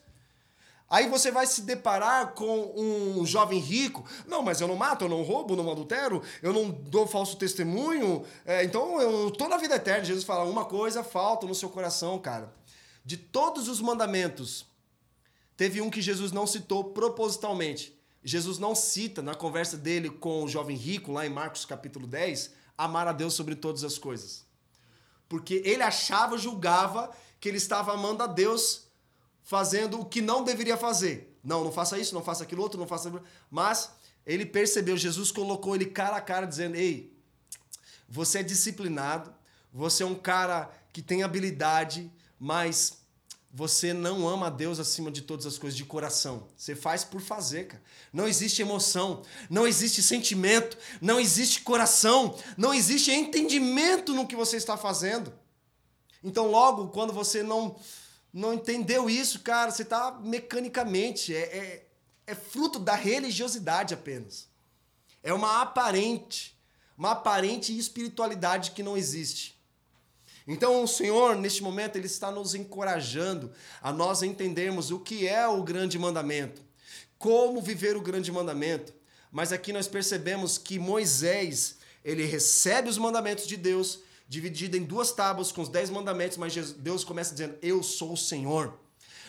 Aí 0.89 1.07
você 1.07 1.31
vai 1.31 1.47
se 1.47 1.61
deparar 1.61 2.33
com 2.33 2.73
um 2.75 3.25
jovem 3.25 3.57
rico. 3.57 4.05
Não, 4.27 4.41
mas 4.41 4.59
eu 4.59 4.67
não 4.67 4.75
mato, 4.75 5.05
eu 5.05 5.09
não 5.09 5.23
roubo, 5.23 5.55
não 5.55 5.71
adultero, 5.71 6.21
eu 6.43 6.51
não 6.51 6.69
dou 6.69 7.07
falso 7.07 7.37
testemunho. 7.37 8.25
É, 8.45 8.65
então 8.65 8.99
eu 8.99 9.31
tô 9.31 9.47
na 9.47 9.55
vida 9.55 9.75
eterna. 9.75 10.03
Jesus 10.03 10.25
fala: 10.25 10.43
uma 10.43 10.65
coisa 10.65 11.05
falta 11.05 11.47
no 11.47 11.55
seu 11.55 11.69
coração, 11.69 12.19
cara. 12.19 12.53
De 13.05 13.15
todos 13.15 13.69
os 13.69 13.79
mandamentos, 13.79 14.65
teve 15.55 15.79
um 15.79 15.89
que 15.89 16.01
Jesus 16.01 16.33
não 16.33 16.45
citou 16.45 16.83
propositalmente. 16.83 17.97
Jesus 18.21 18.59
não 18.59 18.75
cita 18.75 19.21
na 19.21 19.35
conversa 19.35 19.77
dele 19.77 20.09
com 20.09 20.43
o 20.43 20.49
jovem 20.49 20.75
rico, 20.75 21.13
lá 21.13 21.25
em 21.25 21.29
Marcos 21.29 21.63
capítulo 21.63 22.05
10, 22.05 22.59
amar 22.83 23.07
a 23.07 23.11
Deus 23.11 23.33
sobre 23.33 23.55
todas 23.55 23.83
as 23.83 23.97
coisas. 23.97 24.45
Porque 25.29 25.61
ele 25.65 25.83
achava, 25.83 26.37
julgava 26.37 27.11
que 27.39 27.47
ele 27.47 27.57
estava 27.57 27.93
amando 27.93 28.23
a 28.23 28.27
Deus 28.27 28.87
fazendo 29.43 29.99
o 29.99 30.05
que 30.05 30.21
não 30.21 30.43
deveria 30.43 30.77
fazer. 30.77 31.37
Não, 31.43 31.63
não 31.63 31.71
faça 31.71 31.97
isso, 31.97 32.13
não 32.13 32.23
faça 32.23 32.43
aquilo 32.43 32.61
outro, 32.61 32.79
não 32.79 32.87
faça. 32.87 33.11
Mas 33.49 33.91
ele 34.25 34.45
percebeu, 34.45 34.95
Jesus 34.97 35.31
colocou 35.31 35.75
ele 35.75 35.85
cara 35.85 36.17
a 36.17 36.21
cara, 36.21 36.45
dizendo: 36.45 36.75
Ei, 36.75 37.15
você 38.07 38.39
é 38.39 38.43
disciplinado, 38.43 39.33
você 39.73 40.03
é 40.03 40.05
um 40.05 40.15
cara 40.15 40.69
que 40.91 41.01
tem 41.01 41.23
habilidade, 41.23 42.11
mas 42.39 43.00
você 43.53 43.93
não 43.93 44.27
ama 44.27 44.47
a 44.47 44.49
Deus 44.49 44.79
acima 44.79 45.11
de 45.11 45.21
todas 45.21 45.45
as 45.45 45.57
coisas 45.57 45.77
de 45.77 45.83
coração. 45.83 46.47
Você 46.55 46.75
faz 46.75 47.03
por 47.03 47.21
fazer, 47.21 47.67
cara. 47.67 47.83
Não 48.13 48.27
existe 48.27 48.61
emoção, 48.61 49.23
não 49.49 49.67
existe 49.67 50.01
sentimento, 50.01 50.77
não 51.01 51.19
existe 51.19 51.61
coração, 51.61 52.37
não 52.57 52.73
existe 52.73 53.11
entendimento 53.11 54.13
no 54.13 54.25
que 54.25 54.35
você 54.35 54.55
está 54.55 54.77
fazendo. 54.77 55.33
Então, 56.23 56.49
logo, 56.49 56.87
quando 56.89 57.11
você 57.11 57.43
não 57.43 57.75
não 58.33 58.53
entendeu 58.53 59.09
isso, 59.09 59.41
cara, 59.41 59.71
você 59.71 59.81
está 59.81 60.17
mecanicamente. 60.23 61.35
É, 61.35 61.39
é, 61.39 61.87
é 62.27 62.35
fruto 62.35 62.79
da 62.79 62.95
religiosidade 62.95 63.93
apenas. 63.93 64.47
É 65.21 65.33
uma 65.33 65.61
aparente, 65.61 66.57
uma 66.97 67.11
aparente 67.11 67.77
espiritualidade 67.77 68.71
que 68.71 68.81
não 68.81 68.95
existe. 68.95 69.59
Então 70.47 70.83
o 70.83 70.87
Senhor, 70.87 71.35
neste 71.35 71.61
momento, 71.61 71.95
Ele 71.95 72.07
está 72.07 72.31
nos 72.31 72.55
encorajando 72.55 73.51
a 73.81 73.91
nós 73.91 74.23
entendermos 74.23 74.91
o 74.91 74.99
que 74.99 75.27
é 75.27 75.47
o 75.47 75.63
grande 75.63 75.99
mandamento, 75.99 76.61
como 77.17 77.61
viver 77.61 77.95
o 77.95 78.01
grande 78.01 78.31
mandamento. 78.31 78.93
Mas 79.31 79.51
aqui 79.51 79.71
nós 79.71 79.87
percebemos 79.87 80.57
que 80.57 80.77
Moisés, 80.77 81.77
ele 82.03 82.25
recebe 82.25 82.89
os 82.89 82.97
mandamentos 82.97 83.47
de 83.47 83.55
Deus 83.55 83.99
dividida 84.27 84.77
em 84.77 84.83
duas 84.83 85.11
tábuas 85.11 85.51
com 85.51 85.61
os 85.61 85.69
dez 85.69 85.89
mandamentos, 85.89 86.37
mas 86.37 86.53
Deus 86.73 87.03
começa 87.03 87.31
dizendo: 87.33 87.55
Eu 87.61 87.81
sou 87.81 88.13
o 88.13 88.17
Senhor. 88.17 88.77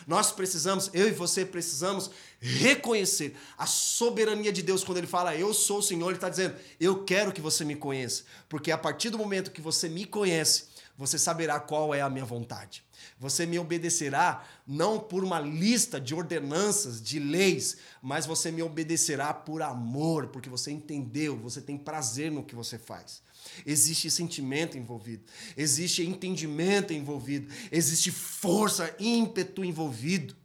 Nós 0.05 0.31
precisamos, 0.31 0.89
eu 0.93 1.07
e 1.07 1.11
você 1.11 1.45
precisamos 1.45 2.09
reconhecer 2.39 3.35
a 3.57 3.65
soberania 3.65 4.51
de 4.51 4.61
Deus 4.61 4.83
quando 4.83 4.97
Ele 4.97 5.07
fala 5.07 5.35
eu 5.35 5.53
sou 5.53 5.79
o 5.79 5.83
Senhor. 5.83 6.07
Ele 6.07 6.17
está 6.17 6.29
dizendo 6.29 6.55
eu 6.79 7.03
quero 7.03 7.31
que 7.31 7.39
você 7.39 7.63
me 7.63 7.75
conheça, 7.75 8.23
porque 8.49 8.71
a 8.71 8.77
partir 8.77 9.09
do 9.09 9.17
momento 9.17 9.51
que 9.51 9.61
você 9.61 9.87
me 9.87 10.05
conhece, 10.05 10.72
você 10.97 11.17
saberá 11.17 11.59
qual 11.59 11.93
é 11.93 12.01
a 12.01 12.09
minha 12.09 12.25
vontade. 12.25 12.83
Você 13.19 13.45
me 13.45 13.57
obedecerá 13.57 14.45
não 14.65 14.99
por 14.99 15.23
uma 15.23 15.39
lista 15.39 15.99
de 15.99 16.13
ordenanças, 16.13 17.01
de 17.01 17.19
leis, 17.19 17.77
mas 18.01 18.25
você 18.25 18.51
me 18.51 18.61
obedecerá 18.61 19.33
por 19.33 19.61
amor, 19.61 20.27
porque 20.27 20.49
você 20.49 20.71
entendeu, 20.71 21.37
você 21.37 21.61
tem 21.61 21.77
prazer 21.77 22.31
no 22.31 22.43
que 22.43 22.55
você 22.55 22.77
faz. 22.77 23.21
Existe 23.65 24.09
sentimento 24.09 24.77
envolvido, 24.77 25.23
existe 25.57 26.03
entendimento 26.03 26.93
envolvido, 26.93 27.53
existe 27.71 28.11
força, 28.11 28.95
ímpeto 28.99 29.65
envolvido. 29.65 30.35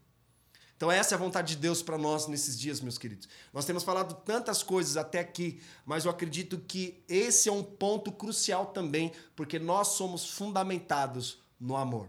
Então, 0.78 0.92
essa 0.92 1.12
é 1.12 1.16
a 1.16 1.18
vontade 1.18 1.56
de 1.56 1.60
Deus 1.60 1.82
para 1.82 1.98
nós 1.98 2.28
nesses 2.28 2.56
dias, 2.56 2.80
meus 2.80 2.96
queridos. 2.96 3.28
Nós 3.52 3.64
temos 3.64 3.82
falado 3.82 4.14
tantas 4.24 4.62
coisas 4.62 4.96
até 4.96 5.18
aqui, 5.18 5.60
mas 5.84 6.04
eu 6.04 6.10
acredito 6.12 6.56
que 6.56 7.02
esse 7.08 7.48
é 7.48 7.52
um 7.52 7.64
ponto 7.64 8.12
crucial 8.12 8.66
também, 8.66 9.10
porque 9.34 9.58
nós 9.58 9.88
somos 9.88 10.30
fundamentados 10.30 11.42
no 11.58 11.76
amor. 11.76 12.08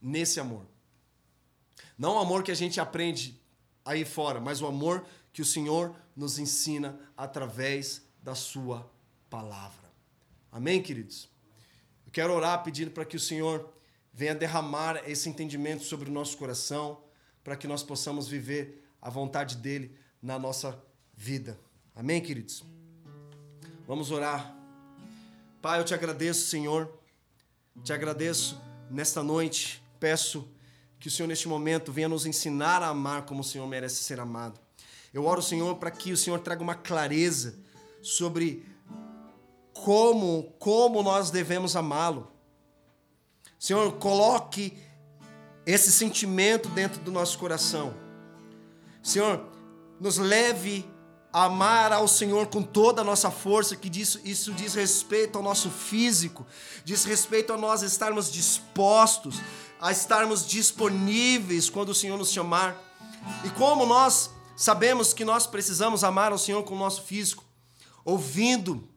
Nesse 0.00 0.40
amor. 0.40 0.64
Não 1.98 2.14
o 2.14 2.18
amor 2.20 2.42
que 2.42 2.50
a 2.50 2.56
gente 2.56 2.80
aprende 2.80 3.38
aí 3.84 4.06
fora, 4.06 4.40
mas 4.40 4.62
o 4.62 4.66
amor 4.66 5.04
que 5.30 5.42
o 5.42 5.44
Senhor 5.44 5.94
nos 6.16 6.38
ensina 6.38 6.98
através 7.14 8.00
da 8.22 8.34
Sua 8.34 8.90
palavra. 9.28 9.92
Amém, 10.50 10.82
queridos? 10.82 11.28
Eu 12.06 12.10
quero 12.10 12.32
orar 12.32 12.62
pedindo 12.64 12.92
para 12.92 13.04
que 13.04 13.16
o 13.16 13.20
Senhor 13.20 13.68
venha 14.10 14.34
derramar 14.34 15.02
esse 15.06 15.28
entendimento 15.28 15.84
sobre 15.84 16.08
o 16.08 16.12
nosso 16.12 16.38
coração, 16.38 17.03
para 17.44 17.56
que 17.56 17.68
nós 17.68 17.82
possamos 17.82 18.26
viver 18.26 18.82
a 19.00 19.10
vontade 19.10 19.56
dele 19.56 19.94
na 20.20 20.38
nossa 20.38 20.82
vida. 21.14 21.60
Amém, 21.94 22.20
queridos? 22.22 22.64
Vamos 23.86 24.10
orar. 24.10 24.56
Pai, 25.60 25.78
eu 25.78 25.84
te 25.84 25.92
agradeço, 25.92 26.46
Senhor. 26.46 26.90
Te 27.82 27.92
agradeço 27.92 28.58
nesta 28.90 29.22
noite. 29.22 29.82
Peço 30.00 30.48
que 30.98 31.08
o 31.08 31.10
Senhor, 31.10 31.28
neste 31.28 31.46
momento, 31.46 31.92
venha 31.92 32.08
nos 32.08 32.24
ensinar 32.24 32.82
a 32.82 32.88
amar 32.88 33.26
como 33.26 33.42
o 33.42 33.44
Senhor 33.44 33.66
merece 33.68 34.02
ser 34.02 34.18
amado. 34.18 34.58
Eu 35.12 35.26
oro, 35.26 35.42
Senhor, 35.42 35.76
para 35.76 35.90
que 35.90 36.12
o 36.12 36.16
Senhor 36.16 36.40
traga 36.40 36.62
uma 36.62 36.74
clareza 36.74 37.58
sobre 38.02 38.66
como, 39.72 40.54
como 40.58 41.02
nós 41.02 41.30
devemos 41.30 41.76
amá-lo. 41.76 42.32
Senhor, 43.58 43.98
coloque 43.98 44.78
esse 45.66 45.90
sentimento 45.90 46.68
dentro 46.68 47.00
do 47.00 47.10
nosso 47.10 47.38
coração. 47.38 47.94
Senhor, 49.02 49.46
nos 50.00 50.18
leve 50.18 50.88
a 51.32 51.44
amar 51.44 51.92
ao 51.92 52.06
Senhor 52.06 52.46
com 52.46 52.62
toda 52.62 53.02
a 53.02 53.04
nossa 53.04 53.30
força, 53.30 53.76
que 53.76 53.88
diz, 53.88 54.18
isso 54.24 54.52
diz 54.52 54.74
respeito 54.74 55.36
ao 55.36 55.42
nosso 55.42 55.70
físico, 55.70 56.46
diz 56.84 57.04
respeito 57.04 57.52
a 57.52 57.56
nós 57.56 57.82
estarmos 57.82 58.30
dispostos, 58.30 59.40
a 59.80 59.90
estarmos 59.90 60.46
disponíveis 60.46 61.68
quando 61.68 61.90
o 61.90 61.94
Senhor 61.94 62.16
nos 62.16 62.30
chamar. 62.30 62.80
E 63.44 63.50
como 63.50 63.86
nós 63.86 64.30
sabemos 64.56 65.12
que 65.12 65.24
nós 65.24 65.46
precisamos 65.46 66.04
amar 66.04 66.30
ao 66.30 66.38
Senhor 66.38 66.62
com 66.62 66.74
o 66.74 66.78
nosso 66.78 67.02
físico, 67.02 67.44
ouvindo 68.04 68.88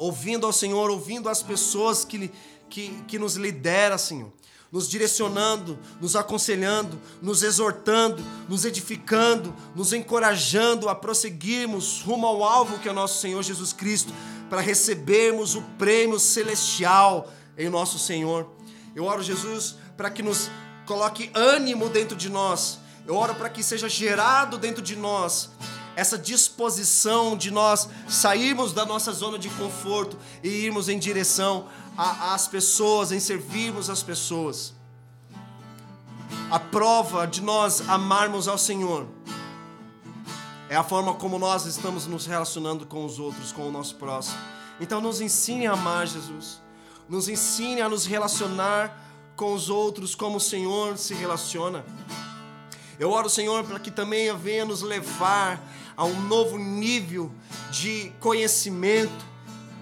ouvindo 0.00 0.46
ao 0.46 0.52
Senhor, 0.52 0.90
ouvindo 0.90 1.28
as 1.28 1.42
pessoas 1.42 2.06
que, 2.06 2.32
que, 2.70 2.88
que 3.06 3.18
nos 3.18 3.36
lidera, 3.36 3.98
Senhor, 3.98 4.32
nos 4.70 4.88
direcionando, 4.88 5.78
nos 6.00 6.14
aconselhando, 6.14 7.00
nos 7.20 7.42
exortando, 7.42 8.22
nos 8.48 8.64
edificando, 8.64 9.54
nos 9.74 9.92
encorajando 9.92 10.88
a 10.88 10.94
prosseguirmos 10.94 12.02
rumo 12.02 12.26
ao 12.26 12.44
alvo 12.44 12.78
que 12.78 12.88
é 12.88 12.92
o 12.92 12.94
nosso 12.94 13.20
Senhor 13.20 13.42
Jesus 13.42 13.72
Cristo, 13.72 14.12
para 14.48 14.60
recebermos 14.60 15.54
o 15.54 15.62
prêmio 15.78 16.18
celestial 16.18 17.30
em 17.56 17.68
nosso 17.68 17.98
Senhor. 17.98 18.48
Eu 18.94 19.04
oro, 19.04 19.22
Jesus, 19.22 19.76
para 19.96 20.10
que 20.10 20.22
nos 20.22 20.50
coloque 20.86 21.30
ânimo 21.34 21.88
dentro 21.88 22.16
de 22.16 22.28
nós. 22.28 22.78
Eu 23.06 23.16
oro 23.16 23.34
para 23.34 23.48
que 23.48 23.62
seja 23.62 23.88
gerado 23.88 24.58
dentro 24.58 24.82
de 24.82 24.96
nós 24.96 25.50
essa 26.00 26.16
disposição 26.16 27.36
de 27.36 27.50
nós 27.50 27.86
sairmos 28.08 28.72
da 28.72 28.86
nossa 28.86 29.12
zona 29.12 29.38
de 29.38 29.50
conforto 29.50 30.16
e 30.42 30.48
irmos 30.48 30.88
em 30.88 30.98
direção 30.98 31.66
às 31.94 32.48
pessoas, 32.48 33.12
em 33.12 33.20
servirmos 33.20 33.90
as 33.90 34.02
pessoas. 34.02 34.72
A 36.50 36.58
prova 36.58 37.26
de 37.26 37.42
nós 37.42 37.86
amarmos 37.86 38.48
ao 38.48 38.56
Senhor 38.56 39.06
é 40.70 40.76
a 40.76 40.82
forma 40.82 41.12
como 41.12 41.38
nós 41.38 41.66
estamos 41.66 42.06
nos 42.06 42.24
relacionando 42.24 42.86
com 42.86 43.04
os 43.04 43.18
outros, 43.18 43.52
com 43.52 43.68
o 43.68 43.70
nosso 43.70 43.96
próximo. 43.96 44.38
Então, 44.80 45.02
nos 45.02 45.20
ensine 45.20 45.66
a 45.66 45.72
amar 45.72 46.06
Jesus, 46.06 46.62
nos 47.10 47.28
ensine 47.28 47.82
a 47.82 47.90
nos 47.90 48.06
relacionar 48.06 48.98
com 49.36 49.52
os 49.52 49.68
outros 49.68 50.14
como 50.14 50.38
o 50.38 50.40
Senhor 50.40 50.96
se 50.96 51.12
relaciona. 51.12 51.84
Eu 52.98 53.10
oro, 53.10 53.28
Senhor, 53.28 53.64
para 53.64 53.78
que 53.78 53.90
também 53.90 54.34
venha 54.38 54.64
nos 54.64 54.80
levar 54.80 55.60
a 56.00 56.04
um 56.06 56.18
novo 56.22 56.56
nível 56.56 57.30
de 57.70 58.10
conhecimento, 58.20 59.22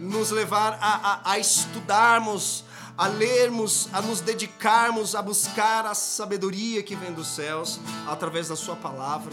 nos 0.00 0.32
levar 0.32 0.76
a, 0.80 1.12
a, 1.12 1.30
a 1.30 1.38
estudarmos, 1.38 2.64
a 2.96 3.06
lermos, 3.06 3.88
a 3.92 4.02
nos 4.02 4.20
dedicarmos 4.20 5.14
a 5.14 5.22
buscar 5.22 5.86
a 5.86 5.94
sabedoria 5.94 6.82
que 6.82 6.96
vem 6.96 7.12
dos 7.12 7.28
céus 7.28 7.78
através 8.04 8.48
da 8.48 8.56
Sua 8.56 8.74
palavra. 8.74 9.30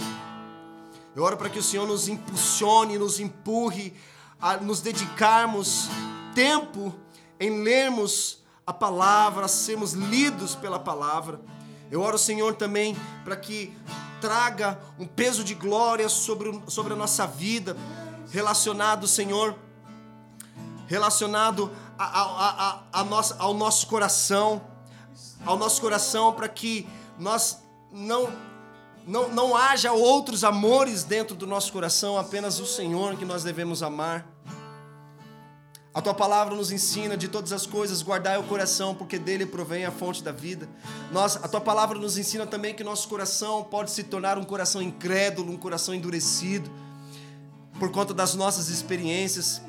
Eu 1.16 1.24
oro 1.24 1.36
para 1.38 1.50
que 1.50 1.58
o 1.58 1.64
Senhor 1.64 1.88
nos 1.88 2.08
impulsione, 2.08 3.00
nos 3.00 3.20
empurre 3.20 3.92
a 4.40 4.58
nos 4.58 4.80
dedicarmos 4.80 5.90
tempo 6.36 6.94
em 7.40 7.64
lermos 7.64 8.44
a 8.64 8.72
palavra, 8.72 9.48
sermos 9.48 9.94
lidos 9.94 10.54
pela 10.54 10.78
palavra. 10.78 11.42
Eu 11.90 12.02
oro, 12.02 12.20
Senhor, 12.20 12.54
também 12.54 12.96
para 13.24 13.36
que 13.36 13.76
traga 14.26 14.80
um 14.98 15.06
peso 15.06 15.44
de 15.44 15.54
glória 15.54 16.10
sobre, 16.10 16.60
sobre 16.68 16.94
a 16.94 16.96
nossa 16.96 17.28
vida, 17.28 17.78
relacionado, 18.32 19.08
Senhor, 19.08 19.56
relacionado 20.88 21.72
a, 21.96 22.22
a, 22.22 22.80
a, 22.92 23.04
nossa, 23.04 23.36
ao 23.38 23.54
nosso 23.54 23.86
coração, 23.86 24.64
ao 25.46 25.58
nosso 25.58 25.80
coração, 25.80 26.34
para 26.34 26.50
que 26.50 26.88
nós 27.20 27.60
não, 27.92 28.34
não, 29.06 29.30
não 29.30 29.56
haja 29.56 29.92
outros 29.92 30.44
amores 30.44 31.04
dentro 31.04 31.36
do 31.36 31.46
nosso 31.46 31.72
coração, 31.72 32.18
apenas 32.18 32.60
o 32.60 32.66
Senhor 32.66 33.16
que 33.18 33.26
nós 33.26 33.44
devemos 33.44 33.84
amar. 33.84 34.26
A 35.96 36.02
tua 36.02 36.14
palavra 36.14 36.54
nos 36.54 36.74
ensina 36.74 37.16
de 37.16 37.30
todas 37.30 37.54
as 37.54 37.66
coisas, 37.66 38.02
guardai 38.02 38.38
o 38.38 38.44
coração, 38.44 38.94
porque 38.94 39.18
dele 39.18 39.46
provém 39.46 39.86
a 39.86 39.92
fonte 39.92 40.22
da 40.22 40.34
vida. 40.34 40.68
Nós, 41.10 41.38
a 41.38 41.48
tua 41.48 41.62
palavra 41.62 41.98
nos 41.98 42.18
ensina 42.18 42.46
também 42.46 42.76
que 42.76 42.84
nosso 42.84 43.08
coração 43.08 43.64
pode 43.64 43.92
se 43.92 44.04
tornar 44.04 44.38
um 44.38 44.44
coração 44.44 44.82
incrédulo, 44.82 45.54
um 45.54 45.56
coração 45.56 45.96
endurecido, 45.96 46.70
por 47.80 47.94
conta 47.94 48.14
das 48.14 48.36
nossas 48.36 48.68
experiências, 48.68 49.62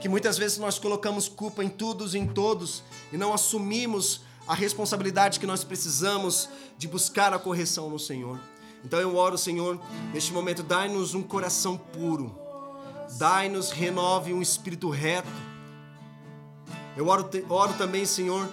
que 0.00 0.08
muitas 0.08 0.36
vezes 0.36 0.58
nós 0.58 0.80
colocamos 0.80 1.28
culpa 1.28 1.62
em 1.62 1.68
todos 1.68 2.16
e 2.16 2.18
em 2.18 2.26
todos 2.26 2.82
e 3.12 3.16
não 3.16 3.32
assumimos 3.32 4.22
a 4.48 4.54
responsabilidade 4.54 5.38
que 5.38 5.46
nós 5.46 5.62
precisamos 5.62 6.48
de 6.76 6.88
buscar 6.88 7.32
a 7.32 7.38
correção 7.38 7.88
no 7.88 8.00
Senhor. 8.00 8.40
Então 8.84 8.98
eu 8.98 9.14
oro, 9.14 9.38
Senhor, 9.38 9.80
neste 10.12 10.32
momento, 10.32 10.64
dai-nos 10.64 11.14
um 11.14 11.22
coração 11.22 11.78
puro, 11.78 12.36
dai-nos, 13.16 13.70
renove 13.70 14.32
um 14.32 14.42
espírito 14.42 14.90
reto 14.90 15.51
eu 16.96 17.08
oro, 17.08 17.28
oro 17.48 17.72
também, 17.74 18.04
Senhor, 18.04 18.48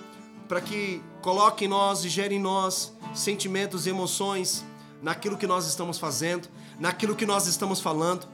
para 0.48 0.62
que 0.62 1.02
coloque 1.22 1.66
em 1.66 1.68
nós 1.68 2.04
e 2.06 2.10
gere 2.10 2.36
em 2.36 2.40
nós 2.40 2.94
sentimentos 3.14 3.86
e 3.86 3.90
emoções 3.90 4.64
naquilo 5.02 5.38
que 5.38 5.46
nós 5.46 5.68
estamos 5.68 5.98
fazendo, 5.98 6.48
naquilo 6.80 7.16
que 7.16 7.26
nós 7.26 7.48
estamos 7.48 7.80
falando. 7.82 8.28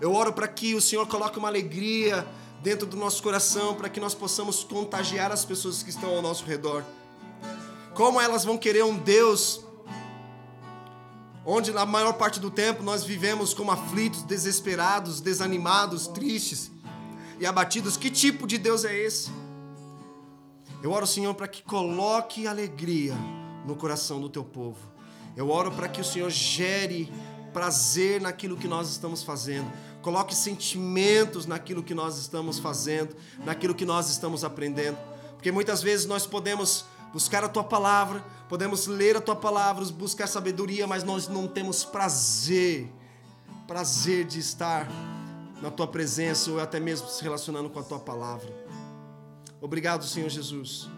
Eu 0.00 0.14
oro 0.14 0.32
para 0.32 0.48
que 0.48 0.74
o 0.74 0.80
Senhor 0.80 1.06
coloque 1.06 1.38
uma 1.38 1.48
alegria 1.48 2.26
dentro 2.62 2.86
do 2.86 2.96
nosso 2.96 3.22
coração, 3.22 3.74
para 3.74 3.88
que 3.88 4.00
nós 4.00 4.14
possamos 4.14 4.64
contagiar 4.64 5.30
as 5.30 5.44
pessoas 5.44 5.82
que 5.82 5.90
estão 5.90 6.16
ao 6.16 6.22
nosso 6.22 6.44
redor. 6.44 6.82
Como 7.94 8.20
elas 8.20 8.44
vão 8.44 8.56
querer 8.56 8.82
um 8.84 8.96
Deus 8.96 9.60
onde 11.46 11.72
na 11.72 11.84
maior 11.84 12.14
parte 12.14 12.40
do 12.40 12.50
tempo 12.50 12.82
nós 12.82 13.04
vivemos 13.04 13.52
como 13.52 13.70
aflitos, 13.70 14.22
desesperados, 14.22 15.20
desanimados, 15.20 16.06
tristes 16.06 16.70
e 17.38 17.46
abatidos. 17.46 17.96
Que 17.96 18.10
tipo 18.10 18.46
de 18.46 18.58
Deus 18.58 18.84
é 18.84 18.96
esse? 18.96 19.30
Eu 20.82 20.92
oro, 20.92 21.06
Senhor, 21.06 21.34
para 21.34 21.48
que 21.48 21.62
coloque 21.62 22.46
alegria 22.46 23.14
no 23.66 23.74
coração 23.74 24.20
do 24.20 24.28
teu 24.28 24.44
povo. 24.44 24.78
Eu 25.36 25.50
oro 25.50 25.72
para 25.72 25.88
que 25.88 26.00
o 26.00 26.04
Senhor 26.04 26.30
gere 26.30 27.10
prazer 27.52 28.20
naquilo 28.20 28.56
que 28.56 28.68
nós 28.68 28.90
estamos 28.90 29.22
fazendo. 29.22 29.70
Coloque 30.02 30.34
sentimentos 30.34 31.46
naquilo 31.46 31.82
que 31.82 31.94
nós 31.94 32.18
estamos 32.18 32.58
fazendo, 32.58 33.16
naquilo 33.44 33.74
que 33.74 33.86
nós 33.86 34.10
estamos 34.10 34.44
aprendendo. 34.44 34.98
Porque 35.32 35.50
muitas 35.50 35.82
vezes 35.82 36.04
nós 36.04 36.26
podemos 36.26 36.84
buscar 37.12 37.44
a 37.44 37.48
tua 37.48 37.64
palavra, 37.64 38.20
podemos 38.48 38.86
ler 38.86 39.16
a 39.16 39.20
tua 39.20 39.36
palavra, 39.36 39.84
buscar 39.86 40.26
sabedoria, 40.26 40.86
mas 40.86 41.04
nós 41.04 41.28
não 41.28 41.46
temos 41.46 41.84
prazer, 41.84 42.90
prazer 43.66 44.24
de 44.24 44.40
estar 44.40 44.88
na 45.64 45.70
tua 45.70 45.86
presença 45.86 46.50
ou 46.50 46.60
até 46.60 46.78
mesmo 46.78 47.08
se 47.08 47.22
relacionando 47.22 47.70
com 47.70 47.78
a 47.78 47.82
tua 47.82 47.98
palavra. 47.98 48.52
Obrigado, 49.62 50.04
Senhor 50.04 50.28
Jesus. 50.28 50.90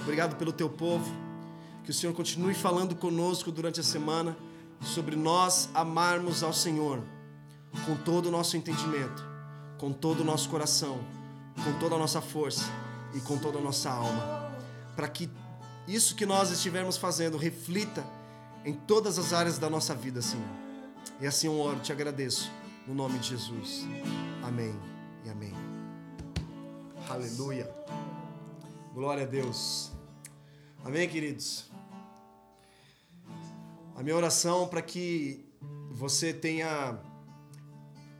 Obrigado 0.00 0.36
pelo 0.36 0.52
teu 0.52 0.70
povo. 0.70 1.12
Que 1.82 1.90
o 1.90 1.94
Senhor 1.94 2.12
continue 2.14 2.54
falando 2.54 2.94
conosco 2.94 3.50
durante 3.50 3.80
a 3.80 3.82
semana 3.82 4.36
sobre 4.80 5.16
nós 5.16 5.68
amarmos 5.74 6.44
ao 6.44 6.52
Senhor 6.52 7.02
com 7.84 7.96
todo 7.96 8.26
o 8.26 8.30
nosso 8.30 8.56
entendimento, 8.56 9.24
com 9.76 9.92
todo 9.92 10.20
o 10.20 10.24
nosso 10.24 10.48
coração, 10.50 11.00
com 11.64 11.76
toda 11.80 11.96
a 11.96 11.98
nossa 11.98 12.20
força 12.20 12.64
e 13.12 13.20
com 13.20 13.36
toda 13.36 13.58
a 13.58 13.60
nossa 13.60 13.90
alma. 13.90 14.52
Para 14.94 15.08
que 15.08 15.28
isso 15.88 16.14
que 16.14 16.24
nós 16.24 16.52
estivermos 16.52 16.96
fazendo 16.96 17.36
reflita 17.36 18.06
em 18.64 18.72
todas 18.72 19.18
as 19.18 19.32
áreas 19.32 19.58
da 19.58 19.68
nossa 19.68 19.96
vida, 19.96 20.22
Senhor. 20.22 20.46
E 21.20 21.26
assim 21.26 21.48
eu 21.48 21.58
oro, 21.58 21.80
te 21.80 21.90
agradeço 21.90 22.48
no 22.86 22.94
nome 22.94 23.18
de 23.18 23.30
Jesus. 23.30 23.84
Amém 24.44 24.72
e 25.24 25.28
amém. 25.28 25.52
Aleluia. 27.08 27.68
Glória 28.94 29.24
a 29.24 29.26
Deus. 29.26 29.90
Amém, 30.84 31.08
queridos. 31.08 31.68
A 33.96 34.02
minha 34.02 34.14
oração 34.14 34.68
para 34.68 34.80
que 34.80 35.44
você 35.90 36.32
tenha 36.32 36.96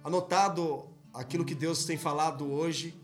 anotado 0.03 0.89
aquilo 1.14 1.45
que 1.45 1.55
Deus 1.55 1.85
tem 1.85 1.97
falado 1.97 2.51
hoje 2.51 3.01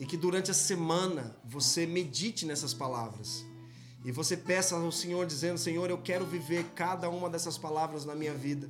e 0.00 0.04
que 0.04 0.16
durante 0.16 0.50
a 0.50 0.54
semana 0.54 1.36
você 1.44 1.86
medite 1.86 2.44
nessas 2.44 2.74
palavras. 2.74 3.46
E 4.04 4.10
você 4.10 4.36
peça 4.36 4.74
ao 4.74 4.90
Senhor 4.90 5.24
dizendo: 5.24 5.58
Senhor, 5.58 5.88
eu 5.88 5.98
quero 5.98 6.26
viver 6.26 6.64
cada 6.74 7.08
uma 7.08 7.30
dessas 7.30 7.56
palavras 7.56 8.04
na 8.04 8.14
minha 8.14 8.34
vida. 8.34 8.68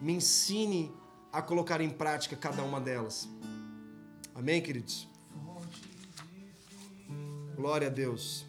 Me 0.00 0.14
ensine 0.14 0.90
a 1.32 1.40
colocar 1.40 1.80
em 1.80 1.88
prática 1.88 2.36
cada 2.36 2.62
uma 2.62 2.78
delas. 2.78 3.26
Amém, 4.34 4.60
queridos? 4.60 5.08
Glória 7.56 7.86
a 7.86 7.90
Deus. 7.90 8.44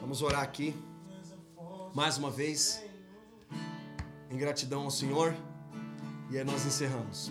Vamos 0.00 0.20
orar 0.20 0.42
aqui, 0.42 0.74
mais 1.94 2.18
uma 2.18 2.30
vez, 2.30 2.82
em 4.30 4.36
gratidão 4.36 4.82
ao 4.82 4.90
Senhor, 4.90 5.34
e 6.30 6.36
aí 6.36 6.44
nós 6.44 6.66
encerramos. 6.66 7.30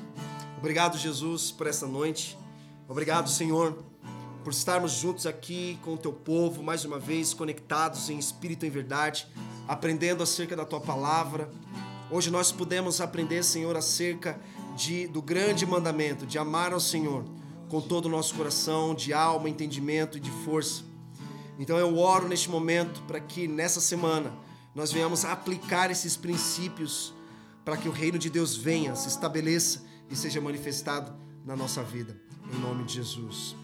Obrigado, 0.57 0.97
Jesus, 0.97 1.51
por 1.51 1.67
essa 1.67 1.85
noite. 1.85 2.37
Obrigado, 2.87 3.29
Senhor, 3.29 3.83
por 4.43 4.53
estarmos 4.53 4.93
juntos 4.93 5.25
aqui 5.25 5.77
com 5.83 5.95
o 5.95 5.97
teu 5.97 6.13
povo, 6.13 6.63
mais 6.63 6.85
uma 6.85 6.97
vez, 6.97 7.33
conectados 7.33 8.09
em 8.09 8.17
espírito 8.17 8.65
e 8.65 8.69
em 8.69 8.71
verdade, 8.71 9.27
aprendendo 9.67 10.23
acerca 10.23 10.55
da 10.55 10.65
tua 10.65 10.79
palavra 10.79 11.49
Hoje 12.11 12.29
nós 12.29 12.51
pudemos 12.51 13.01
aprender, 13.01 13.43
Senhor, 13.43 13.75
acerca 13.75 14.39
de, 14.75 15.07
do 15.07 15.21
grande 15.21 15.65
mandamento 15.65 16.25
de 16.25 16.37
amar 16.37 16.73
ao 16.73 16.79
Senhor 16.79 17.23
com 17.69 17.81
todo 17.81 18.05
o 18.05 18.09
nosso 18.09 18.35
coração, 18.35 18.93
de 18.93 19.13
alma, 19.13 19.49
entendimento 19.49 20.17
e 20.17 20.21
de 20.21 20.29
força. 20.29 20.83
Então 21.57 21.77
eu 21.77 21.97
oro 21.97 22.27
neste 22.27 22.49
momento 22.49 23.01
para 23.07 23.19
que 23.19 23.47
nessa 23.47 23.81
semana 23.81 24.31
nós 24.75 24.91
venhamos 24.91 25.23
aplicar 25.25 25.89
esses 25.89 26.15
princípios 26.15 27.13
para 27.63 27.77
que 27.77 27.87
o 27.87 27.91
reino 27.91 28.19
de 28.19 28.29
Deus 28.29 28.55
venha, 28.55 28.95
se 28.95 29.07
estabeleça 29.07 29.83
e 30.09 30.15
seja 30.15 30.41
manifestado 30.41 31.15
na 31.45 31.55
nossa 31.55 31.81
vida. 31.81 32.19
Em 32.53 32.59
nome 32.59 32.83
de 32.83 32.93
Jesus. 32.93 33.55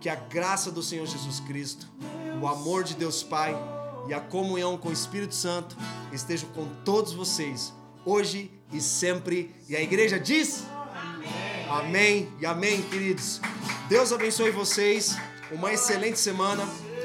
Que 0.00 0.08
a 0.08 0.14
graça 0.14 0.70
do 0.70 0.82
Senhor 0.82 1.06
Jesus 1.06 1.40
Cristo, 1.40 1.86
o 2.40 2.46
amor 2.46 2.84
de 2.84 2.94
Deus 2.94 3.22
Pai, 3.22 3.54
e 4.08 4.14
a 4.14 4.20
comunhão 4.20 4.76
com 4.76 4.88
o 4.88 4.92
Espírito 4.92 5.34
Santo 5.34 5.76
estejam 6.12 6.48
com 6.50 6.68
todos 6.84 7.12
vocês, 7.12 7.72
hoje 8.04 8.50
e 8.72 8.80
sempre. 8.80 9.54
E 9.68 9.76
a 9.76 9.80
igreja 9.80 10.18
diz: 10.18 10.64
Amém. 10.94 11.68
Amém 11.68 12.32
e 12.40 12.46
amém, 12.46 12.82
queridos. 12.82 13.40
Deus 13.88 14.12
abençoe 14.12 14.50
vocês. 14.50 15.16
Uma 15.50 15.72
excelente 15.72 16.18
semana, 16.18 16.64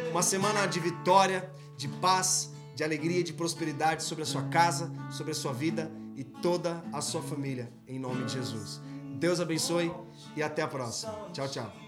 uma 0.10 0.24
semana 0.24 0.66
de 0.66 0.80
vitória, 0.80 1.52
de 1.78 1.88
paz, 1.88 2.52
de 2.76 2.84
alegria, 2.84 3.24
de 3.24 3.34
prosperidade 3.34 4.04
sobre 4.04 4.24
a 4.24 4.26
sua 4.26 4.43
casa, 4.43 4.91
sobre 5.12 5.32
a 5.32 5.36
sua 5.36 5.54
vida 5.54 5.91
e 6.16 6.24
toda 6.24 6.84
a 6.91 7.02
sua 7.02 7.22
família, 7.22 7.72
em 7.88 7.99
nome 7.99 8.26
de 8.26 8.34
Jesus. 8.34 8.82
Deus 9.20 9.39
abençoe 9.39 9.91
e 10.36 10.41
até 10.41 10.64
a 10.64 10.68
próxima. 10.68 11.14
Tchau, 11.32 11.47
tchau. 11.47 11.81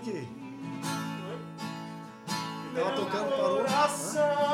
Por 0.00 0.12
quê? 0.12 0.24
Meu 2.72 2.84
Tava 2.84 2.96
tocando, 2.96 3.30
parou. 3.30 3.56
coração. 3.58 4.49